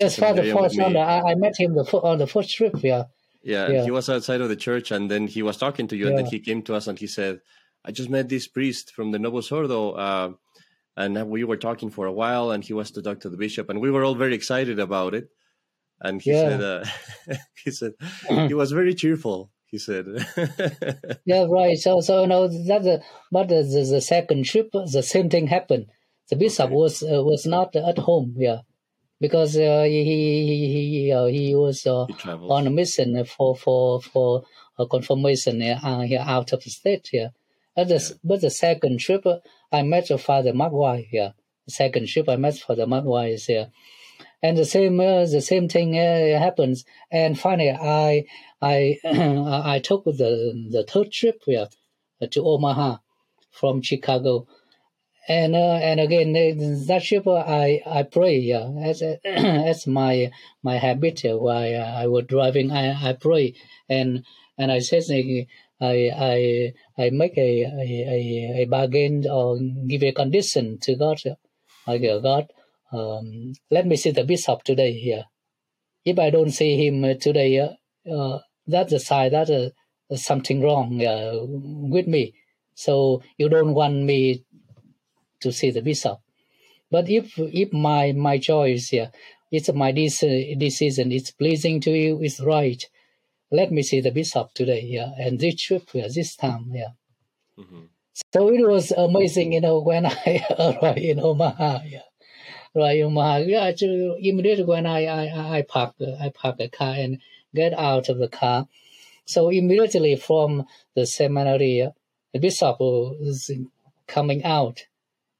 Yes, 0.00 0.18
Father 0.18 0.48
Saunders. 0.50 0.96
I, 0.96 1.20
I 1.20 1.34
met 1.36 1.54
him 1.58 1.74
the, 1.74 1.82
on 1.82 2.18
the 2.18 2.26
first 2.26 2.54
trip. 2.54 2.74
Yeah. 2.82 3.04
yeah. 3.42 3.68
yeah. 3.68 3.84
he 3.84 3.90
was 3.90 4.08
outside 4.08 4.40
of 4.40 4.48
the 4.48 4.56
church, 4.56 4.90
and 4.90 5.10
then 5.10 5.28
he 5.28 5.42
was 5.42 5.56
talking 5.56 5.86
to 5.88 5.96
you, 5.96 6.08
and 6.08 6.18
then 6.18 6.26
he 6.26 6.40
came 6.40 6.62
to 6.62 6.74
us 6.74 6.86
and 6.86 6.98
he 6.98 7.06
said, 7.06 7.40
"I 7.84 7.92
just 7.92 8.10
met 8.10 8.28
this 8.28 8.46
priest 8.48 8.92
from 8.92 9.12
the 9.12 9.18
Novus 9.18 9.52
Ordo, 9.52 9.92
uh, 9.92 10.30
and 10.96 11.28
we 11.28 11.44
were 11.44 11.56
talking 11.56 11.90
for 11.90 12.06
a 12.06 12.12
while, 12.12 12.50
and 12.50 12.64
he 12.64 12.72
was 12.72 12.90
to 12.92 13.02
talk 13.02 13.20
to 13.20 13.30
the 13.30 13.36
bishop, 13.36 13.68
and 13.70 13.80
we 13.80 13.90
were 13.90 14.04
all 14.04 14.14
very 14.14 14.34
excited 14.34 14.78
about 14.78 15.14
it." 15.14 15.28
and 16.00 16.20
he 16.22 16.30
Yeah. 16.30 16.42
said 16.44 16.60
uh, 16.60 16.84
he 17.64 17.70
said 17.70 17.92
he 18.48 18.54
was 18.54 18.72
very 18.72 18.94
cheerful. 18.94 19.50
He 19.66 19.78
said, 19.78 20.06
Yeah, 21.24 21.46
right. 21.48 21.76
So, 21.76 22.00
so 22.00 22.22
you 22.22 22.28
know 22.28 22.46
that, 22.46 22.82
the, 22.82 23.02
but 23.32 23.48
the, 23.48 23.62
the 23.62 23.82
the 23.94 24.00
second 24.00 24.44
trip, 24.44 24.70
the 24.72 25.02
same 25.02 25.28
thing 25.30 25.46
happened. 25.48 25.86
The 26.30 26.36
bishop 26.36 26.66
Okay. 26.66 26.74
was 26.74 27.02
uh, 27.02 27.22
was 27.24 27.46
not 27.46 27.74
at 27.74 27.98
home. 27.98 28.34
Yeah, 28.36 28.60
because 29.20 29.56
uh, 29.56 29.82
he 29.84 30.04
he 30.04 30.56
he, 30.74 31.12
uh, 31.12 31.26
he 31.26 31.54
was 31.54 31.86
uh, 31.86 32.06
he 32.06 32.14
on 32.30 32.66
a 32.66 32.70
mission 32.70 33.24
for 33.24 33.56
for 33.56 34.00
for 34.00 34.44
a 34.78 34.86
confirmation 34.86 35.62
uh, 35.62 36.00
here 36.02 36.22
out 36.24 36.52
of 36.52 36.62
the 36.62 36.70
state. 36.70 37.08
Yeah, 37.12 37.28
at 37.76 37.88
the, 37.88 37.98
Yeah. 37.98 38.16
but 38.24 38.40
the 38.40 38.50
second 38.50 39.00
trip, 39.00 39.24
I 39.72 39.82
met 39.82 40.08
Father 40.20 40.52
Magwai. 40.52 41.06
here. 41.06 41.34
the 41.66 41.72
second 41.72 42.08
trip 42.08 42.28
I 42.28 42.36
met 42.36 42.56
Father 42.56 42.86
Magwai 42.86 43.32
is 43.34 43.46
here, 43.46 43.70
and 44.42 44.56
the 44.58 44.64
same 44.66 45.00
uh, 45.00 45.24
the 45.26 45.40
same 45.40 45.68
thing 45.68 45.98
uh, 45.98 46.38
happens. 46.38 46.84
And 47.10 47.38
finally, 47.38 47.70
I 47.70 48.26
I 48.60 48.98
I 49.04 49.78
took 49.80 50.04
the 50.04 50.68
the 50.70 50.84
third 50.84 51.10
trip 51.12 51.42
yeah, 51.46 51.66
to 52.30 52.44
Omaha 52.44 52.98
from 53.50 53.82
Chicago. 53.82 54.46
And 55.26 55.54
uh, 55.56 55.78
and 55.90 56.00
again 56.00 56.32
that 56.86 57.02
trip 57.02 57.26
I 57.26 57.80
I 57.86 58.02
pray 58.02 58.36
yeah 58.38 58.68
as 58.82 59.02
as 59.24 59.86
my 59.86 60.30
my 60.62 60.76
habit 60.76 61.24
uh, 61.24 61.38
while 61.38 61.82
I 62.02 62.06
was 62.08 62.26
driving 62.26 62.70
I, 62.70 63.10
I 63.10 63.12
pray 63.14 63.54
and 63.88 64.24
and 64.58 64.70
I 64.70 64.80
said 64.80 65.04
I 65.80 66.10
I 66.16 66.72
I 66.96 67.10
make 67.10 67.36
a 67.36 67.62
a, 67.64 68.62
a, 68.62 68.64
bargain 68.66 69.24
or 69.28 69.58
give 69.88 70.02
a 70.02 70.12
condition 70.12 70.78
to 70.82 70.94
God 70.96 71.20
like 71.86 72.04
uh, 72.04 72.18
God 72.18 72.46
um, 72.92 73.52
let 73.70 73.86
me 73.86 73.96
see 73.96 74.12
the 74.12 74.24
bishop 74.24 74.62
today 74.62 74.92
here 74.92 75.24
if 76.04 76.18
I 76.18 76.30
don't 76.30 76.52
see 76.52 76.86
him 76.86 77.02
today 77.18 77.58
uh, 77.58 78.10
uh, 78.10 78.38
that's 78.66 78.92
a 78.92 79.00
sign 79.00 79.32
that 79.32 79.50
uh, 79.50 80.16
something 80.16 80.62
wrong 80.62 81.04
uh, 81.04 81.38
with 81.42 82.06
me 82.06 82.34
so 82.74 83.22
you 83.38 83.48
don't 83.48 83.74
want 83.74 83.96
me 83.96 84.44
to 85.44 85.52
see 85.52 85.70
the 85.70 85.82
bishop. 85.82 86.18
But 86.90 87.08
if 87.08 87.38
if 87.38 87.72
my 87.72 88.12
my 88.12 88.38
choice 88.38 88.92
yeah, 88.92 89.10
it's 89.50 89.72
my 89.72 89.92
dec- 89.92 90.58
decision, 90.58 91.12
it's 91.12 91.30
pleasing 91.30 91.80
to 91.82 91.90
you, 91.90 92.22
it's 92.22 92.40
right. 92.40 92.82
Let 93.58 93.70
me 93.76 93.82
see 93.88 94.00
the 94.00 94.10
bishop 94.10 94.46
today, 94.54 94.82
yeah, 94.96 95.10
and 95.24 95.38
this 95.38 95.56
trip, 95.62 95.84
yeah, 95.94 96.08
this 96.18 96.30
time, 96.44 96.64
yeah. 96.80 96.92
Mhm. 97.60 97.84
So 98.32 98.40
it 98.56 98.64
was 98.74 98.86
amazing, 99.06 99.52
you 99.56 99.60
know, 99.66 99.78
when 99.88 100.04
I 100.28 100.30
arrived 100.58 100.98
in 101.10 101.20
Omaha, 101.20 101.72
yeah. 101.94 102.08
Right 102.74 103.00
Omaha, 103.08 103.36
yeah, 103.54 103.70
to- 103.80 104.16
immediately 104.20 104.64
when 104.72 104.86
I 104.86 105.00
I 105.20 105.24
I 105.58 105.62
park 105.74 105.90
the 106.00 106.10
I 106.24 106.28
park 106.40 106.54
the 106.58 106.68
car 106.68 106.94
and 107.02 107.12
get 107.60 107.72
out 107.90 108.08
of 108.12 108.18
the 108.18 108.28
car, 108.40 108.58
so 109.34 109.40
immediately 109.60 110.16
from 110.16 110.50
the 110.96 111.06
seminary, 111.06 111.76
the 112.32 112.40
bishop 112.40 112.76
was 112.80 113.38
coming 114.14 114.42
out. 114.58 114.78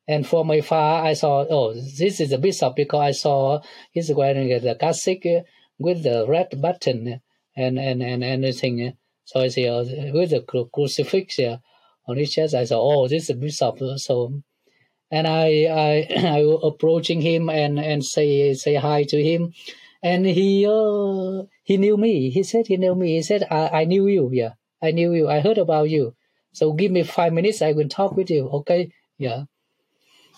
And 0.07 0.23
from 0.31 0.51
afar, 0.51 1.03
I 1.11 1.15
saw, 1.15 1.45
oh, 1.49 1.73
this 1.75 2.21
is 2.21 2.31
the 2.31 2.39
bishop 2.39 2.77
because 2.77 3.01
I 3.01 3.13
saw 3.13 3.61
he's 3.91 4.13
wearing 4.13 4.49
the 4.67 4.75
cassock 4.83 5.25
with 5.85 6.03
the 6.09 6.27
red 6.29 6.51
button 6.61 7.21
and 7.57 7.79
and 7.79 8.03
and 8.03 8.25
anything. 8.25 8.97
So 9.25 9.41
I 9.41 9.49
see 9.49 9.69
uh, 9.69 9.85
with 10.13 10.31
the 10.31 10.43
cru- 10.43 10.69
crucifix 10.73 11.39
uh, 11.39 11.59
on 12.07 12.17
his 12.17 12.33
chest. 12.33 12.55
I 12.55 12.65
saw, 12.65 12.81
oh, 12.81 13.09
this 13.09 13.31
is 13.31 13.37
bishop. 13.37 13.79
So, 13.97 14.43
and 15.11 15.27
I 15.27 15.47
I 15.67 15.93
I 16.39 16.45
was 16.45 16.61
approaching 16.63 17.21
him 17.21 17.49
and 17.49 17.79
and 17.79 18.05
say 18.05 18.55
say 18.55 18.75
hi 18.75 19.05
to 19.05 19.23
him, 19.23 19.53
and 20.03 20.27
he 20.27 20.67
uh, 20.67 21.45
he 21.63 21.77
knew 21.77 21.97
me. 21.97 22.31
He 22.31 22.43
said 22.43 22.67
he 22.67 22.77
knew 22.77 22.95
me. 22.95 23.17
He 23.17 23.23
said 23.23 23.47
I 23.51 23.83
I 23.83 23.85
knew 23.85 24.07
you. 24.07 24.31
Yeah, 24.33 24.53
I 24.83 24.91
knew 24.91 25.13
you. 25.13 25.29
I 25.29 25.41
heard 25.41 25.59
about 25.59 25.91
you. 25.91 26.15
So 26.53 26.73
give 26.73 26.93
me 26.93 27.03
five 27.03 27.33
minutes. 27.33 27.63
I 27.63 27.73
will 27.73 27.89
talk 27.89 28.17
with 28.17 28.31
you. 28.31 28.49
Okay. 28.49 28.93
Yeah. 29.19 29.45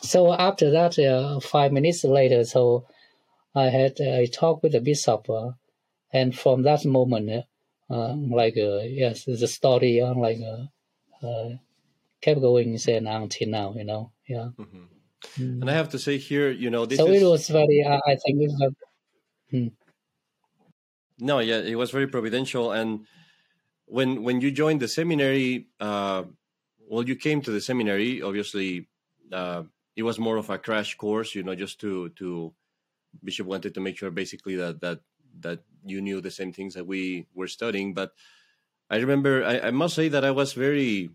So 0.02 0.32
after 0.32 0.70
that, 0.70 0.98
uh, 0.98 1.40
five 1.40 1.72
minutes 1.72 2.04
later, 2.04 2.44
so 2.44 2.86
I 3.54 3.70
had 3.70 3.98
a 4.00 4.26
talk 4.26 4.62
with 4.62 4.72
the 4.72 4.80
bishop, 4.80 5.28
uh, 5.30 5.52
and 6.16 6.34
from 6.34 6.62
that 6.62 6.84
moment, 6.84 7.30
uh, 7.30 7.92
uh, 7.92 8.14
like 8.40 8.56
uh, 8.56 8.80
yes, 9.02 9.24
the 9.24 9.48
story 9.48 10.00
uh, 10.00 10.14
like 10.14 10.40
uh, 10.40 11.26
uh, 11.26 11.50
kept 12.20 12.40
going 12.40 12.78
and 12.88 13.08
until 13.08 13.48
now, 13.48 13.74
you 13.76 13.84
know, 13.84 14.12
yeah. 14.26 14.48
Mhm. 14.58 14.88
Mm. 15.38 15.60
And 15.60 15.70
I 15.70 15.74
have 15.74 15.88
to 15.90 15.98
say 15.98 16.18
here, 16.18 16.50
you 16.50 16.70
know, 16.70 16.86
this 16.86 16.98
so 16.98 17.08
is 17.08 17.22
it 17.22 17.26
was 17.26 17.48
very, 17.48 17.82
uh, 17.82 18.00
I 18.06 18.16
think, 18.16 18.42
it 18.42 18.50
was, 18.52 18.72
no, 21.18 21.38
yeah, 21.38 21.58
it 21.58 21.76
was 21.76 21.90
very 21.90 22.06
providential. 22.06 22.72
And 22.72 23.06
when 23.86 24.22
when 24.22 24.40
you 24.40 24.50
joined 24.50 24.80
the 24.80 24.88
seminary, 24.88 25.68
uh, 25.80 26.24
well, 26.88 27.02
you 27.08 27.16
came 27.16 27.40
to 27.42 27.50
the 27.50 27.60
seminary. 27.60 28.22
Obviously, 28.22 28.88
uh, 29.32 29.64
it 29.96 30.02
was 30.02 30.18
more 30.18 30.36
of 30.36 30.50
a 30.50 30.58
crash 30.58 30.94
course, 30.96 31.34
you 31.34 31.42
know, 31.42 31.54
just 31.54 31.80
to 31.80 32.10
to 32.20 32.54
Bishop 33.24 33.46
wanted 33.46 33.74
to 33.74 33.80
make 33.80 33.96
sure 33.96 34.10
basically 34.10 34.56
that 34.56 34.80
that 34.80 35.00
that 35.40 35.64
you 35.84 36.00
knew 36.00 36.20
the 36.20 36.30
same 36.30 36.52
things 36.52 36.74
that 36.74 36.86
we 36.86 37.26
were 37.34 37.48
studying. 37.48 37.94
But 37.94 38.12
I 38.90 38.96
remember, 38.98 39.44
I, 39.44 39.68
I 39.68 39.70
must 39.70 39.94
say 39.94 40.08
that 40.08 40.24
I 40.24 40.30
was 40.30 40.52
very, 40.52 41.10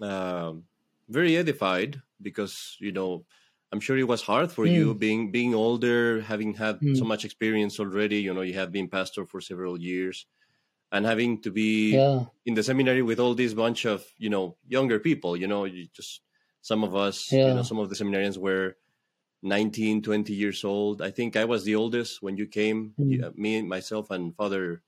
um 0.00 0.66
very 1.08 1.36
edified 1.36 2.02
because 2.22 2.76
you 2.80 2.92
know 2.92 3.26
I'm 3.72 3.80
sure 3.80 3.98
it 3.98 4.08
was 4.08 4.22
hard 4.22 4.52
for 4.52 4.66
you 4.66 4.94
being 4.94 5.32
being 5.32 5.54
older, 5.54 6.22
having 6.22 6.54
had 6.54 6.82
so 6.92 7.04
Mm. 7.04 7.08
much 7.08 7.24
experience 7.24 7.80
already. 7.80 8.20
You 8.22 8.34
know, 8.34 8.42
you 8.42 8.54
had 8.54 8.72
been 8.72 8.88
pastor 8.88 9.26
for 9.26 9.40
several 9.40 9.80
years, 9.80 10.26
and 10.92 11.06
having 11.06 11.40
to 11.42 11.50
be 11.50 12.04
yeah, 12.04 12.26
in 12.46 12.54
the 12.54 12.62
seminary 12.62 13.02
with 13.02 13.20
all 13.20 13.34
this 13.34 13.54
bunch 13.54 13.84
of 13.86 14.06
you 14.18 14.30
know 14.30 14.56
younger 14.68 15.00
people. 15.00 15.36
You 15.36 15.46
know, 15.48 15.64
you 15.64 15.88
just 15.88 16.22
some 16.62 16.84
of 16.84 16.94
us, 16.96 17.40
you 17.44 17.54
know, 17.54 17.62
some 17.62 17.78
of 17.78 17.88
the 17.90 17.96
seminarians 17.96 18.38
were 18.38 18.76
19, 19.44 20.02
20 20.02 20.34
years 20.34 20.64
old. 20.64 21.02
I 21.02 21.10
think 21.10 21.36
I 21.36 21.44
was 21.44 21.64
the 21.64 21.74
oldest 21.76 22.22
when 22.22 22.36
you 22.36 22.46
came. 22.46 22.94
Mm. 22.98 23.20
Yeah, 23.20 23.30
me, 23.36 23.62
myself, 23.62 24.10
and 24.10 24.34
Father 24.36 24.82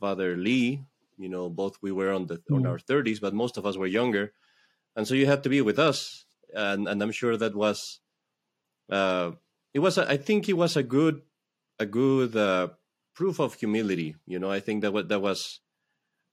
Father 0.00 0.36
Lee. 0.36 0.84
You 1.18 1.28
know, 1.28 1.48
both 1.50 1.78
we 1.82 1.92
were 1.92 2.12
on 2.12 2.26
the 2.26 2.42
on 2.50 2.64
Mm. 2.64 2.68
our 2.68 2.78
thirties, 2.78 3.20
but 3.20 3.34
most 3.34 3.56
of 3.58 3.66
us 3.66 3.76
were 3.76 3.86
younger, 3.86 4.32
and 4.96 5.06
so 5.08 5.14
you 5.14 5.26
had 5.26 5.42
to 5.44 5.50
be 5.50 5.60
with 5.62 5.78
us. 5.78 6.26
And 6.54 6.88
and 6.88 7.02
I'm 7.02 7.12
sure 7.12 7.36
that 7.36 7.54
was, 7.54 8.00
uh, 8.90 9.32
it 9.74 9.80
was. 9.80 9.98
A, 9.98 10.08
I 10.10 10.16
think 10.16 10.48
it 10.48 10.54
was 10.54 10.76
a 10.76 10.82
good, 10.82 11.22
a 11.78 11.86
good 11.86 12.36
uh, 12.36 12.68
proof 13.14 13.40
of 13.40 13.54
humility. 13.54 14.16
You 14.26 14.38
know, 14.38 14.50
I 14.50 14.60
think 14.60 14.82
that 14.82 14.92
what 14.92 15.08
that 15.08 15.20
was. 15.22 15.60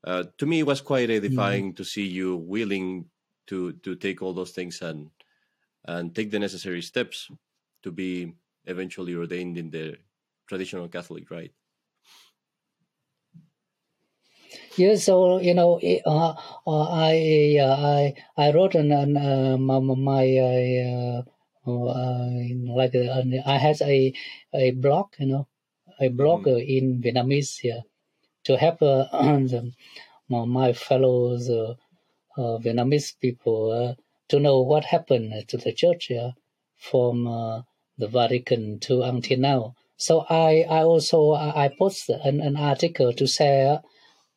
Uh, 0.04 0.26
to 0.38 0.46
me, 0.46 0.60
it 0.60 0.68
was 0.68 0.82
quite 0.82 1.10
edifying 1.10 1.74
to 1.76 1.84
see 1.84 2.08
you 2.08 2.38
willing 2.38 3.10
to 3.48 3.74
to 3.84 3.96
take 3.96 4.22
all 4.22 4.34
those 4.34 4.52
things 4.52 4.82
and 4.82 5.12
and 5.86 6.16
take 6.16 6.32
the 6.32 6.40
necessary 6.40 6.82
steps 6.82 7.30
to 7.84 7.92
be 7.92 8.36
eventually 8.66 9.16
ordained 9.16 9.58
in 9.58 9.70
the 9.72 9.98
traditional 10.48 10.88
Catholic 10.90 11.30
rite. 11.32 11.54
yeah. 14.78 14.96
So 14.96 15.40
you 15.40 15.54
know, 15.54 15.80
uh, 16.06 16.34
uh, 16.68 16.88
I 16.92 17.58
uh, 17.62 17.76
I 17.76 18.02
I 18.38 18.52
wrote 18.54 18.76
an, 18.76 18.92
an 18.92 19.18
uh, 19.18 19.58
my, 19.58 19.80
my 19.80 20.26
uh, 20.38 21.24
uh, 21.68 22.30
like 22.80 22.96
uh, 22.96 23.24
I 23.46 23.58
had 23.58 23.82
a 23.82 24.14
a 24.54 24.72
blog, 24.72 25.14
you 25.20 25.28
know, 25.28 25.48
a 26.00 26.10
blog 26.10 26.48
uh, 26.48 26.58
in 26.58 27.02
Vietnamese 27.02 27.60
here 27.60 27.84
to 28.46 28.58
help 28.58 28.82
uh, 28.82 29.06
the, 29.12 29.74
my 30.30 30.46
my 30.46 30.74
fellows 30.74 31.50
uh, 31.50 31.76
uh, 32.38 32.58
Vietnamese 32.60 33.20
people 33.20 33.72
uh, 33.72 33.96
to 34.30 34.40
know 34.40 34.62
what 34.62 34.86
happened 34.86 35.34
to 35.48 35.58
the 35.58 35.74
church 35.74 36.06
here 36.06 36.34
from 36.78 37.28
uh, 37.28 37.62
the 37.98 38.08
Vatican 38.08 38.80
to 38.80 39.02
until 39.02 39.40
now. 39.40 39.76
So 39.98 40.26
I, 40.30 40.66
I 40.70 40.84
also 40.84 41.34
I 41.34 41.70
posted 41.78 42.22
an, 42.24 42.40
an 42.40 42.56
article 42.56 43.12
to 43.14 43.28
share 43.28 43.82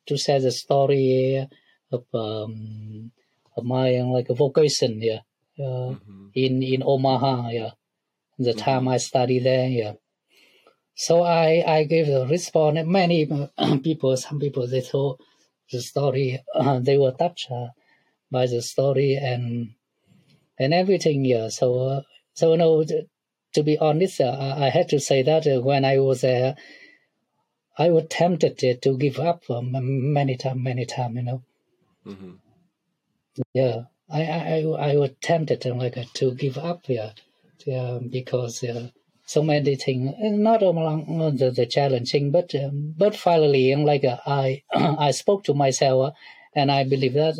to 0.07 0.17
share 0.17 0.41
the 0.41 0.51
story 0.51 1.47
of 1.91 2.03
um, 2.13 3.11
of 3.55 3.63
my 3.63 3.95
uh, 3.95 4.05
like 4.05 4.27
vocation 4.27 4.99
here 4.99 5.21
uh, 5.59 5.95
in 6.35 6.61
in 6.61 6.83
Omaha 6.83 7.49
yeah 7.49 7.71
the 8.37 8.53
time 8.53 8.87
I 8.87 8.97
studied 8.97 9.43
there 9.43 9.69
yeah. 9.69 9.93
So 10.95 11.23
I 11.23 11.63
I 11.65 11.83
gave 11.85 12.09
a 12.09 12.27
response. 12.27 12.79
Many 12.85 13.25
people, 13.83 14.17
some 14.17 14.39
people 14.39 14.67
they 14.67 14.81
told 14.81 15.21
the 15.71 15.81
story. 15.81 16.43
they 16.81 16.97
were 16.97 17.11
touched 17.11 17.49
uh, 17.51 17.69
by 18.29 18.47
the 18.47 18.61
story 18.61 19.15
and 19.15 19.75
and 20.59 20.73
everything. 20.73 21.25
Yeah. 21.25 21.49
So 21.49 21.79
uh, 21.79 22.01
so 22.33 22.55
know, 22.55 22.83
to 23.53 23.63
be 23.63 23.77
honest, 23.77 24.21
uh, 24.21 24.35
I 24.39 24.67
I 24.67 24.69
had 24.69 24.89
to 24.89 24.99
say 24.99 25.21
that 25.23 25.47
uh, 25.47 25.61
when 25.61 25.85
I 25.85 25.99
was 25.99 26.21
there, 26.21 26.55
I 27.77 27.91
was 27.91 28.05
tempted 28.09 28.81
to 28.81 28.97
give 28.97 29.19
up 29.19 29.43
um, 29.49 29.71
many 30.13 30.37
time, 30.37 30.63
many 30.63 30.85
time. 30.85 31.15
You 31.17 31.23
know. 31.23 31.43
hmm 32.03 32.33
Yeah. 33.53 33.83
I 34.09 34.21
I 34.23 34.57
I 34.91 34.95
was 34.97 35.11
tempted 35.21 35.65
uh, 35.65 35.75
like 35.75 35.97
uh, 35.97 36.05
to 36.15 36.33
give 36.35 36.57
up. 36.57 36.81
Yeah. 36.87 37.11
Yeah. 37.65 37.99
Because 38.09 38.63
uh, 38.63 38.89
so 39.25 39.41
many 39.43 39.75
things. 39.75 40.13
Not 40.19 40.63
among 40.63 41.37
the, 41.37 41.51
the 41.51 41.65
challenging, 41.65 42.31
but 42.31 42.53
um, 42.55 42.93
but 42.97 43.15
finally, 43.15 43.73
like 43.75 44.03
uh, 44.03 44.17
I 44.25 44.63
I 44.73 45.11
spoke 45.11 45.43
to 45.45 45.53
myself, 45.53 46.07
uh, 46.07 46.11
and 46.55 46.71
I 46.71 46.83
believe 46.83 47.13
that 47.13 47.37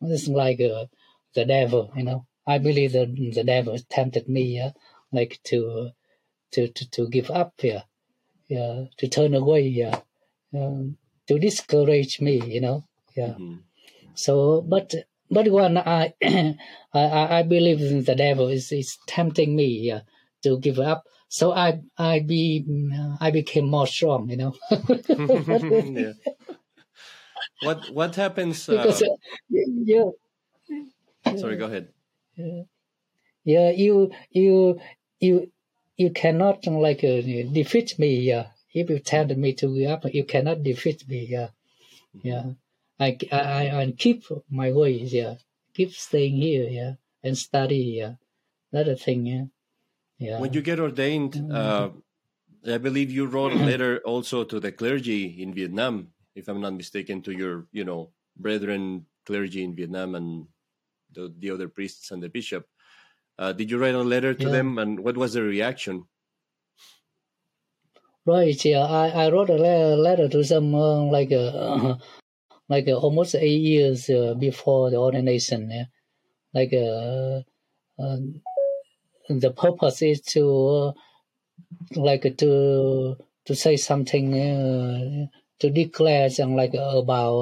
this 0.00 0.22
is 0.22 0.28
like 0.28 0.60
uh, 0.60 0.86
the 1.34 1.44
devil. 1.44 1.92
You 1.96 2.04
know, 2.04 2.26
I 2.50 2.58
believe 2.58 2.92
that 2.92 3.14
the 3.36 3.44
devil 3.44 3.76
tempted 3.88 4.28
me, 4.28 4.60
uh, 4.60 4.70
like 5.12 5.40
to 5.44 5.90
to 6.52 6.68
to 6.68 6.90
to 6.90 7.08
give 7.08 7.30
up. 7.30 7.54
Yeah, 7.62 7.82
yeah, 8.48 8.84
to 8.98 9.08
turn 9.08 9.34
away. 9.34 9.68
Yeah, 9.68 10.00
um, 10.54 10.96
to 11.28 11.38
discourage 11.38 12.20
me. 12.20 12.42
You 12.54 12.60
know. 12.60 12.84
Yeah. 13.16 13.34
Mm-hmm. 13.38 13.56
So, 14.14 14.60
but 14.62 14.94
but 15.30 15.48
when 15.48 15.78
I 15.78 16.14
I 16.94 17.38
I 17.38 17.42
believe 17.42 18.04
the 18.06 18.14
devil 18.14 18.48
is 18.48 18.72
is 18.72 18.98
tempting 19.06 19.54
me. 19.56 19.68
Yeah, 19.88 20.02
to 20.42 20.58
give 20.58 20.78
up 20.78 21.04
so 21.30 21.52
I 21.52 21.80
I 21.96 22.20
be 22.20 22.66
I 23.20 23.30
became 23.30 23.70
more 23.70 23.86
strong, 23.86 24.28
you 24.28 24.36
know. 24.36 24.54
yeah. 24.70 26.12
What 27.62 27.92
what 27.92 28.16
happens? 28.16 28.68
Uh, 28.68 28.72
because 28.72 29.02
uh, 29.02 29.14
yeah, 29.50 30.10
Sorry, 31.36 31.56
go 31.56 31.66
ahead. 31.66 31.92
Yeah, 32.40 32.62
yeah 33.44 33.70
you 33.70 34.12
you 34.30 34.80
you 35.20 35.52
you 35.96 36.10
cannot 36.10 36.66
like 36.66 37.04
uh, 37.04 37.20
defeat 37.52 37.98
me. 37.98 38.20
Yeah, 38.20 38.46
if 38.72 38.90
you 38.90 38.98
tell 38.98 39.26
me 39.26 39.52
to 39.54 39.74
give 39.74 39.90
up, 39.90 40.14
you 40.14 40.24
cannot 40.24 40.62
defeat 40.62 41.08
me. 41.08 41.26
Yeah, 41.28 41.48
yeah. 42.22 42.44
I 42.98 43.18
I 43.32 43.70
I 43.80 43.94
keep 43.96 44.24
my 44.50 44.72
ways. 44.72 45.12
Yeah, 45.12 45.34
keep 45.74 45.92
staying 45.92 46.36
here. 46.36 46.68
Yeah, 46.68 46.92
and 47.22 47.36
study. 47.36 48.00
Yeah, 48.00 48.14
that's 48.72 48.88
the 48.88 48.96
thing. 48.96 49.26
Yeah. 49.26 49.44
Yeah. 50.20 50.38
When 50.38 50.52
you 50.52 50.60
get 50.60 50.78
ordained, 50.78 51.32
mm-hmm. 51.32 51.50
uh, 51.50 51.88
I 52.70 52.78
believe 52.78 53.10
you 53.10 53.26
wrote 53.26 53.52
a 53.52 53.64
letter 53.70 54.00
also 54.04 54.44
to 54.44 54.60
the 54.60 54.70
clergy 54.70 55.42
in 55.42 55.54
Vietnam, 55.54 56.12
if 56.34 56.46
I'm 56.46 56.60
not 56.60 56.74
mistaken, 56.74 57.22
to 57.22 57.32
your, 57.32 57.66
you 57.72 57.84
know, 57.84 58.10
brethren 58.36 59.06
clergy 59.24 59.64
in 59.64 59.74
Vietnam 59.74 60.14
and 60.14 60.46
the, 61.14 61.34
the 61.38 61.50
other 61.50 61.68
priests 61.68 62.10
and 62.10 62.22
the 62.22 62.28
bishop. 62.28 62.66
Uh, 63.38 63.52
did 63.52 63.70
you 63.70 63.78
write 63.78 63.94
a 63.94 64.02
letter 64.02 64.34
to 64.34 64.44
yeah. 64.44 64.50
them, 64.50 64.78
and 64.78 65.00
what 65.00 65.16
was 65.16 65.32
the 65.32 65.42
reaction? 65.42 66.04
Right. 68.26 68.62
Yeah, 68.64 68.84
I, 68.84 69.08
I 69.08 69.30
wrote 69.30 69.48
a 69.48 69.54
letter, 69.54 69.96
letter 69.96 70.28
to 70.28 70.42
them 70.42 70.74
uh, 70.74 71.04
like 71.04 71.32
uh, 71.32 71.96
like 72.68 72.86
uh, 72.86 72.92
almost 72.92 73.34
eight 73.34 73.60
years 73.60 74.10
uh, 74.10 74.34
before 74.34 74.90
the 74.90 74.98
ordination. 74.98 75.70
Yeah, 75.70 75.84
like 76.52 76.72
uh, 76.72 77.40
uh 78.00 78.16
the 79.28 79.50
purpose 79.52 80.02
is 80.02 80.20
to 80.34 80.44
uh, 80.68 80.92
like 81.96 82.22
to 82.38 83.16
to 83.46 83.54
say 83.54 83.76
something 83.76 84.34
uh, 84.34 85.26
to 85.60 85.70
declare 85.70 86.28
something 86.30 86.56
like 86.56 86.74
about 86.74 87.38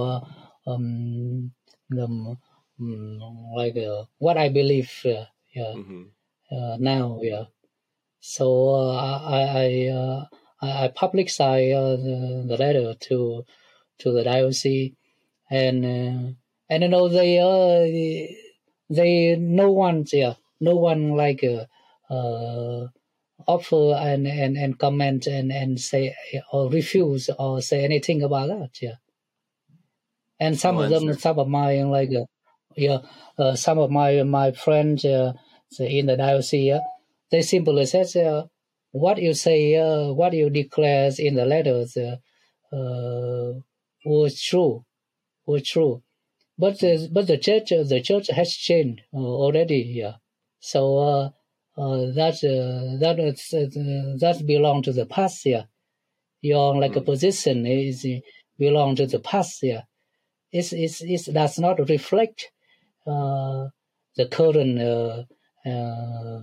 uh, 0.66 0.71
um 0.71 1.53
the 1.91 2.05
um, 2.05 2.39
like 2.81 3.76
uh, 3.76 4.05
what 4.18 4.37
I 4.37 4.49
believe 4.49 4.91
uh, 5.05 5.24
yeah 5.55 5.74
mm-hmm. 5.74 6.03
Uh, 6.51 6.79
now 6.81 7.20
yeah 7.22 7.45
so 8.20 8.70
uh, 8.70 8.97
I 8.97 9.41
I 9.43 10.26
I, 10.62 10.85
I 10.85 10.89
published 10.89 11.39
the, 11.39 12.45
the 12.49 12.57
letter 12.57 12.95
to 12.95 13.45
to 13.99 14.12
the 14.12 14.24
diocese 14.24 14.93
and 15.51 15.85
and 16.70 16.83
you 16.83 16.89
know 16.89 17.09
they 17.09 17.39
uh 17.39 17.85
they 18.89 19.37
no 19.37 19.70
one 19.72 20.07
yeah 20.11 20.35
no 20.61 20.76
one 20.76 21.11
like 21.11 21.45
uh, 21.45 21.66
uh, 22.12 22.89
offer 23.47 23.95
and, 23.99 24.26
and, 24.26 24.57
and 24.57 24.79
comment 24.79 25.26
and, 25.26 25.53
and 25.53 25.81
say 25.81 26.14
or 26.53 26.70
refuse 26.70 27.31
or 27.39 27.62
say 27.62 27.85
anything 27.85 28.22
about 28.22 28.49
that. 28.49 28.70
Yeah. 28.83 28.97
And 30.41 30.59
some 30.59 30.76
no 30.76 30.83
of 30.83 30.91
them, 30.91 31.12
some 31.18 31.39
of 31.39 31.49
my 31.49 31.83
like, 31.83 32.11
uh, 32.11 32.24
yeah, 32.79 32.99
uh, 33.39 33.55
some 33.57 33.79
of 33.79 33.91
my 33.91 34.22
my 34.22 34.53
friends 34.53 35.05
uh, 35.05 35.33
in 35.79 36.07
the 36.07 36.16
diocese, 36.16 36.72
uh, 36.74 36.81
they 37.31 37.43
simply 37.43 37.87
said, 37.87 38.16
uh, 38.16 38.45
"What 38.93 39.18
you 39.18 39.35
say, 39.35 39.76
uh, 39.76 40.12
what 40.12 40.33
you 40.33 40.51
declare 40.51 41.11
in 41.18 41.35
the 41.35 41.45
letters, 41.45 41.97
uh, 41.97 42.16
uh, 42.74 43.61
was 44.05 44.41
true, 44.41 44.85
was 45.47 45.62
true." 45.64 46.03
But 46.57 46.81
the 46.81 47.09
but 47.12 47.26
the 47.26 47.39
church, 47.39 47.70
the 47.70 48.01
church 48.03 48.29
has 48.29 48.53
changed 48.53 49.03
uh, 49.12 49.18
already. 49.18 49.93
Yeah, 49.95 50.14
so 50.61 50.99
uh, 50.99 51.31
uh, 51.79 52.12
that 52.12 52.35
uh, 52.43 52.99
that 52.99 53.18
uh, 53.20 54.18
that 54.18 54.47
belong 54.47 54.83
to 54.83 54.93
the 54.93 55.07
past 55.07 55.47
yeah. 55.47 55.64
Your 56.41 56.76
like 56.79 56.93
mm. 56.93 57.05
position 57.05 57.66
is 57.66 58.07
belong 58.59 58.97
to 58.97 59.07
the 59.07 59.18
past 59.20 59.62
yeah. 59.62 59.83
It's, 60.51 60.72
it's, 60.72 61.03
it 61.03 61.33
does 61.33 61.59
not 61.59 61.89
reflect 61.89 62.43
uh, 62.43 62.57
the 64.16 64.26
current 64.30 64.80
uh, 64.80 65.24
uh, 65.66 66.40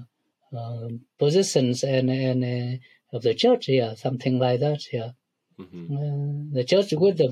uh, 0.55 0.87
positions 1.19 1.83
and 1.83 2.09
and 2.09 2.79
of 3.13 3.21
the 3.23 3.33
church 3.33 3.67
yeah, 3.69 3.93
something 3.95 4.39
like 4.39 4.59
that 4.59 4.81
yeah. 4.91 5.11
Mm-hmm. 5.59 6.53
the 6.53 6.65
church 6.65 6.91
with 6.91 7.17
the 7.17 7.29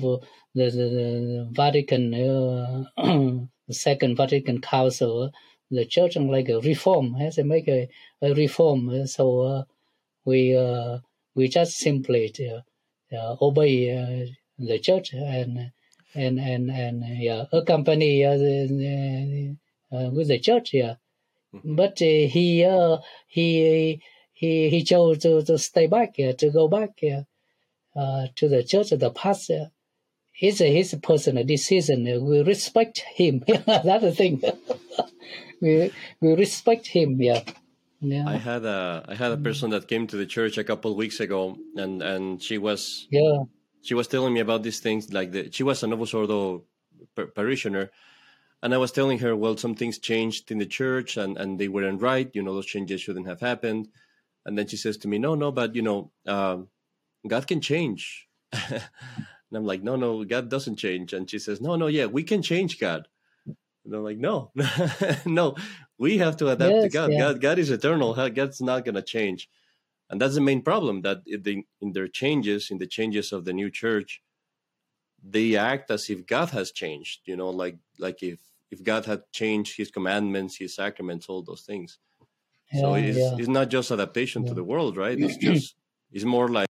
the, 0.54 0.70
the, 0.70 1.48
Vatican 1.52 2.10
the 3.68 3.74
Second 3.74 4.16
Vatican 4.16 4.62
Council 4.62 5.30
the 5.70 5.84
church 5.84 6.16
like 6.16 6.48
a 6.48 6.60
reform 6.60 7.14
has 7.14 7.36
to 7.36 7.44
make 7.44 7.68
a, 7.68 7.88
a 8.22 8.34
reform. 8.34 9.06
So 9.06 9.40
uh, 9.40 9.62
we 10.24 10.56
uh, 10.56 10.98
we 11.34 11.48
just 11.48 11.78
simply 11.78 12.32
uh, 12.40 13.14
uh 13.14 13.36
obey 13.40 13.90
uh, 13.90 14.26
the 14.58 14.78
church 14.78 15.12
and 15.12 15.72
and 16.14 16.38
and 16.38 16.70
and 16.70 17.04
yeah, 17.18 17.44
accompany 17.52 18.24
uh, 18.24 18.36
the, 18.36 19.56
with 19.90 20.28
the 20.28 20.38
church. 20.38 20.72
Yeah, 20.72 20.94
mm-hmm. 21.54 21.74
but 21.74 21.98
he 21.98 22.28
he 23.28 24.00
he 24.32 24.68
he 24.70 24.84
chose 24.84 25.18
to, 25.18 25.42
to 25.42 25.58
stay 25.58 25.86
back 25.86 26.16
here, 26.16 26.32
to 26.34 26.50
go 26.50 26.68
back 26.68 26.96
to 26.98 27.26
the 27.94 28.64
church 28.66 28.92
of 28.92 29.00
the 29.00 29.10
past. 29.10 29.50
It's 30.40 30.58
his 30.58 30.96
personal 31.00 31.44
decision. 31.44 32.04
We 32.26 32.42
respect 32.42 32.98
him. 33.14 33.44
That's 33.46 34.02
the 34.02 34.12
thing. 34.12 34.42
we 35.60 35.92
we 36.20 36.34
respect 36.34 36.88
him. 36.88 37.20
Yeah. 37.20 37.42
Yeah. 38.00 38.28
I 38.28 38.36
had 38.36 38.64
a 38.64 39.04
I 39.08 39.14
had 39.14 39.32
a 39.32 39.36
person 39.36 39.70
that 39.70 39.88
came 39.88 40.06
to 40.08 40.16
the 40.16 40.26
church 40.26 40.58
a 40.58 40.64
couple 40.64 40.90
of 40.90 40.96
weeks 40.96 41.20
ago, 41.20 41.56
and 41.76 42.02
and 42.02 42.42
she 42.42 42.58
was 42.58 43.06
yeah 43.10 43.44
she 43.84 43.94
was 43.94 44.08
telling 44.08 44.32
me 44.32 44.40
about 44.40 44.62
these 44.62 44.80
things 44.80 45.12
like 45.12 45.32
the, 45.32 45.52
she 45.52 45.62
was 45.62 45.82
a 45.82 45.86
Novus 45.86 46.14
Ordo 46.14 46.64
parishioner, 47.34 47.90
and 48.62 48.74
I 48.74 48.78
was 48.78 48.92
telling 48.92 49.18
her, 49.18 49.36
well, 49.36 49.56
some 49.56 49.74
things 49.74 49.98
changed 49.98 50.50
in 50.50 50.58
the 50.58 50.66
church, 50.66 51.16
and 51.16 51.36
and 51.36 51.58
they 51.58 51.68
weren't 51.68 52.02
right. 52.02 52.30
You 52.32 52.42
know, 52.42 52.54
those 52.54 52.66
changes 52.66 53.00
shouldn't 53.02 53.28
have 53.28 53.40
happened. 53.40 53.88
And 54.46 54.58
then 54.58 54.66
she 54.66 54.76
says 54.76 54.96
to 54.98 55.08
me, 55.08 55.18
no, 55.18 55.34
no, 55.34 55.50
but 55.52 55.74
you 55.74 55.82
know, 55.82 56.10
um, 56.26 56.68
God 57.26 57.46
can 57.46 57.60
change. 57.60 58.28
and 58.52 58.82
I'm 59.52 59.64
like, 59.64 59.82
no, 59.82 59.96
no, 59.96 60.24
God 60.24 60.48
doesn't 60.48 60.76
change. 60.76 61.12
And 61.12 61.28
she 61.28 61.38
says, 61.38 61.60
no, 61.60 61.76
no, 61.76 61.86
yeah, 61.86 62.06
we 62.06 62.22
can 62.22 62.42
change 62.42 62.78
God. 62.78 63.08
And 63.46 63.94
I'm 63.94 64.04
like, 64.04 64.18
no, 64.18 64.50
no, 65.26 65.56
we 65.98 66.18
have 66.18 66.36
to 66.38 66.48
adapt 66.48 66.74
yes, 66.74 66.82
to 66.84 66.88
God. 66.90 67.12
Yeah. 67.12 67.18
God. 67.18 67.40
God 67.40 67.58
is 67.58 67.70
eternal. 67.70 68.14
God's 68.30 68.60
not 68.60 68.84
going 68.84 68.94
to 68.94 69.02
change. 69.02 69.48
And 70.10 70.20
that's 70.20 70.34
the 70.34 70.40
main 70.40 70.62
problem 70.62 71.02
that 71.02 71.22
in 71.26 71.92
their 71.92 72.08
changes, 72.08 72.70
in 72.70 72.78
the 72.78 72.86
changes 72.86 73.32
of 73.32 73.44
the 73.44 73.52
new 73.52 73.70
church, 73.70 74.22
they 75.22 75.56
act 75.56 75.90
as 75.90 76.10
if 76.10 76.26
God 76.26 76.50
has 76.50 76.70
changed, 76.70 77.20
you 77.24 77.36
know, 77.36 77.50
like, 77.50 77.76
like 77.98 78.22
if, 78.22 78.40
if 78.70 78.82
God 78.82 79.06
had 79.06 79.22
changed 79.32 79.76
his 79.76 79.90
commandments, 79.90 80.56
his 80.56 80.74
sacraments, 80.74 81.26
all 81.28 81.42
those 81.42 81.62
things. 81.62 81.98
Yeah, 82.72 82.80
so 82.80 82.94
it's, 82.94 83.16
yeah. 83.16 83.36
it's 83.38 83.48
not 83.48 83.70
just 83.70 83.90
adaptation 83.90 84.44
to 84.46 84.54
the 84.54 84.64
world, 84.64 84.96
right? 84.96 85.18
It's 85.18 85.36
just, 85.48 85.76
it's 86.12 86.24
more 86.24 86.48
like 86.48 86.68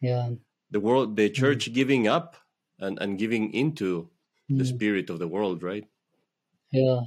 yeah. 0.00 0.30
the 0.70 0.80
world, 0.80 1.16
the 1.16 1.28
church 1.30 1.70
mm. 1.70 1.74
giving 1.74 2.06
up 2.06 2.36
and, 2.78 2.98
and 3.00 3.18
giving 3.18 3.52
into 3.52 4.08
mm. 4.50 4.58
the 4.58 4.64
spirit 4.64 5.10
of 5.10 5.18
the 5.18 5.28
world, 5.28 5.62
right? 5.62 5.84
Yeah. 6.70 7.00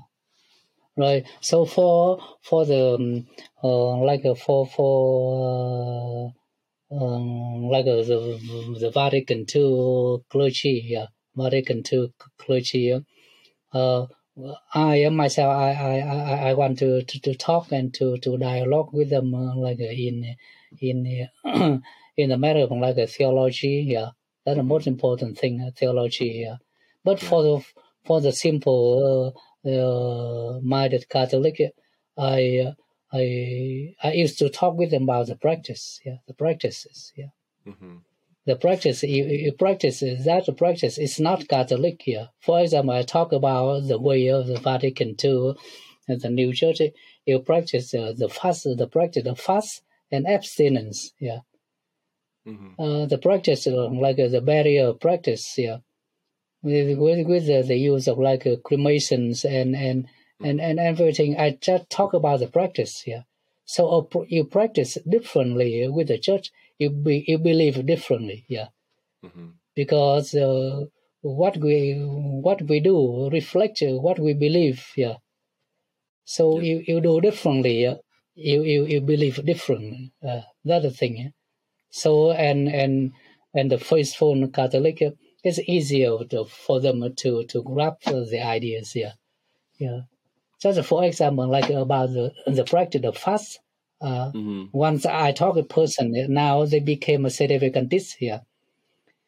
Right. 0.95 1.25
So 1.41 1.65
for 1.65 2.19
for 2.41 2.65
the 2.65 2.95
um, 2.95 3.27
uh, 3.63 3.97
like 3.97 4.25
uh, 4.25 4.35
for 4.35 4.67
for 4.67 6.33
uh, 6.91 6.95
um, 6.95 7.63
like 7.63 7.85
uh, 7.87 8.03
the 8.03 8.77
the 8.79 8.91
Vatican 8.91 9.45
II 9.55 10.19
clergy, 10.29 10.83
yeah, 10.85 11.07
Vatican 11.35 11.81
II 11.91 12.13
clergy. 12.37 12.99
Uh, 13.73 14.05
I 14.73 15.07
myself, 15.09 15.55
I, 15.55 15.73
I, 15.73 15.99
I, 15.99 16.49
I 16.49 16.53
want 16.53 16.79
to, 16.79 17.03
to, 17.03 17.19
to 17.21 17.35
talk 17.35 17.71
and 17.71 17.93
to, 17.95 18.17
to 18.17 18.37
dialogue 18.37 18.89
with 18.91 19.11
them 19.11 19.33
uh, 19.35 19.55
like 19.55 19.79
uh, 19.79 19.85
in 19.85 20.35
in 20.79 21.27
in 22.17 22.29
the 22.29 22.37
matter 22.37 22.61
of 22.61 22.71
like 22.71 22.97
a 22.97 23.07
theology. 23.07 23.85
Yeah, 23.87 24.09
that's 24.45 24.57
the 24.57 24.63
most 24.63 24.87
important 24.87 25.37
thing, 25.37 25.71
theology. 25.75 26.43
Yeah, 26.45 26.57
but 27.03 27.19
for 27.19 27.43
the 27.43 27.65
for 28.05 28.21
the 28.21 28.31
simple 28.31 29.35
uh, 29.65 29.69
uh, 29.69 30.59
minded 30.61 31.07
Catholic, 31.09 31.61
I 32.17 32.73
I 33.11 33.95
I 34.03 34.13
used 34.13 34.39
to 34.39 34.49
talk 34.49 34.75
with 34.77 34.91
them 34.91 35.03
about 35.03 35.27
the 35.27 35.35
practice, 35.35 35.99
yeah, 36.05 36.17
the 36.27 36.33
practices, 36.33 37.13
yeah. 37.15 37.31
Mm-hmm. 37.67 37.97
The 38.45 38.55
practice 38.57 39.03
you, 39.03 39.23
you 39.25 39.53
practice 39.53 40.01
that 40.01 40.53
practice 40.57 40.97
is 40.97 41.19
not 41.19 41.47
Catholic 41.47 42.01
here. 42.01 42.29
For 42.41 42.59
example, 42.59 42.93
I 42.93 43.03
talk 43.03 43.31
about 43.31 43.87
the 43.87 43.99
way 43.99 44.27
of 44.27 44.47
the 44.47 44.59
Vatican 44.59 45.15
II 45.23 45.53
and 46.07 46.19
the 46.19 46.29
New 46.29 46.53
Church. 46.53 46.81
You 47.25 47.39
practice 47.39 47.93
uh, 47.93 48.13
the 48.17 48.27
fast, 48.27 48.63
the 48.65 48.87
practice 48.87 49.25
of 49.25 49.39
fast 49.39 49.81
and 50.11 50.27
abstinence, 50.27 51.13
yeah. 51.19 51.39
Mm-hmm. 52.45 52.81
Uh, 52.81 53.05
the 53.05 53.17
practice 53.17 53.65
uh, 53.67 53.87
like 53.89 54.19
uh, 54.19 54.27
the 54.27 54.41
barrier 54.41 54.91
practice, 54.93 55.57
yeah, 55.57 55.77
with 56.63 56.97
with, 56.97 57.27
with 57.27 57.45
the, 57.47 57.61
the 57.63 57.77
use 57.77 58.07
of 58.07 58.17
like 58.17 58.47
uh, 58.47 58.55
cremations 58.63 59.45
and 59.45 59.75
and 59.75 60.07
and 60.41 60.59
and 60.61 60.79
everything. 60.79 61.37
I 61.37 61.57
just 61.61 61.89
talk 61.89 62.13
about 62.13 62.39
the 62.39 62.47
practice, 62.47 63.03
yeah. 63.07 63.23
So 63.65 63.81
uh, 64.13 64.23
you 64.27 64.45
practice 64.45 64.97
differently 65.09 65.87
with 65.89 66.07
the 66.09 66.17
church. 66.19 66.51
You 66.79 66.89
be, 66.89 67.23
you 67.27 67.37
believe 67.37 67.85
differently, 67.85 68.45
yeah, 68.47 68.67
Mm-hmm. 69.25 69.49
because 69.75 70.33
uh, 70.35 70.85
what 71.21 71.57
we 71.57 71.93
what 72.47 72.61
we 72.63 72.79
do 72.79 73.29
reflect 73.29 73.79
what 73.81 74.19
we 74.19 74.33
believe, 74.33 74.85
yeah. 74.95 75.17
So 76.25 76.59
Yeah. 76.59 76.65
you, 76.69 76.83
you 76.87 77.01
do 77.01 77.21
differently, 77.21 77.83
yeah. 77.83 77.95
You 78.35 78.63
you 78.63 78.85
you 78.85 79.01
believe 79.01 79.37
differently. 79.45 80.11
Uh, 80.21 80.41
that's 80.65 80.83
the 80.85 80.91
thing, 80.91 81.17
yeah. 81.17 81.29
So 81.91 82.31
and 82.31 82.67
and 82.67 83.13
and 83.53 83.71
the 83.71 83.77
faithful 83.79 84.47
Catholic, 84.49 85.01
it's 85.43 85.59
easier 85.59 86.17
to, 86.31 86.45
for 86.45 86.79
them 86.79 87.01
to 87.17 87.43
to 87.45 87.63
grasp 87.63 88.03
the 88.05 88.41
ideas, 88.41 88.91
here. 88.93 89.13
yeah. 89.77 90.01
Just 90.61 90.83
for 90.87 91.03
example, 91.03 91.47
like 91.47 91.69
about 91.69 92.09
the 92.13 92.33
the 92.47 92.63
practice 92.63 93.03
of 93.05 93.17
fast. 93.17 93.59
Uh, 94.01 94.31
Mm-hmm. 94.33 94.65
once 94.73 95.05
I 95.05 95.31
talk 95.31 95.55
a 95.55 95.63
person, 95.63 96.13
now 96.27 96.65
they 96.65 96.81
became 96.81 97.25
a 97.25 97.29
certificate 97.29 97.89
this 97.89 98.19
year. 98.21 98.41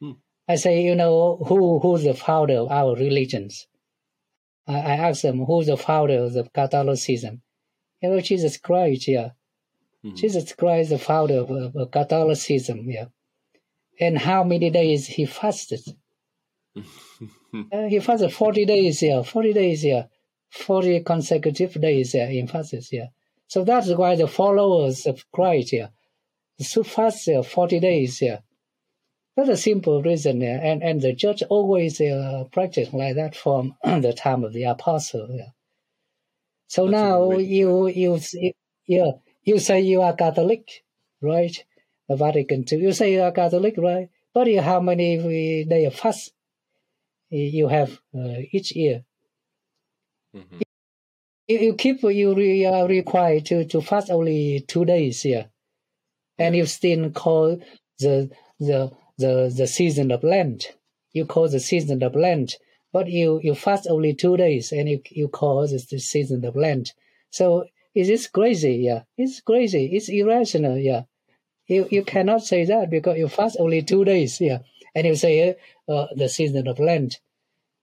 Hmm. 0.02 0.14
I 0.50 0.56
say, 0.56 0.82
you 0.84 0.96
know, 0.96 1.38
who 1.48 1.80
who's 1.80 2.04
the 2.04 2.14
founder 2.14 2.58
of 2.58 2.70
our 2.72 2.94
religions? 2.96 3.68
I, 4.68 4.74
I 4.74 4.96
ask 5.08 5.22
them, 5.22 5.46
who's 5.46 5.68
the 5.68 5.78
founder 5.78 6.18
of 6.26 6.34
the 6.34 6.44
Catholicism? 6.54 7.42
You 8.02 8.10
know, 8.10 8.20
Jesus 8.20 8.58
Christ, 8.58 9.08
yeah. 9.08 9.30
Mhm. 10.04 10.18
Jesus 10.18 10.52
Christ, 10.54 10.90
the 10.90 11.00
founder 11.00 11.38
of, 11.44 11.50
of, 11.52 11.76
of 11.76 11.92
Catholicism, 11.92 12.80
yeah. 12.90 13.06
And 14.00 14.18
how 14.18 14.44
many 14.44 14.70
days 14.72 15.08
he 15.08 15.26
fasted? 15.26 15.84
Uh, 17.72 17.88
he 17.88 18.00
fasted 18.00 18.34
40 18.34 18.66
days, 18.66 19.02
yeah, 19.02 19.24
40 19.24 19.54
days, 19.54 19.84
yeah. 19.86 20.04
40 20.52 21.02
consecutive 21.02 21.80
days, 21.82 22.14
yeah, 22.14 22.28
in 22.30 22.48
fasts, 22.48 22.90
yeah. 22.92 23.08
So 23.48 23.64
that's 23.64 23.90
why 23.90 24.16
the 24.16 24.28
followers 24.28 25.06
of 25.06 25.24
Christ, 25.32 25.74
yeah, 25.74 25.88
should 26.62 26.88
fast 26.88 27.28
yeah, 27.28 27.42
40 27.42 27.80
days, 27.80 28.22
yeah. 28.22 28.40
That's 29.36 29.50
a 29.50 29.58
simple 29.58 30.02
reason, 30.02 30.42
yeah. 30.42 30.60
And, 30.62 30.82
and 30.84 31.02
the 31.02 31.14
church 31.16 31.44
always 31.50 32.00
uh, 32.00 32.46
practiced 32.52 32.94
like 32.94 33.16
that 33.16 33.36
from 33.36 33.76
the 33.84 34.14
time 34.14 34.44
of 34.44 34.54
the 34.54 34.64
apostle, 34.64 35.28
yeah. 35.32 35.50
So 36.68 36.86
That's 36.86 36.94
now 36.94 37.32
you, 37.38 37.88
you, 37.88 38.20
yeah, 38.88 39.12
you 39.44 39.60
say 39.60 39.82
you 39.82 40.02
are 40.02 40.16
Catholic, 40.16 40.84
right? 41.22 41.56
The 42.08 42.16
Vatican 42.16 42.66
II. 42.72 42.80
You 42.80 42.94
say 42.94 43.14
you 43.14 43.22
are 43.22 43.32
Catholic, 43.32 43.76
right? 43.78 44.10
But 44.34 44.48
you- 44.48 44.62
how 44.62 44.80
many 44.80 45.64
day 45.66 45.86
of 45.86 45.96
fast 45.96 46.34
you 47.30 47.68
have 47.68 47.92
uh, 48.18 48.40
each 48.52 48.76
year? 48.76 49.04
Mm-hmm. 50.36 50.62
you, 51.48 51.60
you 51.60 51.74
keep 51.76 52.04
you 52.04 52.34
re, 52.36 52.66
are 52.66 52.88
required 52.88 53.46
to, 53.48 53.66
to 53.66 53.82
fast 53.82 54.10
only 54.10 54.66
two 54.68 54.86
days 54.86 55.22
here, 55.22 55.50
and 56.38 56.56
you 56.56 56.66
still 56.66 57.10
call 57.12 57.62
the 58.00 58.30
the 58.60 58.92
the 59.18 59.54
the 59.56 59.68
season 59.68 60.12
of 60.12 60.24
Lent. 60.24 60.74
You 61.14 61.26
call 61.26 61.48
the 61.48 61.60
season 61.62 62.04
of 62.04 62.16
Lent, 62.16 62.58
but 62.92 63.08
you 63.08 63.40
you 63.44 63.56
fast 63.56 63.88
only 63.90 64.14
two 64.14 64.36
days, 64.38 64.72
and 64.72 64.90
you 64.90 65.02
you 65.10 65.28
call 65.30 65.68
this 65.68 65.86
the 65.88 66.00
season 66.00 66.44
of 66.46 66.56
Lent. 66.56 66.94
So 67.30 67.66
it 67.94 68.10
is 68.10 68.28
crazy, 68.28 68.76
yeah. 68.76 69.04
It's 69.18 69.40
crazy. 69.40 69.90
It's 69.94 70.10
irrational, 70.10 70.78
yeah. 70.78 71.04
You 71.68 71.88
you 71.90 72.04
cannot 72.04 72.44
say 72.44 72.66
that 72.66 72.90
because 72.90 73.18
you 73.18 73.30
fast 73.30 73.56
only 73.60 73.82
two 73.82 74.04
days, 74.04 74.40
yeah, 74.42 74.60
and 74.96 75.06
you 75.06 75.16
say 75.16 75.56
uh, 75.90 76.08
the 76.16 76.30
season 76.30 76.68
of 76.68 76.80
Lent. 76.80 77.20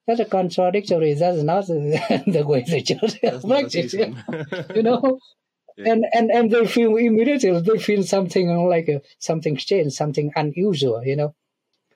That's 0.06 0.20
a 0.20 0.24
contradictory. 0.24 1.14
That's 1.14 1.42
not 1.42 1.66
the 1.68 2.44
way 2.46 2.64
the 2.66 2.82
church 2.82 3.20
That's 3.22 3.44
not 3.44 3.58
a 3.58 3.60
practice. 3.62 3.92
season. 3.92 4.22
you 4.74 4.82
know 4.82 5.18
Yeah. 5.76 5.92
and, 5.92 6.04
and 6.12 6.30
and 6.30 6.50
they 6.50 6.66
feel 6.66 6.96
immediately 6.96 7.58
they 7.60 7.78
feel 7.78 8.02
something 8.02 8.46
like 8.68 8.88
a, 8.88 9.00
something 9.18 9.56
strange 9.58 9.94
something 9.94 10.30
unusual 10.36 11.02
you 11.02 11.16
know 11.16 11.34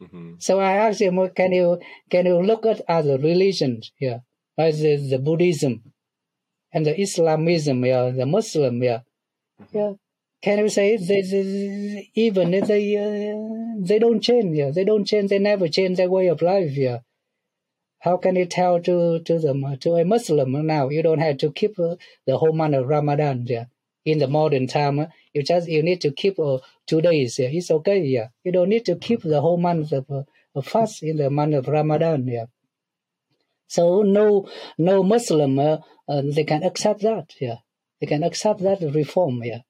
mm-hmm. 0.01 0.37
so 0.39 0.61
i 0.61 0.73
asked 0.73 1.03
him 1.03 1.17
well, 1.17 1.29
can 1.29 1.53
you 1.53 1.79
can 2.09 2.25
you 2.25 2.41
look 2.41 2.64
at 2.64 2.81
other 2.89 3.19
religions 3.19 3.93
yeah 4.01 4.21
like 4.57 4.77
the, 4.77 4.97
the 4.97 5.19
buddhism 5.19 5.93
and 6.73 6.87
the 6.87 6.99
islamism 6.99 7.85
yeah 7.85 8.09
the 8.09 8.25
muslim 8.25 8.83
yeah 8.83 9.01
yeah 9.73 9.93
can 10.43 10.59
you 10.59 10.68
say 10.68 10.97
they, 10.97 11.22
they 11.22 12.11
even 12.14 12.55
if 12.55 12.66
they 12.68 12.97
uh, 12.97 13.87
they 13.89 13.99
don't 13.99 14.20
change 14.20 14.57
yeah 14.57 14.70
they 14.70 14.84
don't 14.84 15.07
change 15.07 15.30
they 15.30 15.39
never 15.39 15.68
change 15.68 15.97
their 15.97 16.11
way 16.11 16.26
of 16.28 16.43
life 16.43 16.76
yeah 16.76 16.99
how 18.01 18.16
can 18.16 18.37
you 18.37 18.47
tell 18.47 18.80
to 18.80 19.18
to 19.20 19.39
them 19.39 19.64
uh, 19.64 19.76
to 19.76 19.97
a 19.97 20.05
Muslim 20.05 20.53
now? 20.66 20.89
You 20.89 21.03
don't 21.03 21.18
have 21.18 21.39
to 21.39 21.51
keep 21.51 21.78
uh, 21.78 21.97
the 22.26 22.39
whole 22.39 22.53
month 22.53 22.74
of 22.74 22.87
Ramadan 22.87 23.47
yeah 23.47 23.64
in 24.05 24.18
the 24.18 24.28
modern 24.28 24.66
time 24.66 24.99
uh, 25.01 25.07
you 25.34 25.43
just 25.43 25.68
you 25.68 25.82
need 25.82 26.01
to 26.03 26.12
keep 26.12 26.39
uh, 26.39 26.59
two 26.87 27.01
days 27.01 27.39
yeah 27.39 27.49
it's 27.51 27.70
okay 27.70 28.01
yeah 28.05 28.28
you 28.45 28.53
don't 28.53 28.68
need 28.68 28.84
to 28.84 28.97
keep 28.97 29.22
the 29.22 29.41
whole 29.41 29.57
month 29.57 29.93
of, 29.93 30.09
uh, 30.11 30.22
of 30.55 30.66
fast 30.66 31.03
in 31.03 31.16
the 31.16 31.30
month 31.30 31.55
of 31.55 31.66
Ramadan 31.66 32.26
yeah 32.28 32.47
so 33.66 34.03
no 34.03 34.49
no 34.78 35.03
Muslim 35.03 35.59
uh, 35.59 35.78
they 36.07 36.45
can 36.45 36.62
accept 36.62 37.01
that 37.01 37.34
yeah 37.41 37.57
they 38.01 38.07
can 38.07 38.22
accept 38.22 38.61
that 38.61 38.80
reform 38.95 39.43
yeah 39.43 39.62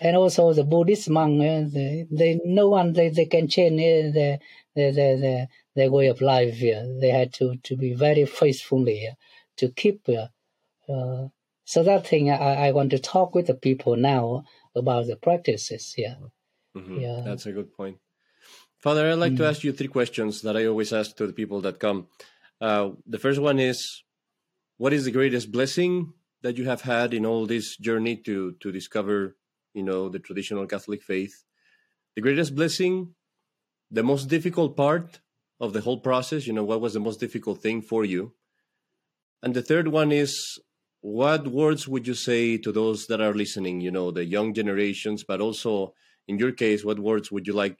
and 0.00 0.16
also 0.16 0.52
the 0.52 0.64
Buddhist 0.64 1.08
monk 1.10 1.40
uh, 1.40 1.68
they, 1.72 2.06
they 2.10 2.40
no 2.44 2.68
one 2.68 2.92
they, 2.92 3.08
they 3.08 3.26
can 3.26 3.48
change 3.48 3.80
uh, 3.80 4.12
their, 4.12 4.38
their, 4.74 4.92
their, 4.92 5.16
their, 5.18 5.48
their 5.76 5.90
way 5.90 6.06
of 6.08 6.20
life 6.20 6.60
yeah 6.60 6.84
they 7.00 7.10
had 7.10 7.32
to 7.34 7.56
to 7.62 7.76
be 7.76 7.92
very 7.94 8.26
faithfully 8.26 9.04
yeah, 9.04 9.14
to 9.56 9.68
keep 9.70 10.08
uh, 10.08 10.28
uh, 10.92 11.28
so 11.64 11.82
that 11.82 12.06
thing 12.06 12.30
I, 12.30 12.68
I 12.68 12.72
want 12.72 12.90
to 12.90 12.98
talk 12.98 13.34
with 13.34 13.46
the 13.46 13.54
people 13.54 13.96
now 13.96 14.44
about 14.74 15.06
the 15.06 15.16
practices 15.16 15.94
yeah 15.96 16.14
Mm-hmm. 16.76 17.00
Yeah. 17.00 17.22
That's 17.24 17.46
a 17.46 17.52
good 17.52 17.72
point. 17.74 17.98
Father, 18.78 19.10
I'd 19.10 19.14
like 19.14 19.36
to 19.36 19.42
Mm. 19.42 19.48
ask 19.50 19.64
you 19.64 19.72
three 19.72 19.88
questions 19.88 20.42
that 20.42 20.56
I 20.56 20.66
always 20.66 20.92
ask 20.92 21.16
to 21.16 21.26
the 21.26 21.32
people 21.32 21.60
that 21.62 21.80
come. 21.80 22.06
Uh, 22.60 22.90
the 23.06 23.18
first 23.18 23.40
one 23.40 23.58
is 23.58 24.04
What 24.78 24.92
is 24.94 25.04
the 25.04 25.12
greatest 25.12 25.52
blessing 25.52 26.14
that 26.42 26.56
you 26.56 26.64
have 26.64 26.82
had 26.82 27.12
in 27.12 27.26
all 27.26 27.46
this 27.46 27.76
journey 27.76 28.16
to, 28.24 28.52
to 28.60 28.72
discover, 28.72 29.36
you 29.74 29.82
know, 29.82 30.08
the 30.08 30.18
traditional 30.18 30.66
Catholic 30.66 31.02
faith? 31.02 31.44
The 32.16 32.22
greatest 32.22 32.54
blessing, 32.54 33.14
the 33.90 34.02
most 34.02 34.28
difficult 34.28 34.76
part 34.76 35.20
of 35.60 35.72
the 35.72 35.80
whole 35.80 36.00
process, 36.00 36.46
you 36.46 36.52
know, 36.52 36.64
what 36.64 36.80
was 36.80 36.94
the 36.94 37.00
most 37.00 37.20
difficult 37.20 37.62
thing 37.62 37.82
for 37.82 38.04
you? 38.04 38.34
And 39.42 39.54
the 39.54 39.62
third 39.62 39.88
one 39.88 40.12
is 40.12 40.58
what 41.00 41.48
words 41.48 41.88
would 41.88 42.06
you 42.06 42.14
say 42.14 42.58
to 42.58 42.72
those 42.72 43.06
that 43.06 43.20
are 43.20 43.34
listening, 43.34 43.80
you 43.80 43.90
know, 43.90 44.10
the 44.10 44.24
young 44.24 44.52
generations, 44.54 45.24
but 45.24 45.40
also 45.40 45.94
in 46.28 46.38
your 46.38 46.52
case, 46.52 46.84
what 46.84 46.98
words 46.98 47.32
would 47.32 47.46
you 47.46 47.52
like 47.52 47.78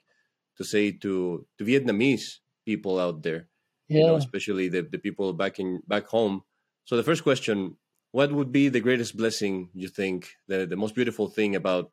to 0.57 0.63
say 0.63 0.91
to, 0.91 1.45
to 1.57 1.63
Vietnamese 1.63 2.39
people 2.65 2.99
out 2.99 3.23
there, 3.23 3.47
you 3.93 4.05
know, 4.05 4.13
yeah 4.13 4.17
especially 4.17 4.69
the, 4.69 4.81
the 4.81 4.97
people 4.97 5.33
back 5.33 5.59
in 5.59 5.81
back 5.87 6.07
home? 6.07 6.43
So 6.85 6.97
the 6.97 7.03
first 7.03 7.23
question, 7.23 7.77
what 8.11 8.31
would 8.31 8.51
be 8.51 8.69
the 8.69 8.79
greatest 8.81 9.15
blessing 9.17 9.69
you 9.73 9.87
think, 9.87 10.35
the, 10.47 10.65
the 10.65 10.75
most 10.75 10.95
beautiful 10.95 11.27
thing 11.27 11.55
about 11.55 11.91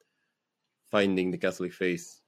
finding 0.90 1.30
the 1.30 1.38
Catholic 1.38 1.72
faith? 1.72 2.20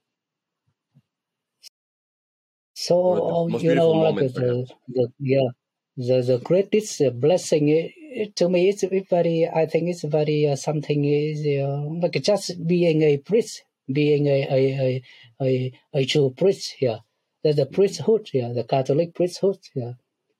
So 2.73 2.95
oh, 2.95 3.47
you 3.47 3.75
know, 3.75 3.93
moment, 3.93 4.33
the, 4.33 4.65
the 4.87 5.11
yeah, 5.19 5.49
the 5.97 6.21
the 6.21 6.39
greatest 6.39 7.01
blessing 7.19 7.67
it, 7.69 7.91
it, 8.21 8.35
to 8.37 8.49
me 8.49 8.69
it's 8.69 8.83
very. 9.09 9.47
I 9.61 9.65
think 9.65 9.89
it's 9.89 10.03
very 10.03 10.47
uh, 10.47 10.55
something 10.55 11.03
is 11.05 11.45
uh, 11.45 11.83
like 12.01 12.13
just 12.23 12.65
being 12.65 13.01
a 13.03 13.17
priest, 13.17 13.63
being 13.99 14.27
a 14.27 14.39
a 14.59 14.61
a 14.87 15.03
a, 15.41 15.71
a 15.93 16.05
true 16.05 16.33
priest. 16.35 16.75
Yeah, 16.81 16.99
the, 17.43 17.53
the 17.53 17.65
priesthood. 17.65 18.29
Yeah, 18.33 18.51
the 18.53 18.63
Catholic 18.63 19.13
priesthood. 19.13 19.59
Yeah, 19.75 19.93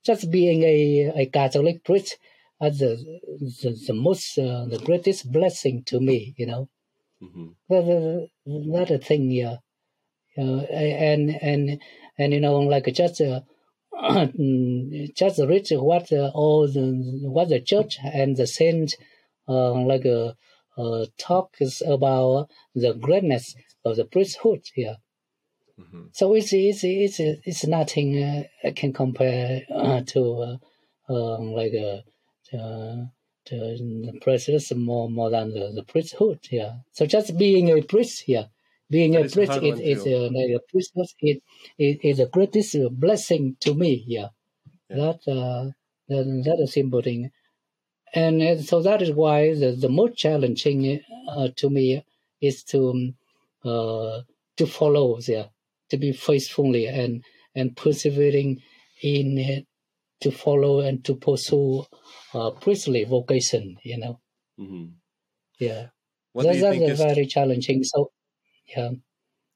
just 0.05 0.31
being 0.31 0.63
a 0.63 0.77
a 1.15 1.25
Catholic 1.27 1.83
priest. 1.83 2.17
Uh, 2.61 2.69
the, 2.69 3.19
the 3.63 3.71
the 3.87 3.93
most 3.93 4.37
uh, 4.37 4.65
the 4.65 4.79
greatest 4.85 5.31
blessing 5.31 5.83
to 5.85 5.99
me. 5.99 6.35
You 6.37 6.45
know, 6.45 6.69
hmm 7.19 7.49
the, 7.69 7.81
the, 7.81 8.29
another 8.45 8.99
thing. 8.99 9.31
Yeah 9.31 9.57
uh, 10.37 10.61
and 10.71 11.29
and 11.41 11.79
and 12.17 12.33
you 12.33 12.39
know 12.39 12.59
like 12.59 12.85
just 12.93 13.21
uh, 13.21 13.41
just 15.15 15.39
read 15.39 15.67
what 15.71 16.11
uh, 16.11 16.31
all 16.33 16.67
the 16.67 17.19
what 17.23 17.49
the 17.49 17.59
church 17.59 17.97
and 18.03 18.37
the 18.37 18.47
saint 18.47 18.95
uh, 19.47 19.73
like 19.73 20.05
uh, 20.05 20.33
uh, 20.77 21.05
talks 21.17 21.81
about 21.85 22.49
the 22.73 22.93
greatness 22.93 23.55
of 23.83 23.97
the 23.97 24.05
priesthood. 24.05 24.61
Yeah. 24.75 24.95
Mm-hmm. 25.79 26.03
So 26.13 26.33
it's 26.35 26.53
it's 26.53 26.83
it's 26.83 27.19
it's 27.19 27.67
nothing 27.67 28.21
uh, 28.23 28.43
I 28.63 28.71
can 28.71 28.93
compare 28.93 29.63
uh, 29.73 30.01
to 30.07 30.57
uh, 31.09 31.13
um, 31.13 31.51
like 31.51 31.73
uh, 31.73 32.01
uh, 32.53 33.05
the 33.49 34.19
priestess 34.21 34.71
more 34.73 35.09
more 35.09 35.29
than 35.29 35.53
the, 35.53 35.71
the 35.73 35.83
priesthood. 35.83 36.39
Yeah. 36.51 36.73
So 36.91 37.05
just 37.05 37.37
being 37.37 37.69
a 37.69 37.81
priest. 37.81 38.27
Yeah. 38.27 38.45
Being 38.89 39.13
that 39.13 39.27
a 39.27 39.29
priest 39.29 39.63
is 39.63 39.79
is 39.79 40.05
uh, 40.05 40.29
like 40.31 40.51
a 40.55 40.59
priesthood. 40.69 41.07
It, 41.21 41.41
it 41.77 41.99
is 42.03 42.17
the 42.17 42.27
greatest 42.27 42.75
blessing 42.91 43.57
to 43.61 43.73
me. 43.73 44.03
Yeah. 44.07 44.29
yeah. 44.89 44.95
That 44.97 45.31
uh, 45.31 45.71
that 46.09 46.43
that 46.45 46.57
is 46.61 46.69
a 46.69 46.71
simple 46.71 47.01
thing. 47.01 47.31
And 48.13 48.63
so 48.65 48.81
that 48.81 49.01
is 49.01 49.11
why 49.11 49.53
the, 49.53 49.71
the 49.71 49.87
most 49.87 50.17
challenging 50.17 50.99
uh, 51.29 51.47
to 51.55 51.69
me 51.69 52.03
is 52.41 52.63
to 52.65 53.13
uh, 53.63 54.21
to 54.57 54.65
follow 54.67 55.19
there, 55.21 55.49
to 55.89 55.97
be 55.97 56.11
faithfully 56.11 56.87
and 56.87 57.23
and 57.55 57.75
persevering 57.75 58.61
in 59.01 59.37
it, 59.37 59.65
to 60.21 60.31
follow 60.31 60.79
and 60.79 61.03
to 61.05 61.15
pursue 61.15 61.85
uh, 62.33 62.51
priestly 62.51 63.03
vocation. 63.03 63.77
You 63.83 63.97
know, 63.97 64.19
mm-hmm. 64.59 64.85
yeah, 65.59 65.87
what 66.33 66.43
that, 66.43 66.59
that's 66.61 66.91
is... 66.91 66.99
very 66.99 67.25
challenging. 67.25 67.83
So, 67.83 68.11
yeah. 68.65 68.91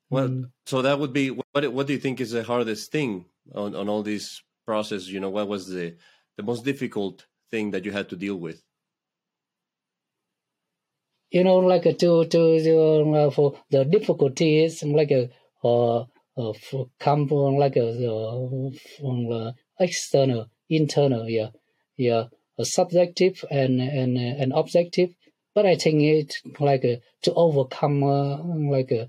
Well, 0.10 0.30
mm. 0.30 0.52
so 0.66 0.82
that 0.82 1.00
would 1.00 1.14
be 1.14 1.30
what. 1.30 1.72
What 1.72 1.88
do 1.88 1.94
you 1.94 2.00
think 2.00 2.22
is 2.22 2.32
the 2.32 2.44
hardest 2.44 2.92
thing 2.92 3.26
on 3.54 3.76
on 3.76 3.90
all 3.90 4.04
this 4.04 4.42
process? 4.66 5.08
You 5.08 5.20
know, 5.20 5.30
what 5.30 5.48
was 5.48 5.68
the 5.68 5.96
the 6.38 6.44
most 6.44 6.66
difficult 6.66 7.26
thing 7.52 7.72
that 7.72 7.86
you 7.86 7.92
had 7.92 8.10
to 8.10 8.16
deal 8.16 8.36
with? 8.36 8.62
You 11.32 11.44
know, 11.44 11.58
like 11.58 11.84
to 11.84 12.26
to, 12.26 12.26
to 12.28 13.12
uh, 13.16 13.32
for 13.32 13.60
the 13.70 13.84
difficulties, 13.84 14.84
like 14.84 15.12
a 15.12 15.30
uh, 15.64 16.06
uh, 16.38 16.54
come 17.00 17.28
from 17.28 17.58
like 17.58 17.76
a 17.76 17.88
uh, 17.88 18.70
from 19.00 19.30
the 19.30 19.54
external, 19.80 20.48
internal, 20.70 21.30
yeah, 21.30 21.50
yeah, 21.98 22.26
a 22.58 22.66
subjective 22.66 23.44
and 23.50 23.82
and 23.82 24.18
and 24.18 24.54
objective. 24.54 25.12
But 25.54 25.66
I 25.66 25.76
think 25.76 26.02
it 26.02 26.36
like 26.60 26.86
uh, 26.86 26.98
to 27.24 27.34
overcome 27.34 28.04
uh, 28.04 28.38
like 28.76 28.92
uh, 28.92 29.08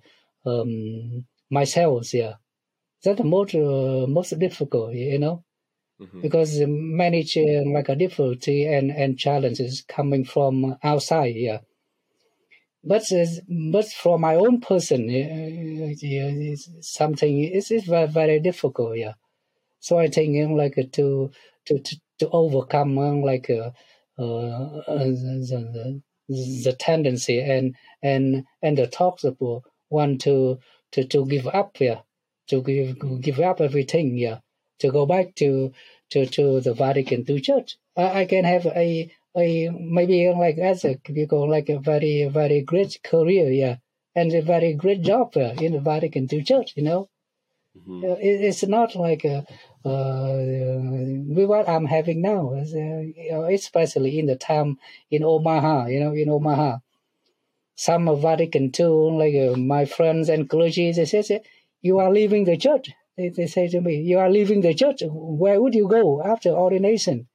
um, 0.48 1.26
myself, 1.50 2.14
yeah. 2.14 2.34
That's 3.02 3.18
the 3.18 3.24
most 3.24 3.54
uh, 3.54 4.06
most 4.08 4.38
difficult, 4.38 4.94
you 4.94 5.18
know 5.18 5.44
mm-hmm. 6.00 6.20
because 6.20 6.60
managing 6.66 7.72
like 7.72 7.88
a 7.88 7.96
difficulty 7.96 8.66
and, 8.66 8.90
and 8.90 9.18
challenges 9.18 9.84
coming 9.88 10.24
from 10.24 10.76
outside. 10.82 11.34
Yeah. 11.36 11.58
But 12.84 13.02
but 13.72 13.86
for 13.88 14.18
my 14.18 14.36
own 14.36 14.60
person, 14.60 15.06
it's 15.10 16.68
something 16.82 17.42
it's, 17.42 17.70
it's 17.70 17.86
very 17.86 18.06
very 18.06 18.40
difficult. 18.40 18.96
Yeah. 18.96 19.14
So 19.80 19.98
I 19.98 20.08
think 20.08 20.50
like 20.50 20.74
to 20.92 21.30
to 21.66 21.78
to, 21.78 21.96
to 22.20 22.28
overcome 22.30 22.96
like 22.96 23.50
uh, 23.50 23.70
uh, 24.18 24.82
the, 24.86 26.02
the, 26.28 26.62
the 26.64 26.76
tendency 26.78 27.40
and 27.40 27.74
and 28.02 28.44
and 28.62 28.78
the 28.78 28.86
toxic 28.86 29.36
one 29.88 30.18
to 30.18 30.58
to 30.92 31.04
to 31.04 31.26
give 31.26 31.46
up 31.46 31.80
yeah 31.80 32.00
to 32.48 32.62
give 32.62 33.20
give 33.20 33.40
up 33.40 33.60
everything 33.60 34.16
yeah 34.16 34.38
to 34.78 34.90
go 34.90 35.06
back 35.06 35.34
to 35.36 35.72
to, 36.10 36.26
to 36.26 36.60
the 36.60 36.74
Vatican 36.74 37.24
II 37.28 37.40
Church. 37.40 37.76
I, 37.96 38.20
I 38.20 38.24
can 38.26 38.44
have 38.44 38.66
a 38.66 39.10
a 39.36 39.68
maybe 39.70 40.28
like 40.30 40.58
as 40.58 40.84
a 40.84 40.98
you 41.08 41.26
go 41.26 41.42
like 41.42 41.68
a 41.68 41.78
very 41.78 42.28
very 42.28 42.62
great 42.62 42.98
career, 43.02 43.50
yeah, 43.50 43.76
and 44.14 44.32
a 44.32 44.42
very 44.42 44.74
great 44.74 45.02
job 45.02 45.36
uh, 45.36 45.54
in 45.60 45.72
the 45.72 45.80
Vatican 45.80 46.28
II 46.32 46.42
Church. 46.42 46.72
You 46.76 46.84
know, 46.84 47.08
mm-hmm. 47.76 48.04
uh, 48.04 48.14
it, 48.14 48.40
it's 48.42 48.66
not 48.66 48.94
like 48.94 49.24
a, 49.24 49.44
uh, 49.84 51.46
what 51.46 51.68
I'm 51.68 51.86
having 51.86 52.22
now, 52.22 52.54
uh, 52.54 53.42
especially 53.52 54.18
in 54.18 54.26
the 54.26 54.36
time 54.36 54.78
in 55.10 55.24
Omaha. 55.24 55.86
You 55.86 56.00
know, 56.00 56.12
in 56.12 56.28
Omaha, 56.28 56.78
some 57.76 58.08
of 58.08 58.22
Vatican 58.22 58.72
II, 58.78 59.18
like 59.18 59.34
uh, 59.34 59.56
my 59.56 59.84
friends 59.84 60.28
and 60.28 60.48
clergy, 60.48 60.92
they 60.92 61.04
say, 61.04 61.42
"You 61.82 61.98
are 61.98 62.10
leaving 62.10 62.44
the 62.44 62.56
church." 62.56 62.90
They, 63.16 63.30
they 63.30 63.46
say 63.46 63.68
to 63.68 63.80
me, 63.80 64.02
You 64.02 64.18
are 64.18 64.30
leaving 64.30 64.60
the 64.60 64.74
church. 64.74 65.02
Where 65.06 65.60
would 65.60 65.74
you 65.74 65.88
go 65.88 66.22
after 66.22 66.50
ordination? 66.50 67.28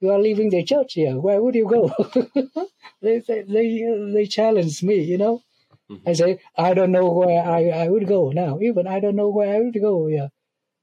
You 0.00 0.10
are 0.10 0.20
leaving 0.20 0.50
the 0.50 0.62
church 0.62 0.92
here. 0.94 1.18
Where 1.18 1.42
would 1.42 1.54
you 1.54 1.68
go? 1.68 1.90
they, 3.02 3.18
they, 3.18 3.42
they, 3.42 4.12
they 4.12 4.26
challenge 4.26 4.82
me, 4.82 5.00
you 5.00 5.18
know. 5.18 5.42
Mm-hmm. 5.90 6.08
I 6.08 6.12
say, 6.14 6.40
I 6.56 6.74
don't 6.74 6.92
know 6.92 7.10
where 7.10 7.42
I, 7.42 7.68
I 7.68 7.88
would 7.88 8.06
go 8.06 8.30
now. 8.30 8.58
Even 8.60 8.86
I 8.86 9.00
don't 9.00 9.16
know 9.16 9.28
where 9.28 9.54
I 9.54 9.60
would 9.60 9.80
go. 9.80 10.08
Yeah. 10.08 10.28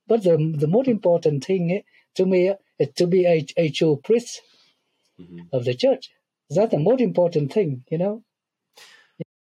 But 0.08 0.24
the, 0.24 0.38
the 0.58 0.68
most 0.68 0.88
important 0.88 1.44
thing 1.44 1.72
eh, 1.72 1.82
to 2.16 2.26
me 2.26 2.54
is 2.80 2.90
to 2.96 3.08
be 3.08 3.26
a, 3.26 3.46
a 3.58 3.70
true 3.70 4.00
priest 4.04 4.42
mm-hmm. 5.20 5.42
of 5.52 5.66
the 5.66 5.74
church. 5.74 6.10
That's 6.50 6.72
the 6.72 6.80
most 6.80 7.02
important 7.02 7.52
thing, 7.52 7.84
you 7.90 7.98
know. 7.98 8.24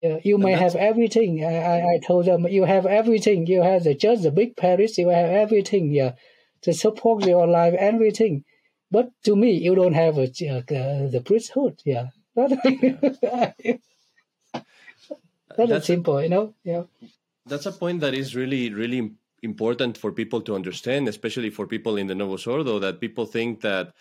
Yeah, 0.02 0.20
you 0.24 0.38
may 0.38 0.54
have 0.54 0.76
everything. 0.76 1.44
I, 1.44 1.96
I 1.96 2.00
told 2.00 2.26
them 2.26 2.48
you 2.48 2.64
have 2.64 2.86
everything. 2.86 3.48
You 3.48 3.62
have 3.62 3.84
the 3.84 3.96
just 3.96 4.24
the 4.24 4.32
big 4.32 4.56
parish. 4.56 4.98
You 4.98 5.10
have 5.10 5.30
everything. 5.30 5.92
Yeah, 5.92 6.14
to 6.62 6.74
support 6.74 7.26
your 7.26 7.48
life, 7.48 7.74
everything. 7.74 8.46
But 8.92 9.10
to 9.26 9.36
me, 9.36 9.52
you 9.52 9.76
don't 9.76 9.94
have 9.94 10.18
a, 10.18 10.24
uh, 10.24 11.10
the 11.12 11.22
priesthood. 11.26 11.82
Yeah, 11.86 12.08
that's 15.58 15.88
simple. 15.88 16.22
You 16.22 16.30
know. 16.30 16.54
Yeah. 16.64 16.84
That's 17.46 17.66
a 17.66 17.72
point 17.72 18.02
that 18.02 18.14
is 18.14 18.36
really, 18.36 18.72
really 18.72 19.12
important 19.42 19.98
for 19.98 20.12
people 20.12 20.42
to 20.42 20.54
understand, 20.54 21.08
especially 21.08 21.50
for 21.50 21.66
people 21.66 21.98
in 21.98 22.08
the 22.08 22.16
Novus 22.16 22.46
Ordo. 22.46 22.80
That 22.80 23.00
people 23.00 23.26
think 23.26 23.62
that 23.62 23.94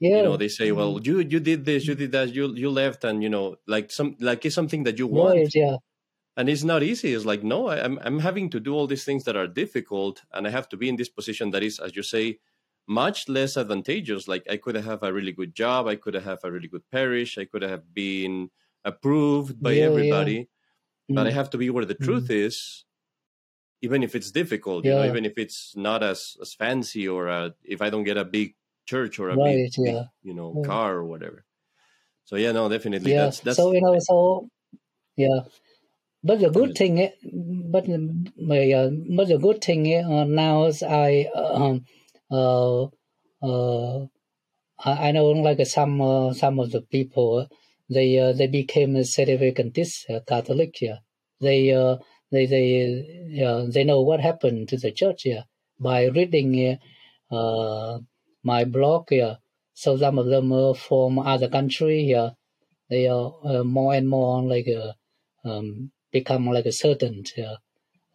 yeah. 0.00 0.18
you 0.18 0.22
know 0.22 0.36
they 0.36 0.48
say 0.48 0.72
well 0.72 0.94
mm-hmm. 0.94 1.06
you 1.06 1.18
you 1.20 1.40
did 1.40 1.64
this 1.64 1.86
you 1.86 1.94
did 1.94 2.12
that 2.12 2.34
you 2.34 2.54
you 2.54 2.70
left 2.70 3.04
and 3.04 3.22
you 3.22 3.28
know 3.28 3.56
like 3.66 3.90
some 3.90 4.16
like 4.20 4.44
it's 4.44 4.54
something 4.54 4.84
that 4.84 4.98
you 4.98 5.06
want 5.06 5.36
right, 5.36 5.54
yeah 5.54 5.76
and 6.36 6.48
it's 6.48 6.64
not 6.64 6.82
easy 6.82 7.12
it's 7.12 7.24
like 7.24 7.42
no 7.42 7.68
I, 7.68 7.84
am 7.84 7.98
i'm 8.02 8.20
having 8.20 8.50
to 8.50 8.60
do 8.60 8.74
all 8.74 8.86
these 8.86 9.04
things 9.04 9.24
that 9.24 9.36
are 9.36 9.48
difficult 9.48 10.22
and 10.32 10.46
i 10.46 10.50
have 10.50 10.68
to 10.70 10.76
be 10.76 10.88
in 10.88 10.96
this 10.96 11.08
position 11.08 11.50
that 11.50 11.62
is 11.62 11.78
as 11.78 11.96
you 11.96 12.02
say 12.02 12.38
much 12.86 13.28
less 13.28 13.56
advantageous 13.56 14.28
like 14.28 14.44
i 14.48 14.56
could 14.56 14.76
have 14.76 15.02
a 15.02 15.12
really 15.12 15.32
good 15.32 15.54
job 15.54 15.86
i 15.86 15.96
could 15.96 16.14
have 16.14 16.38
a 16.44 16.50
really 16.50 16.68
good 16.68 16.88
parish 16.90 17.38
i 17.38 17.44
could 17.44 17.62
have 17.62 17.92
been 17.92 18.50
approved 18.84 19.60
by 19.60 19.72
yeah, 19.72 19.84
everybody 19.84 20.34
yeah. 20.34 20.44
But 21.08 21.24
mm. 21.24 21.28
i 21.28 21.32
have 21.32 21.50
to 21.50 21.58
be 21.58 21.70
where 21.70 21.84
the 21.84 21.94
mm. 21.94 22.04
truth 22.04 22.30
is 22.30 22.84
even 23.80 24.02
if 24.02 24.14
it's 24.14 24.30
difficult 24.30 24.84
you 24.84 24.90
know 24.90 25.04
even 25.04 25.24
if 25.24 25.38
it's 25.38 25.74
not 25.76 26.02
as 26.02 26.36
as 26.40 26.54
fancy 26.54 27.06
or 27.06 27.28
uh, 27.28 27.50
if 27.64 27.80
i 27.80 27.90
don't 27.90 28.04
get 28.04 28.16
a 28.16 28.24
big 28.24 28.54
church 28.88 29.18
or 29.18 29.28
a 29.28 29.36
right, 29.36 29.54
big, 29.54 29.72
yeah. 29.76 29.92
big, 29.92 30.02
you 30.22 30.34
know 30.34 30.50
yeah. 30.56 30.66
car 30.66 30.96
or 30.96 31.04
whatever. 31.04 31.44
So 32.24 32.36
yeah, 32.36 32.52
no, 32.52 32.68
definitely. 32.68 33.12
Yeah. 33.12 33.24
That's, 33.24 33.40
that's 33.40 33.56
so 33.56 33.72
you 33.72 33.82
know, 33.82 33.96
so 34.00 34.48
yeah. 35.16 35.40
But 36.24 36.40
the 36.40 36.50
good 36.50 36.74
thing, 36.74 36.96
but 37.70 37.84
uh, 37.88 38.90
but 39.16 39.28
the 39.28 39.38
good 39.40 39.62
thing 39.62 39.82
uh, 39.94 40.24
now 40.24 40.64
is 40.64 40.82
I 40.82 41.30
um, 41.34 41.84
uh, 42.30 42.84
uh, 43.42 44.06
I 44.84 45.12
know 45.12 45.26
like 45.26 45.64
some 45.66 46.00
uh, 46.00 46.34
some 46.34 46.58
of 46.58 46.72
the 46.72 46.82
people 46.82 47.48
they 47.90 48.18
uh, 48.18 48.32
they 48.32 48.46
became 48.46 48.96
a 48.96 49.00
Sedevacantist 49.00 50.10
uh, 50.10 50.20
Catholic. 50.26 50.80
Yeah, 50.80 50.98
they 51.40 51.72
uh, 51.72 51.96
they 52.32 52.46
they 52.46 53.42
uh, 53.44 53.66
they 53.72 53.84
know 53.84 54.02
what 54.02 54.20
happened 54.20 54.68
to 54.70 54.76
the 54.76 54.92
church. 54.92 55.26
Yeah, 55.26 55.42
by 55.80 56.06
reading 56.06 56.78
uh, 57.30 57.98
my 58.42 58.64
blog 58.64 59.10
here. 59.10 59.38
So 59.74 59.96
some 59.96 60.18
of 60.18 60.26
them 60.26 60.52
are 60.52 60.74
from 60.74 61.18
other 61.20 61.48
country 61.48 62.04
here. 62.04 62.34
They 62.90 63.08
are 63.08 63.34
uh, 63.44 63.64
more 63.64 63.94
and 63.94 64.08
more 64.08 64.42
like 64.42 64.68
uh, 64.68 64.92
um, 65.48 65.92
become 66.12 66.46
like 66.46 66.66
a 66.66 66.72
certain 66.72 67.24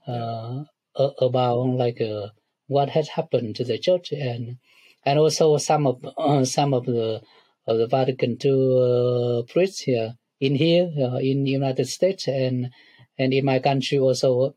uh, 0.08 0.64
about 0.96 1.58
like 1.68 2.02
uh, 2.02 2.30
what 2.68 2.90
has 2.90 3.10
happened 3.10 3.56
to 3.56 3.64
the 3.64 3.78
church 3.78 4.12
and 4.12 4.58
and 5.06 5.20
also 5.20 5.58
some 5.58 5.88
of 5.88 6.04
uh, 6.18 6.46
some 6.58 6.74
of 6.74 6.86
the 6.86 7.22
of 7.68 7.78
the 7.78 7.88
Vatican 7.88 8.38
II 8.38 9.40
uh, 9.40 9.44
priests 9.44 9.82
here 9.82 10.16
in 10.40 10.56
here 10.56 10.92
in 11.22 11.46
United 11.46 11.88
States 11.88 12.28
and 12.28 12.70
and 13.18 13.34
in 13.34 13.46
my 13.46 13.60
country 13.60 13.98
also 14.00 14.56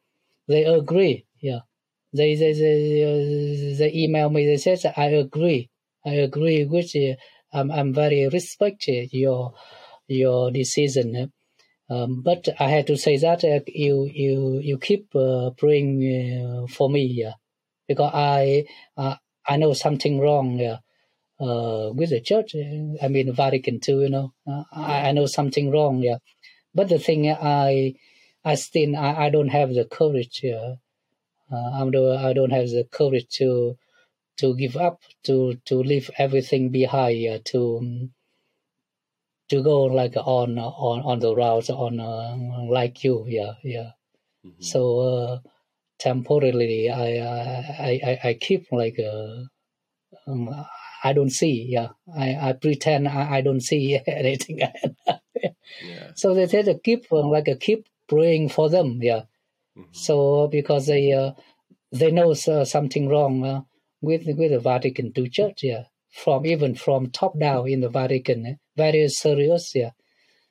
they 0.48 0.64
agree 0.64 1.26
yeah 1.40 1.60
they 2.12 2.34
they 2.34 2.52
they, 2.52 3.74
they 3.78 3.92
email 3.94 4.30
me. 4.30 4.46
They 4.46 4.56
said 4.56 4.92
I 4.96 5.06
agree. 5.06 5.70
I 6.04 6.14
agree 6.28 6.64
with 6.64 6.94
you. 6.94 7.16
I'm 7.52 7.70
I'm 7.70 7.92
very 7.94 8.28
respected 8.28 9.10
your 9.12 9.54
your 10.08 10.50
decision. 10.50 11.32
Um, 11.90 12.22
but 12.22 12.48
I 12.60 12.68
had 12.70 12.86
to 12.88 12.96
say 12.96 13.16
that 13.18 13.44
uh, 13.44 13.60
you 13.68 14.10
you 14.12 14.60
you 14.60 14.78
keep 14.78 15.14
uh, 15.14 15.50
praying 15.56 15.90
uh, 16.04 16.66
for 16.68 16.90
me, 16.90 17.04
yeah, 17.06 17.34
because 17.88 18.12
I 18.14 18.66
uh, 18.96 19.16
I 19.48 19.56
know 19.58 19.72
something 19.74 20.20
wrong, 20.20 20.58
yeah, 20.58 20.78
uh, 21.40 21.90
with 21.94 22.10
the 22.10 22.20
church. 22.20 22.54
I 23.02 23.08
mean 23.08 23.32
Vatican 23.32 23.80
II. 23.86 24.02
you 24.02 24.10
know. 24.10 24.32
Uh, 24.46 24.64
I, 24.72 25.08
I 25.08 25.12
know 25.12 25.26
something 25.26 25.70
wrong, 25.70 26.02
yeah. 26.02 26.18
But 26.74 26.88
the 26.88 26.98
thing 26.98 27.30
I, 27.30 27.94
I 28.44 28.54
still 28.54 28.96
I, 28.96 29.26
I 29.26 29.30
don't 29.30 29.48
have 29.48 29.74
the 29.74 29.84
courage. 29.84 30.44
Uh, 30.44 30.76
uh, 31.50 31.70
I'm 31.74 31.90
the, 31.90 32.18
I 32.22 32.32
don't 32.32 32.50
have 32.50 32.68
the 32.68 32.84
courage 32.90 33.28
to 33.38 33.78
to 34.38 34.54
give 34.54 34.76
up, 34.76 35.00
to 35.24 35.54
to 35.64 35.76
leave 35.76 36.10
everything 36.18 36.70
behind, 36.70 37.28
uh, 37.28 37.38
to 37.46 38.10
to 39.48 39.62
go 39.62 39.84
like 39.84 40.16
on 40.16 40.58
on 40.58 41.00
on 41.02 41.18
the 41.20 41.34
route 41.34 41.70
on 41.70 42.00
uh, 42.00 42.36
like 42.70 43.04
you, 43.04 43.24
yeah, 43.28 43.54
yeah. 43.62 43.90
Mm-hmm. 44.44 44.62
So 44.62 44.98
uh, 45.00 45.38
temporarily, 45.98 46.90
I, 46.90 47.18
I 47.18 48.00
I 48.04 48.20
I 48.24 48.34
keep 48.34 48.66
like 48.72 48.98
uh, 48.98 49.44
um, 50.26 50.66
I 51.02 51.12
don't 51.12 51.30
see, 51.30 51.66
yeah. 51.68 51.88
I 52.16 52.34
I 52.48 52.52
pretend 52.52 53.08
I, 53.08 53.36
I 53.36 53.40
don't 53.40 53.60
see 53.60 53.98
anything. 54.06 54.60
yeah. 54.60 56.12
So 56.14 56.34
they 56.34 56.46
said 56.46 56.66
to 56.66 56.78
keep 56.78 57.06
uh, 57.12 57.26
like 57.26 57.48
a 57.48 57.56
keep 57.56 57.86
praying 58.08 58.48
for 58.50 58.68
them, 58.68 58.98
yeah. 59.02 59.22
Mm-hmm. 59.76 59.92
So 59.92 60.48
because 60.48 60.86
they 60.86 61.12
uh, 61.12 61.32
they 61.92 62.10
know 62.10 62.32
uh, 62.32 62.64
something 62.64 63.08
wrong 63.08 63.44
uh, 63.44 63.60
with 64.00 64.26
with 64.26 64.50
the 64.50 64.60
Vatican 64.60 65.12
II 65.16 65.28
Church, 65.28 65.62
yeah. 65.62 65.84
From 66.10 66.46
even 66.46 66.74
from 66.74 67.10
top 67.10 67.38
down 67.38 67.68
in 67.68 67.80
the 67.80 67.90
Vatican, 67.90 68.46
eh, 68.46 68.54
very 68.76 69.06
serious, 69.08 69.72
yeah. 69.74 69.90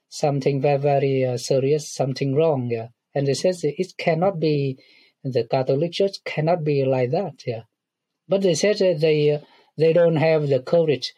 Something 0.10 0.62
very 0.62 0.78
very 0.78 1.26
uh, 1.26 1.38
serious, 1.38 1.91
something 1.91 2.36
wrong, 2.36 2.70
yeah. 2.70 2.89
And 3.16 3.28
they 3.28 3.34
says 3.34 3.64
it 3.64 3.93
cannot 3.98 4.39
be 4.39 4.78
the 5.24 5.46
Catholic 5.46 5.93
Church 5.93 6.18
cannot 6.24 6.64
be 6.64 6.86
like 6.86 7.12
that, 7.12 7.41
yeah. 7.48 7.64
But 8.28 8.41
they 8.41 8.54
said 8.54 8.78
that 8.78 9.00
they 9.00 9.32
uh, 9.32 9.39
they 9.78 9.94
don't 9.94 10.16
have 10.16 10.48
the 10.48 10.60
courage 10.60 11.14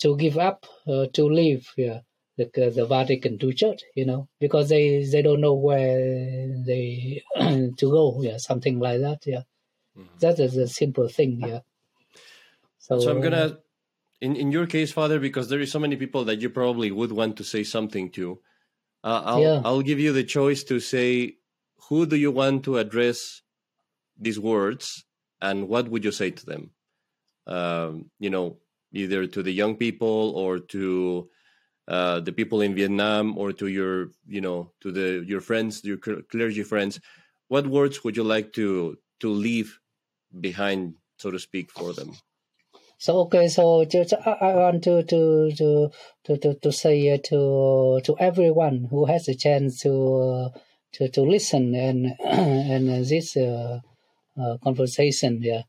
to 0.00 0.16
give 0.16 0.38
up 0.38 0.66
uh, 0.86 1.06
to 1.14 1.24
leave, 1.24 1.72
yeah 1.76 2.00
the, 2.36 2.72
the 2.74 2.86
Vatican 2.86 3.38
II 3.42 3.52
Church, 3.54 3.82
you 3.94 4.04
know, 4.04 4.28
because 4.40 4.68
they, 4.68 5.04
they 5.04 5.22
don't 5.22 5.40
know 5.40 5.54
where 5.54 6.48
they 6.66 7.22
to 7.36 7.72
go, 7.80 8.20
yeah, 8.22 8.36
something 8.36 8.78
like 8.78 9.00
that, 9.00 9.26
yeah. 9.26 9.42
Mm-hmm. 9.96 10.18
That 10.20 10.38
is 10.38 10.56
a 10.56 10.68
simple 10.68 11.08
thing, 11.08 11.40
yeah. 11.40 11.60
So, 12.78 13.00
so 13.00 13.10
I'm 13.10 13.20
gonna, 13.20 13.58
in 14.20 14.36
in 14.36 14.52
your 14.52 14.66
case, 14.66 14.92
Father, 14.92 15.18
because 15.18 15.48
there 15.48 15.60
is 15.60 15.72
so 15.72 15.78
many 15.78 15.96
people 15.96 16.24
that 16.26 16.40
you 16.40 16.50
probably 16.50 16.90
would 16.90 17.12
want 17.12 17.36
to 17.38 17.44
say 17.44 17.64
something 17.64 18.10
to. 18.10 18.38
Uh, 19.02 19.22
I'll 19.24 19.40
yeah. 19.40 19.62
I'll 19.64 19.82
give 19.82 19.98
you 19.98 20.12
the 20.12 20.22
choice 20.22 20.62
to 20.64 20.78
say 20.78 21.36
who 21.88 22.06
do 22.06 22.16
you 22.16 22.30
want 22.30 22.64
to 22.64 22.76
address 22.78 23.42
these 24.18 24.38
words 24.38 25.04
and 25.40 25.68
what 25.68 25.88
would 25.88 26.04
you 26.04 26.12
say 26.12 26.30
to 26.30 26.46
them? 26.46 26.70
Um, 27.46 28.10
you 28.18 28.30
know, 28.30 28.58
either 28.92 29.26
to 29.26 29.42
the 29.42 29.52
young 29.52 29.76
people 29.76 30.32
or 30.36 30.58
to 30.58 31.28
uh, 31.88 32.20
the 32.20 32.32
people 32.32 32.60
in 32.60 32.74
Vietnam 32.74 33.38
or 33.38 33.52
to 33.52 33.68
your 33.68 34.10
you 34.26 34.40
know 34.40 34.72
to 34.80 34.90
the 34.90 35.24
your 35.26 35.40
friends 35.40 35.84
your 35.84 35.98
clergy 35.98 36.64
friends 36.64 36.98
what 37.48 37.66
words 37.66 38.02
would 38.02 38.16
you 38.16 38.24
like 38.24 38.52
to 38.54 38.98
to 39.20 39.28
leave 39.28 39.78
behind 40.40 40.94
so 41.18 41.30
to 41.30 41.38
speak 41.38 41.70
for 41.70 41.92
them? 41.92 42.12
So 42.98 43.20
okay 43.20 43.48
so 43.48 43.84
just 43.84 44.14
I, 44.14 44.54
want 44.54 44.82
to 44.84 45.02
to 45.02 45.52
to 45.52 45.90
to 46.24 46.36
to, 46.38 46.54
to 46.54 46.72
say 46.72 47.12
uh, 47.12 47.18
to 47.24 48.00
to 48.04 48.16
everyone 48.18 48.88
who 48.90 49.04
has 49.04 49.28
a 49.28 49.34
chance 49.34 49.80
to 49.82 49.92
uh, 49.92 50.58
to 50.94 51.08
to 51.10 51.22
listen 51.22 51.74
and 51.74 52.14
and 52.24 52.88
this 53.06 53.36
uh, 53.36 53.80
uh, 54.40 54.56
conversation 54.64 55.40
yeah 55.42 55.62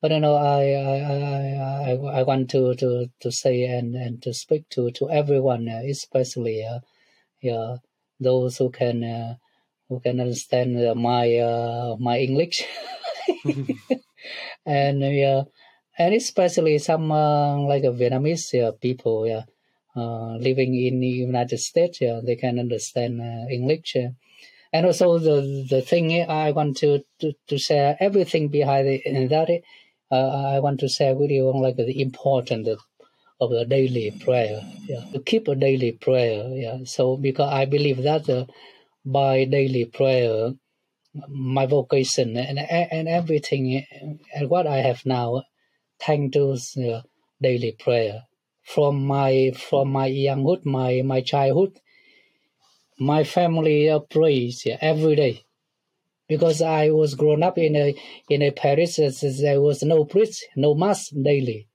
but 0.00 0.10
you 0.10 0.20
know, 0.20 0.34
I 0.34 0.62
I, 0.72 1.92
I, 1.92 2.20
I 2.20 2.22
want 2.22 2.50
to, 2.50 2.74
to, 2.74 3.10
to 3.20 3.32
say 3.32 3.64
and, 3.64 3.94
and 3.94 4.22
to 4.22 4.32
speak 4.34 4.68
to, 4.70 4.90
to 4.92 5.10
everyone, 5.10 5.68
uh, 5.68 5.82
especially 5.88 6.64
uh, 6.64 6.80
yeah, 7.40 7.76
those 8.18 8.58
who 8.58 8.70
can 8.70 9.04
uh, 9.04 9.34
who 9.88 10.00
can 10.00 10.20
understand 10.20 10.78
uh, 10.78 10.94
my 10.94 11.36
uh, 11.36 11.96
my 11.98 12.18
English, 12.18 12.64
and 14.66 15.00
yeah, 15.02 15.42
and 15.98 16.14
especially 16.14 16.78
some 16.78 17.10
uh, 17.12 17.58
like 17.60 17.82
Vietnamese 17.82 18.54
uh, 18.62 18.72
people, 18.72 19.26
yeah, 19.26 19.44
uh, 19.96 20.36
living 20.36 20.74
in 20.74 21.00
the 21.00 21.08
United 21.08 21.58
States, 21.58 22.00
yeah, 22.00 22.20
they 22.24 22.36
can 22.36 22.58
understand 22.58 23.20
uh, 23.20 23.46
English. 23.50 23.96
Uh, 23.96 24.10
and 24.72 24.86
also 24.86 25.18
the 25.18 25.66
the 25.68 25.82
thing 25.82 26.12
I 26.28 26.52
want 26.52 26.76
to, 26.78 27.04
to, 27.20 27.32
to 27.48 27.58
share 27.58 27.96
everything 28.00 28.48
behind 28.48 28.86
it, 28.88 29.28
that 29.30 29.50
uh, 29.50 29.58
I 30.16 30.60
want 30.60 30.80
to 30.80 30.88
share 30.88 31.14
with 31.14 31.30
you 31.30 31.50
like 31.52 31.76
the 31.76 32.00
importance 32.00 32.68
of, 32.68 33.50
the 33.50 33.64
daily 33.64 34.10
prayer. 34.10 34.60
Yeah, 34.86 35.04
to 35.12 35.20
keep 35.20 35.48
a 35.48 35.54
daily 35.54 35.92
prayer. 35.92 36.48
Yeah, 36.52 36.78
so 36.84 37.16
because 37.16 37.50
I 37.52 37.64
believe 37.64 38.02
that 38.02 38.28
uh, 38.28 38.46
by 39.04 39.44
daily 39.44 39.86
prayer, 39.86 40.52
my 41.28 41.66
vocation 41.66 42.36
and 42.36 42.58
and 42.58 43.08
everything 43.08 43.84
and 44.34 44.50
what 44.50 44.66
I 44.66 44.78
have 44.78 45.06
now, 45.06 45.44
thanks 46.00 46.34
to 46.34 46.52
uh, 46.92 47.02
daily 47.40 47.72
prayer 47.72 48.24
from 48.62 49.06
my 49.06 49.52
from 49.56 49.92
my 49.92 50.06
younghood, 50.06 50.64
my 50.66 51.02
my 51.02 51.20
childhood, 51.20 51.80
my 52.98 53.24
family 53.24 53.90
uh, 53.90 54.00
prays 54.00 54.64
yeah, 54.66 54.78
every 54.80 55.16
day 55.16 55.44
because 56.30 56.62
I 56.62 56.90
was 56.90 57.16
grown 57.16 57.42
up 57.42 57.58
in 57.58 57.74
a 57.74 57.92
in 58.28 58.40
a 58.40 58.52
parish 58.52 58.96
there 58.96 59.60
was 59.60 59.82
no 59.82 60.04
priest, 60.04 60.46
no 60.54 60.74
mass 60.74 61.08
daily. 61.10 61.66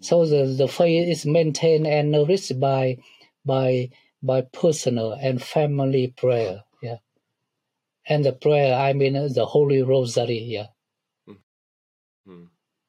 So 0.00 0.24
the, 0.24 0.46
the 0.46 0.68
faith 0.68 1.06
is 1.06 1.26
maintained 1.26 1.86
and 1.86 2.10
nourished 2.10 2.58
by 2.58 2.96
by 3.44 3.90
by 4.22 4.40
personal 4.40 5.12
and 5.12 5.40
family 5.40 6.14
prayer. 6.16 6.64
Yeah. 6.82 7.00
And 8.08 8.24
the 8.24 8.32
prayer, 8.32 8.74
I 8.74 8.94
mean 8.94 9.12
the 9.12 9.44
Holy 9.44 9.82
Rosary, 9.82 10.40
yeah. 10.56 10.68
Mm-hmm. 11.28 12.44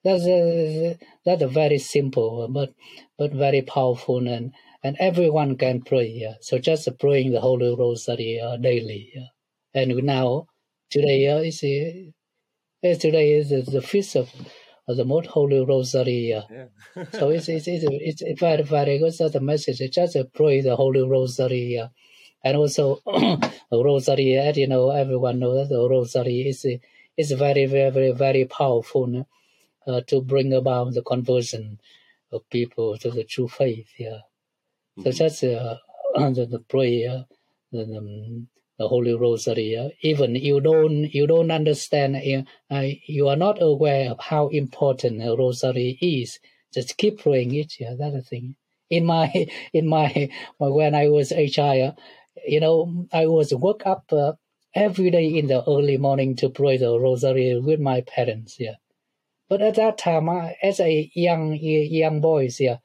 That's 0.06 0.26
a, 0.26 0.98
that's 1.26 1.42
a 1.42 1.48
very 1.50 1.80
simple 1.80 2.48
but 2.48 2.74
but 3.18 3.34
very 3.34 3.64
powerful 3.64 4.26
and 4.26 4.54
and 4.82 4.96
everyone 4.98 5.58
can 5.58 5.82
pray. 5.82 6.08
Yeah. 6.08 6.36
So 6.40 6.58
just 6.58 6.88
praying 7.00 7.34
the 7.34 7.42
Holy 7.42 7.76
Rosary 7.76 8.40
uh, 8.40 8.56
daily. 8.56 9.12
Yeah. 9.14 9.32
And 9.74 9.92
now 10.06 10.48
Today 10.96 11.26
is 11.26 11.62
uh, 11.62 12.96
today 13.02 13.34
is 13.34 13.50
the 13.50 13.82
feast 13.82 14.16
of, 14.16 14.32
of 14.88 14.96
the 14.96 15.04
Most 15.04 15.28
Holy 15.28 15.60
Rosary. 15.60 16.30
Yeah. 16.30 16.68
so 17.12 17.32
it's, 17.32 17.50
it's, 17.50 17.68
it's, 17.68 18.22
it's 18.22 18.40
very, 18.40 18.64
very 18.64 18.98
good. 19.00 19.14
So 19.14 19.28
the 19.28 19.42
message 19.42 19.82
is 19.82 19.90
just 19.90 20.16
pray 20.34 20.62
the 20.62 20.78
Holy 20.78 21.06
Rosary. 21.06 21.84
And 22.46 22.58
also, 22.58 23.02
Rosary, 23.74 24.38
as 24.38 24.56
you 24.56 24.68
know, 24.68 24.92
everyone 24.92 25.40
knows 25.40 25.68
that 25.68 25.76
the 25.76 25.90
Rosary 25.90 26.48
is, 26.48 26.66
is 27.18 27.32
very, 27.34 27.66
very, 27.66 27.90
very, 27.92 28.12
very 28.14 28.46
powerful 28.46 29.28
uh, 29.86 30.00
to 30.08 30.22
bring 30.22 30.54
about 30.54 30.94
the 30.94 31.02
conversion 31.02 31.78
of 32.32 32.50
people 32.50 32.98
to 33.00 33.12
the 33.12 33.26
true 33.26 33.50
faith. 33.50 33.90
Yeah. 33.98 34.20
Mm-hmm. 34.98 35.04
So 35.04 35.12
just 35.12 35.44
uh, 35.44 35.76
the, 36.16 36.48
the 36.50 36.60
prayer, 36.60 37.26
the, 37.74 37.84
the, 37.84 38.46
the 38.78 38.88
Holy 38.88 39.14
Rosary. 39.14 39.76
Uh, 39.78 39.90
even 40.02 40.36
you 40.36 40.60
don't 40.60 41.14
you 41.14 41.28
don't 41.28 41.52
understand, 41.52 42.16
uh, 42.16 42.82
you 43.08 43.28
are 43.28 43.36
not 43.36 43.62
aware 43.62 44.12
of 44.12 44.20
how 44.20 44.48
important 44.50 45.22
a 45.24 45.36
Rosary 45.36 45.98
is. 46.02 46.40
Just 46.74 46.98
keep 46.98 47.20
praying 47.20 47.54
it. 47.56 47.80
Yeah, 47.80 47.96
that's 47.98 48.28
thing. 48.30 48.56
In 48.90 49.06
my 49.06 49.32
in 49.74 49.88
my 49.88 50.30
when 50.60 50.96
I 50.96 51.08
was 51.10 51.32
a 51.32 51.48
child, 51.48 51.98
you 52.46 52.60
know, 52.60 53.08
I 53.14 53.28
was 53.28 53.54
woke 53.54 53.86
up 53.86 54.12
uh, 54.12 54.34
every 54.74 55.10
day 55.10 55.28
in 55.28 55.48
the 55.48 55.64
early 55.68 55.98
morning 55.98 56.36
to 56.38 56.50
pray 56.50 56.78
the 56.78 57.00
Rosary 57.00 57.60
with 57.60 57.80
my 57.80 58.02
parents. 58.02 58.58
Yeah, 58.60 58.76
but 59.50 59.62
at 59.62 59.76
that 59.76 59.98
time, 59.98 60.30
I, 60.30 60.58
as 60.62 60.80
a 60.80 61.12
young 61.16 61.54
young 61.56 62.22
boys, 62.22 62.60
yeah. 62.60 62.78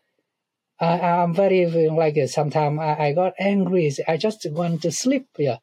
I, 0.81 0.99
I'm 1.01 1.35
very 1.35 1.67
like 1.91 2.17
sometimes 2.29 2.81
I, 2.81 3.09
I 3.09 3.13
got 3.13 3.35
angry. 3.39 3.93
I 4.09 4.17
just 4.17 4.47
want 4.51 4.83
to 4.83 4.91
sleep. 4.91 5.29
Yeah, 5.39 5.59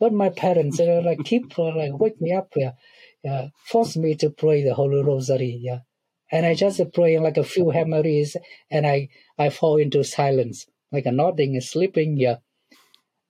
but 0.00 0.12
my 0.14 0.30
parents 0.30 0.80
uh, 0.80 1.02
like 1.04 1.22
keep 1.24 1.56
like 1.58 1.92
wake 1.98 2.20
me 2.20 2.32
up, 2.32 2.52
yeah, 2.56 2.72
yeah, 3.22 3.48
force 3.64 3.96
me 3.96 4.14
to 4.16 4.30
pray 4.30 4.64
the 4.64 4.74
Holy 4.74 5.02
Rosary, 5.02 5.60
yeah. 5.62 5.80
And 6.32 6.46
I 6.46 6.54
just 6.54 6.80
pray 6.94 7.18
like 7.18 7.36
a 7.36 7.44
few 7.44 7.70
Hail 7.70 7.92
and 8.70 8.86
I 8.86 9.08
I 9.38 9.50
fall 9.50 9.76
into 9.76 10.02
silence, 10.02 10.66
like 10.90 11.06
a 11.06 11.12
nodding 11.12 11.54
and 11.54 11.62
sleeping, 11.62 12.16
yeah. 12.16 12.36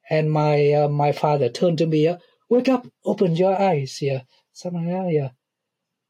And 0.08 0.30
my 0.30 0.72
uh, 0.72 0.88
my 0.88 1.12
father 1.12 1.48
turned 1.48 1.78
to 1.78 1.86
me, 1.86 2.04
yeah, 2.04 2.18
wake 2.48 2.68
up, 2.68 2.86
open 3.04 3.34
your 3.34 3.60
eyes, 3.60 3.98
yeah, 4.00 4.22
something, 4.52 4.88
yeah, 4.88 5.08
yeah. 5.08 5.30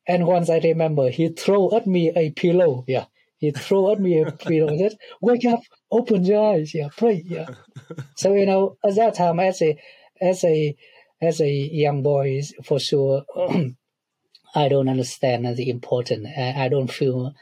And 0.06 0.26
once 0.26 0.50
I 0.50 0.58
remember, 0.58 1.08
he 1.08 1.28
threw 1.28 1.74
at 1.74 1.86
me 1.86 2.12
a 2.14 2.30
pillow, 2.30 2.84
yeah. 2.86 3.06
He 3.40 3.52
threw 3.52 3.90
at 3.90 4.00
me 4.00 4.20
a 4.20 4.30
pillow. 4.30 4.76
Said, 4.76 4.98
"Wake 5.22 5.46
up, 5.46 5.60
open 5.90 6.26
your 6.26 6.52
eyes, 6.52 6.74
yeah, 6.74 6.88
pray, 6.94 7.22
yeah." 7.26 7.48
so 8.14 8.34
you 8.34 8.44
know, 8.44 8.76
at 8.84 8.96
that 8.96 9.14
time, 9.14 9.40
I 9.40 9.50
say, 9.52 9.80
as 10.20 10.44
a 10.44 10.76
as 11.22 11.40
a 11.40 11.50
young 11.50 12.02
boy, 12.02 12.42
for 12.64 12.78
sure, 12.78 13.24
I 14.54 14.68
don't 14.68 14.88
understand 14.88 15.44
the 15.56 15.68
importance. 15.70 16.28
I, 16.36 16.64
I 16.64 16.68
don't 16.68 16.90
feel 16.90 17.34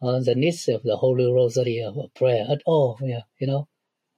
uh, 0.00 0.20
the 0.20 0.34
needs 0.34 0.68
of 0.68 0.82
the 0.82 0.96
Holy 0.96 1.30
Rosary 1.32 1.82
of 1.82 1.96
prayer 2.14 2.46
at 2.48 2.62
all. 2.66 2.98
Yeah, 3.02 3.22
you 3.38 3.46
know, 3.46 3.68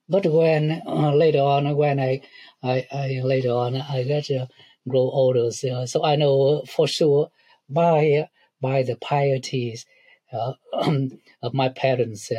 but 0.09 0.25
when 0.27 0.83
uh, 0.87 1.13
later 1.15 1.41
on, 1.41 1.77
when 1.77 1.99
I, 1.99 2.21
I, 2.63 2.87
I 2.93 3.21
later 3.25 3.51
on 3.51 3.77
I 3.77 4.05
to 4.05 4.49
grow 4.89 5.01
older, 5.01 5.51
so, 5.51 5.85
so 5.87 6.05
I 6.05 6.15
know 6.17 6.63
for 6.63 6.87
sure 6.87 7.31
by 7.69 8.29
by 8.61 8.83
the 8.85 8.97
pieties 8.97 9.85
uh, 10.33 10.53
of 11.43 11.55
my 11.55 11.69
parents, 11.71 12.31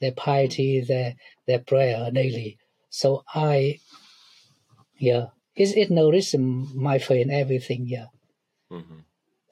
their 0.00 0.12
piety, 0.12 0.80
their 0.80 1.16
their 1.46 1.58
prayer 1.58 2.10
daily. 2.12 2.58
So 2.90 3.24
I, 3.34 3.80
yeah, 4.98 5.26
it 5.54 5.76
it 5.76 5.90
nourishes 5.90 6.38
my 6.38 6.98
in 7.10 7.30
everything. 7.30 7.86
Yeah. 7.86 8.06
Mm-hmm. 8.70 9.00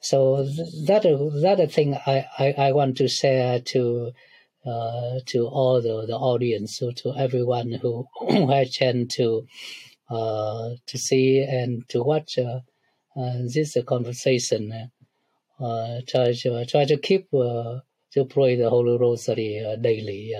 So 0.01 0.43
that 0.85 1.03
that 1.41 1.71
thing 1.71 1.95
I, 1.95 2.25
I, 2.37 2.55
I 2.57 2.71
want 2.73 2.97
to 2.97 3.07
share 3.07 3.59
to 3.59 4.11
uh, 4.65 5.19
to 5.27 5.47
all 5.47 5.81
the, 5.81 6.05
the 6.05 6.15
audience, 6.15 6.77
so 6.77 6.91
to 6.91 7.15
everyone 7.15 7.71
who 7.71 8.07
had 8.49 8.71
chance 8.71 9.15
to 9.15 9.47
uh, 10.09 10.75
to 10.85 10.97
see 10.97 11.39
and 11.39 11.87
to 11.89 12.03
watch 12.03 12.37
uh, 12.37 12.59
uh 13.15 13.37
this 13.53 13.77
conversation. 13.85 14.89
Uh, 15.59 16.01
try 16.07 16.33
to 16.33 16.65
try 16.65 16.85
to 16.85 16.97
keep 16.97 17.33
uh, 17.33 17.79
to 18.11 18.25
pray 18.25 18.55
the 18.55 18.69
Holy 18.69 18.97
Rosary 18.97 19.63
daily, 19.81 20.33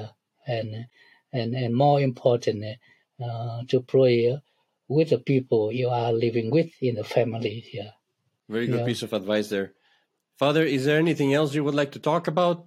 and 0.46 0.86
and 1.32 1.56
and 1.56 1.76
more 1.76 2.02
important, 2.02 2.64
to 3.70 3.82
pray 3.82 4.38
with 4.88 5.10
the 5.10 5.18
people 5.18 5.72
you 5.72 5.90
are 5.90 6.12
living 6.12 6.52
with 6.52 6.72
in 6.82 6.96
the 6.96 7.04
family. 7.04 7.66
Yeah. 7.74 7.92
Very 8.50 8.68
good 8.68 8.82
yeah. 8.82 8.86
piece 8.86 9.02
of 9.02 9.14
advice 9.14 9.50
there. 9.50 9.74
Father, 10.38 10.64
is 10.64 10.86
there 10.86 11.00
anything 11.00 11.34
else 11.34 11.56
you 11.56 11.64
would 11.64 11.76
like 11.76 11.94
to 11.94 12.00
talk 12.00 12.28
about? 12.28 12.66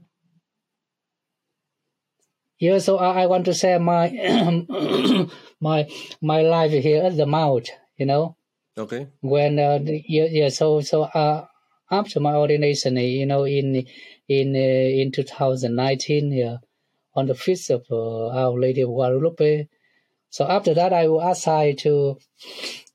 Yeah, 2.59 2.79
so 2.79 2.99
I, 2.99 3.23
I 3.23 3.27
want 3.27 3.45
to 3.45 3.55
say 3.55 3.79
my 3.79 4.09
my 5.61 5.89
my 6.21 6.43
life 6.43 6.73
here 6.73 7.05
at 7.05 7.17
the 7.17 7.27
mount, 7.27 7.71
you 7.97 8.07
know. 8.07 8.37
Okay. 8.77 9.09
When 9.21 9.59
uh, 9.59 9.79
yeah, 9.85 10.27
yeah, 10.31 10.49
so 10.49 10.81
so 10.81 11.03
uh, 11.03 11.47
after 11.91 12.19
my 12.21 12.35
ordination, 12.35 12.97
you 12.97 13.27
know, 13.27 13.45
in 13.45 13.87
in 14.29 14.57
uh, 14.57 15.03
in 15.03 15.13
2019, 15.13 16.33
yeah, 16.33 16.57
on 17.15 17.27
the 17.27 17.35
feast 17.35 17.71
of 17.71 17.87
uh, 17.91 18.29
Our 18.29 18.59
Lady 18.59 18.81
of 18.81 18.89
Guadalupe. 18.91 19.69
So 20.31 20.47
after 20.47 20.75
that, 20.75 20.93
I 20.93 21.09
was 21.09 21.39
assigned 21.39 21.79
to 21.81 22.19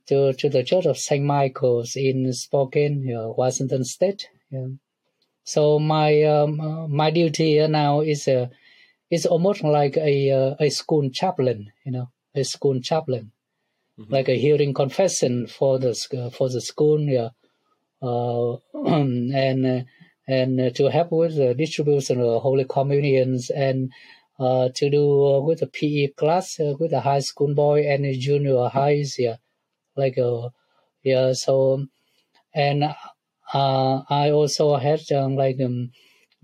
to 0.08 0.34
to 0.34 0.50
the 0.50 0.64
Church 0.64 0.86
of 0.86 0.98
Saint 0.98 1.26
Michael's 1.26 1.96
in 1.96 2.32
Spokane, 2.34 3.04
yeah, 3.04 3.26
Washington 3.26 3.84
State. 3.84 4.30
Yeah. 4.52 4.68
So 5.44 5.80
my 5.80 6.24
um, 6.24 6.92
my 6.92 7.12
duty 7.12 7.66
now 7.68 8.02
is 8.02 8.28
uh, 8.28 8.48
it's 9.10 9.26
almost 9.26 9.64
like 9.64 9.98
a 9.98 10.32
uh, 10.32 10.56
a 10.60 10.70
school 10.70 11.10
chaplain, 11.10 11.72
you 11.86 11.92
know, 11.92 12.10
a 12.36 12.44
school 12.44 12.80
chaplain, 12.82 13.32
mm-hmm. 14.00 14.14
like 14.14 14.30
a 14.30 14.40
hearing 14.40 14.74
confession 14.74 15.48
for 15.48 15.80
the 15.80 15.94
for 16.34 16.50
the 16.50 16.62
school, 16.62 17.00
yeah, 17.00 17.30
uh, 18.02 18.58
and 18.74 19.86
and 20.28 20.76
to 20.76 20.90
help 20.90 21.12
with 21.12 21.36
the 21.36 21.54
distribution 21.54 22.22
of 22.22 22.42
holy 22.42 22.66
communions 22.66 23.50
and 23.50 23.92
uh, 24.44 24.70
to 24.76 24.90
do 24.90 25.26
uh, 25.26 25.40
with 25.40 25.60
the 25.60 25.68
PE 25.68 26.08
class 26.18 26.60
uh, 26.60 26.74
with 26.80 26.92
the 26.92 27.02
high 27.02 27.20
school 27.20 27.54
boy 27.54 27.88
and 27.88 28.06
junior 28.20 28.68
highs, 28.68 29.16
yeah, 29.18 29.38
like 29.96 30.18
uh, 30.18 30.50
yeah. 31.04 31.34
So 31.34 31.86
and 32.54 32.84
uh, 33.54 34.02
I 34.10 34.32
also 34.32 34.76
had 34.78 35.02
um, 35.12 35.36
like 35.36 35.58
um, 35.64 35.92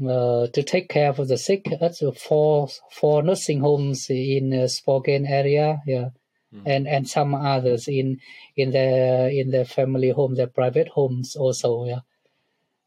uh, 0.08 0.47
to 0.47 0.64
take 0.64 0.89
care 0.89 1.10
of 1.10 1.28
the 1.28 1.38
sick 1.38 1.66
at 1.82 1.95
four 2.18 2.70
four 2.91 3.24
nursing 3.24 3.60
homes 3.60 4.08
in 4.10 4.54
uh, 4.54 4.68
Spokane 4.68 5.26
area, 5.26 5.82
yeah, 5.86 6.10
mm. 6.54 6.64
and 6.66 6.88
and 6.88 7.10
some 7.10 7.34
others 7.36 7.88
in 7.88 8.20
in 8.56 8.72
the 8.72 9.30
in 9.30 9.52
the 9.52 9.66
family 9.66 10.12
home, 10.12 10.36
the 10.36 10.47
private 10.47 10.89
homes 10.89 11.36
also, 11.36 11.86
yeah. 11.86 12.00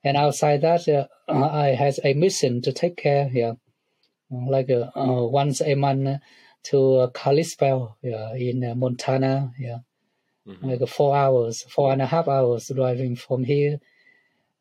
And 0.04 0.16
outside 0.16 0.62
that, 0.62 0.88
uh, 0.88 1.06
I 1.28 1.68
had 1.68 1.94
a 2.02 2.14
mission 2.14 2.60
to 2.62 2.72
take 2.72 2.96
care, 2.96 3.30
yeah, 3.32 3.52
like 4.32 4.70
uh, 4.70 4.90
uh 4.96 5.26
once 5.26 5.60
a 5.60 5.74
month 5.74 6.20
to 6.64 7.10
Kalispell, 7.14 7.96
yeah, 8.02 8.34
in 8.34 8.64
uh, 8.64 8.74
Montana, 8.74 9.52
yeah, 9.58 9.78
mm-hmm. 10.46 10.68
like 10.68 10.88
four 10.88 11.16
hours, 11.16 11.62
four 11.62 11.92
and 11.92 12.02
a 12.02 12.06
half 12.06 12.28
hours 12.28 12.70
driving 12.74 13.16
from 13.16 13.44
here, 13.44 13.78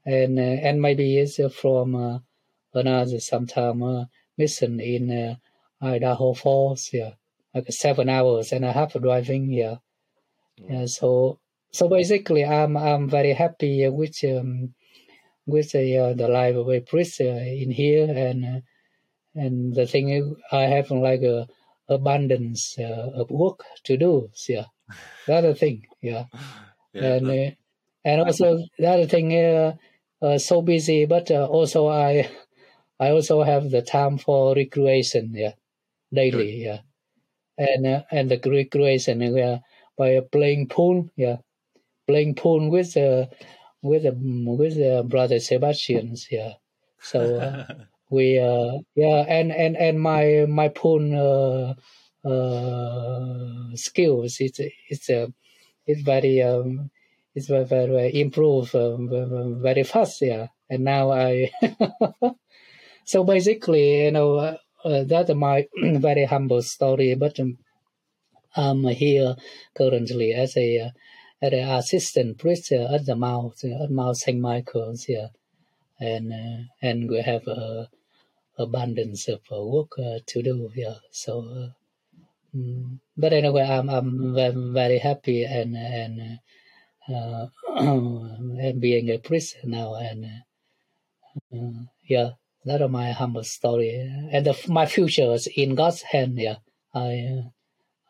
and 0.06 0.40
and 0.40 0.82
maybe 0.82 1.18
it's 1.18 1.40
from 1.56 2.22
another 2.74 3.20
sometime 3.20 3.84
uh, 3.84 4.06
mission 4.38 4.80
in 4.80 5.12
uh, 5.12 5.36
Idaho 5.82 6.34
Falls, 6.34 6.90
yeah, 6.94 7.12
like 7.54 7.72
seven 7.72 8.10
hours 8.10 8.52
and 8.52 8.66
a 8.66 8.72
half 8.72 8.94
driving, 8.94 9.52
yeah. 9.52 9.78
Yeah, 10.70 10.86
so 10.86 11.40
so 11.72 11.88
basically, 11.88 12.46
I'm 12.46 12.78
I'm 12.78 13.10
very 13.10 13.34
happy 13.34 13.88
with 13.90 14.24
um, 14.24 14.74
with 15.46 15.72
the 15.72 15.98
uh, 15.98 16.14
the 16.14 16.28
life 16.28 16.56
of 16.56 16.70
a 16.70 16.82
priest 16.82 17.22
uh, 17.22 17.24
in 17.64 17.72
here, 17.72 18.06
and 18.06 18.46
uh, 18.46 18.60
and 19.36 19.76
the 19.76 19.88
thing 19.88 20.10
is, 20.10 20.26
I 20.52 20.64
have 20.64 20.92
like 20.92 21.22
a 21.24 21.48
abundance 21.90 22.78
uh, 22.80 23.12
of 23.16 23.30
work 23.32 23.66
to 23.86 23.98
do. 23.98 24.30
Yeah, 24.48 24.66
the 25.28 25.34
other 25.36 25.54
thing, 25.56 25.88
yeah, 26.02 26.26
yeah 26.94 27.12
and 27.12 27.30
uh, 27.30 27.52
and 28.06 28.22
also 28.22 28.60
the 28.78 28.88
other 28.88 29.08
thing, 29.08 29.34
uh, 29.36 30.38
so 30.38 30.62
busy, 30.62 31.06
but 31.06 31.32
also 31.32 31.88
I 31.88 32.30
I 33.00 33.12
also 33.12 33.44
have 33.44 33.72
the 33.72 33.82
time 33.82 34.18
for 34.18 34.56
recreation, 34.56 35.34
yeah, 35.36 35.54
daily, 36.14 36.64
yeah, 36.66 36.82
and 37.58 37.86
uh, 37.88 38.04
and 38.12 38.30
the 38.32 38.40
recreation 38.50 39.22
uh, 39.38 39.60
by 39.98 40.20
playing 40.32 40.68
pool, 40.70 41.10
yeah, 41.16 41.38
playing 42.08 42.36
pool 42.36 42.70
with 42.72 42.98
uh, 42.98 43.28
with 43.82 44.06
uh, 44.06 44.14
with 44.16 44.78
uh, 44.80 45.04
brother 45.04 45.40
Sebastian's, 45.40 46.28
yeah. 46.32 46.54
So 47.02 47.38
uh, 47.40 47.86
we 48.12 48.40
uh, 48.40 48.80
yeah, 48.96 49.26
and 49.28 49.52
and 49.52 49.76
and 49.76 50.00
my 50.00 50.46
my 50.48 50.70
pool 50.70 51.02
uh, 51.28 52.28
uh, 52.28 53.76
skills 53.76 54.38
it's 54.40 54.60
it's 54.90 55.10
uh, 55.10 55.28
it's 55.88 56.02
very 56.02 56.42
um, 56.42 56.92
it's 57.34 57.48
very 57.48 57.66
very 57.66 58.20
improve 58.22 58.76
um, 58.76 59.60
very 59.62 59.84
fast, 59.84 60.22
yeah. 60.22 60.48
And 60.70 60.84
now 60.86 61.12
I 61.12 61.52
So 63.12 63.24
basically, 63.24 64.06
you 64.06 64.12
know, 64.12 64.36
uh, 64.38 64.58
uh, 64.86 65.04
that's 65.04 65.34
my 65.34 65.68
very 65.76 66.26
humble 66.26 66.62
story. 66.62 67.16
But 67.16 67.40
um, 67.40 67.58
I'm 68.56 68.86
here 68.86 69.36
currently 69.76 70.34
as 70.34 70.56
a 70.56 70.80
uh, 70.80 70.90
as 71.42 71.54
an 71.54 71.70
assistant 71.70 72.38
priest 72.38 72.72
at 72.72 73.06
the 73.06 73.16
Mount 73.16 73.64
at 73.64 73.92
Mount 73.92 74.18
Saint 74.18 74.40
Michael's 74.40 75.04
here, 75.04 75.30
and 76.00 76.32
uh, 76.32 76.64
and 76.82 77.10
we 77.10 77.22
have 77.22 77.48
a 77.48 77.90
abundance 78.58 79.28
of 79.28 79.42
uh, 79.52 79.64
work 79.64 79.92
uh, 80.00 80.20
to 80.28 80.44
do 80.44 80.70
here. 80.74 80.98
So, 81.12 81.72
um, 82.54 83.00
but 83.18 83.34
anyway, 83.34 83.64
I'm 83.64 83.90
I'm 83.90 84.34
very 84.74 85.00
happy 85.00 85.44
and 85.44 85.76
and 85.76 86.40
and 87.08 88.82
being 88.82 89.10
a 89.10 89.18
priest 89.18 89.58
now 89.64 89.96
and 89.96 90.28
yeah 92.04 92.32
that 92.66 92.88
my 92.90 93.12
humble 93.12 93.44
story, 93.44 93.90
and 94.32 94.46
the, 94.46 94.56
my 94.68 94.86
future 94.86 95.34
is 95.34 95.48
in 95.48 95.76
God's 95.76 96.02
hand. 96.02 96.38
Yeah, 96.38 96.58
I, 96.94 97.44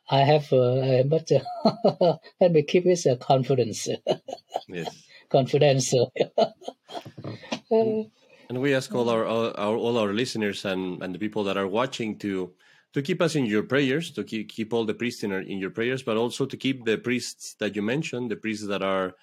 I 0.09 0.19
have, 0.19 0.51
uh, 0.51 1.03
but 1.03 1.31
uh, 1.31 2.17
let 2.41 2.51
me 2.51 2.63
keep 2.63 2.85
it 2.85 3.05
a 3.05 3.15
confidence. 3.15 3.87
yes, 4.67 5.03
confidential. 5.29 6.11
and, 8.51 8.61
we 8.61 8.75
ask 8.75 8.93
all 8.93 9.09
our, 9.09 9.25
all 9.25 9.53
our 9.55 9.75
all 9.75 9.97
our 9.97 10.13
listeners 10.13 10.65
and 10.65 11.01
and 11.03 11.15
the 11.15 11.19
people 11.19 11.43
that 11.45 11.57
are 11.57 11.67
watching 11.67 12.17
to 12.19 12.53
to 12.93 13.01
keep 13.01 13.21
us 13.21 13.35
in 13.35 13.45
your 13.45 13.63
prayers, 13.63 14.11
to 14.11 14.23
keep 14.23 14.49
keep 14.49 14.73
all 14.73 14.85
the 14.85 14.93
priests 14.93 15.23
in, 15.23 15.31
our, 15.31 15.39
in 15.39 15.57
your 15.57 15.69
prayers, 15.69 16.03
but 16.03 16.17
also 16.17 16.45
to 16.45 16.57
keep 16.57 16.85
the 16.85 16.97
priests 16.97 17.55
that 17.59 17.75
you 17.75 17.81
mentioned, 17.81 18.29
the 18.29 18.35
priests 18.35 18.67
that 18.67 18.83
are 18.83 19.13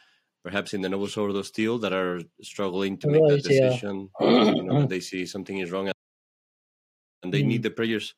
perhaps 0.42 0.72
in 0.72 0.80
the 0.80 0.88
Novus 0.88 1.16
Ordo 1.16 1.42
still 1.42 1.78
that 1.78 1.92
are 1.92 2.20
struggling 2.42 2.96
to 2.98 3.08
make 3.08 3.20
right, 3.20 3.30
that 3.32 3.42
decision. 3.42 4.08
Yeah. 4.20 4.52
you 4.54 4.62
know, 4.62 4.86
they 4.86 5.00
see 5.00 5.26
something 5.26 5.58
is 5.58 5.70
wrong, 5.70 5.92
and 7.22 7.32
they 7.32 7.42
mm. 7.42 7.46
need 7.46 7.62
the 7.62 7.70
prayers, 7.70 8.14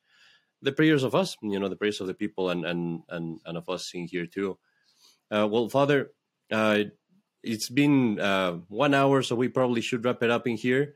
the 0.61 0.71
prayers 0.71 1.03
of 1.03 1.13
us. 1.13 1.35
You 1.41 1.59
know, 1.59 1.67
the 1.67 1.75
prayers 1.75 1.99
of 1.99 2.07
the 2.07 2.13
people 2.13 2.49
and 2.49 2.65
and 2.65 3.03
and, 3.09 3.39
and 3.45 3.57
of 3.57 3.67
us 3.69 3.91
in 3.93 4.07
here 4.07 4.25
too. 4.25 4.57
Uh, 5.29 5.47
well, 5.49 5.67
Father, 5.67 6.11
uh, 6.51 6.83
it's 7.43 7.69
been 7.69 8.19
uh, 8.19 8.53
one 8.67 8.93
hour, 8.93 9.21
so 9.21 9.35
we 9.35 9.49
probably 9.49 9.81
should 9.81 10.05
wrap 10.05 10.23
it 10.23 10.31
up 10.31 10.47
in 10.47 10.55
here. 10.55 10.95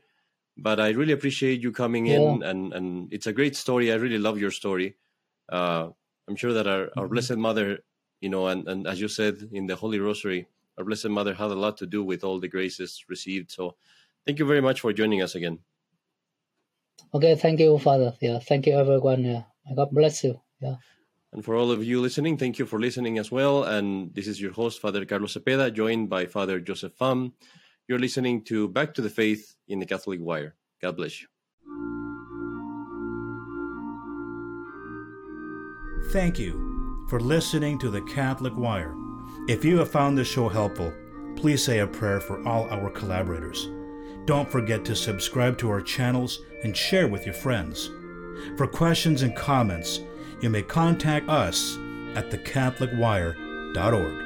But 0.56 0.80
I 0.80 0.90
really 0.90 1.12
appreciate 1.12 1.60
you 1.62 1.70
coming 1.70 2.06
yeah. 2.06 2.16
in, 2.16 2.42
and 2.42 2.72
and 2.72 3.12
it's 3.12 3.26
a 3.26 3.32
great 3.32 3.56
story. 3.56 3.92
I 3.92 3.96
really 3.96 4.18
love 4.18 4.38
your 4.38 4.50
story. 4.50 4.96
Uh, 5.48 5.90
I'm 6.28 6.36
sure 6.36 6.52
that 6.52 6.66
our, 6.66 6.90
our 6.96 7.04
mm-hmm. 7.04 7.12
Blessed 7.12 7.36
Mother, 7.36 7.78
you 8.20 8.28
know, 8.28 8.48
and, 8.48 8.66
and 8.66 8.86
as 8.86 9.00
you 9.00 9.08
said 9.08 9.48
in 9.52 9.66
the 9.66 9.76
Holy 9.76 10.00
Rosary, 10.00 10.48
our 10.78 10.84
Blessed 10.84 11.08
Mother 11.08 11.34
had 11.34 11.50
a 11.50 11.54
lot 11.54 11.76
to 11.78 11.86
do 11.86 12.02
with 12.02 12.24
all 12.24 12.40
the 12.40 12.48
graces 12.48 13.04
received. 13.08 13.50
So 13.50 13.76
thank 14.24 14.38
you 14.38 14.46
very 14.46 14.60
much 14.60 14.80
for 14.80 14.92
joining 14.92 15.22
us 15.22 15.34
again. 15.34 15.60
Okay, 17.14 17.36
thank 17.36 17.60
you, 17.60 17.78
Father. 17.78 18.14
Yeah, 18.20 18.38
thank 18.40 18.66
you, 18.66 18.74
everyone. 18.78 19.24
Yeah, 19.24 19.42
God 19.74 19.90
bless 19.92 20.24
you. 20.24 20.40
Yeah. 20.60 20.76
And 21.32 21.44
for 21.44 21.54
all 21.54 21.70
of 21.70 21.84
you 21.84 22.00
listening, 22.00 22.38
thank 22.38 22.58
you 22.58 22.66
for 22.66 22.80
listening 22.80 23.18
as 23.18 23.30
well. 23.30 23.64
And 23.64 24.14
this 24.14 24.26
is 24.26 24.40
your 24.40 24.52
host, 24.52 24.80
Father 24.80 25.04
Carlos 25.04 25.36
Cepeda, 25.36 25.72
joined 25.72 26.08
by 26.08 26.26
Father 26.26 26.60
Joseph 26.60 26.96
Pham. 26.98 27.32
You're 27.88 28.00
listening 28.00 28.42
to 28.44 28.66
Back 28.68 28.94
to 28.94 29.02
the 29.02 29.10
Faith 29.10 29.54
in 29.68 29.78
the 29.78 29.86
Catholic 29.86 30.18
Wire. 30.20 30.56
God 30.82 30.96
bless 30.96 31.22
you. 31.22 31.28
Thank 36.10 36.38
you 36.38 37.06
for 37.08 37.20
listening 37.20 37.78
to 37.78 37.90
the 37.90 38.02
Catholic 38.02 38.56
Wire. 38.56 38.94
If 39.48 39.64
you 39.64 39.78
have 39.78 39.90
found 39.90 40.18
this 40.18 40.26
show 40.26 40.48
helpful, 40.48 40.92
please 41.36 41.62
say 41.62 41.78
a 41.78 41.86
prayer 41.86 42.20
for 42.20 42.46
all 42.46 42.68
our 42.70 42.90
collaborators. 42.90 43.68
Don't 44.24 44.50
forget 44.50 44.84
to 44.86 44.96
subscribe 44.96 45.56
to 45.58 45.70
our 45.70 45.80
channels 45.80 46.40
and 46.64 46.76
share 46.76 47.06
with 47.06 47.24
your 47.24 47.34
friends. 47.34 47.88
For 48.56 48.66
questions 48.66 49.22
and 49.22 49.36
comments, 49.36 50.00
you 50.40 50.50
may 50.50 50.62
contact 50.62 51.28
us 51.28 51.76
at 52.16 52.30
thecatholicwire.org. 52.30 54.25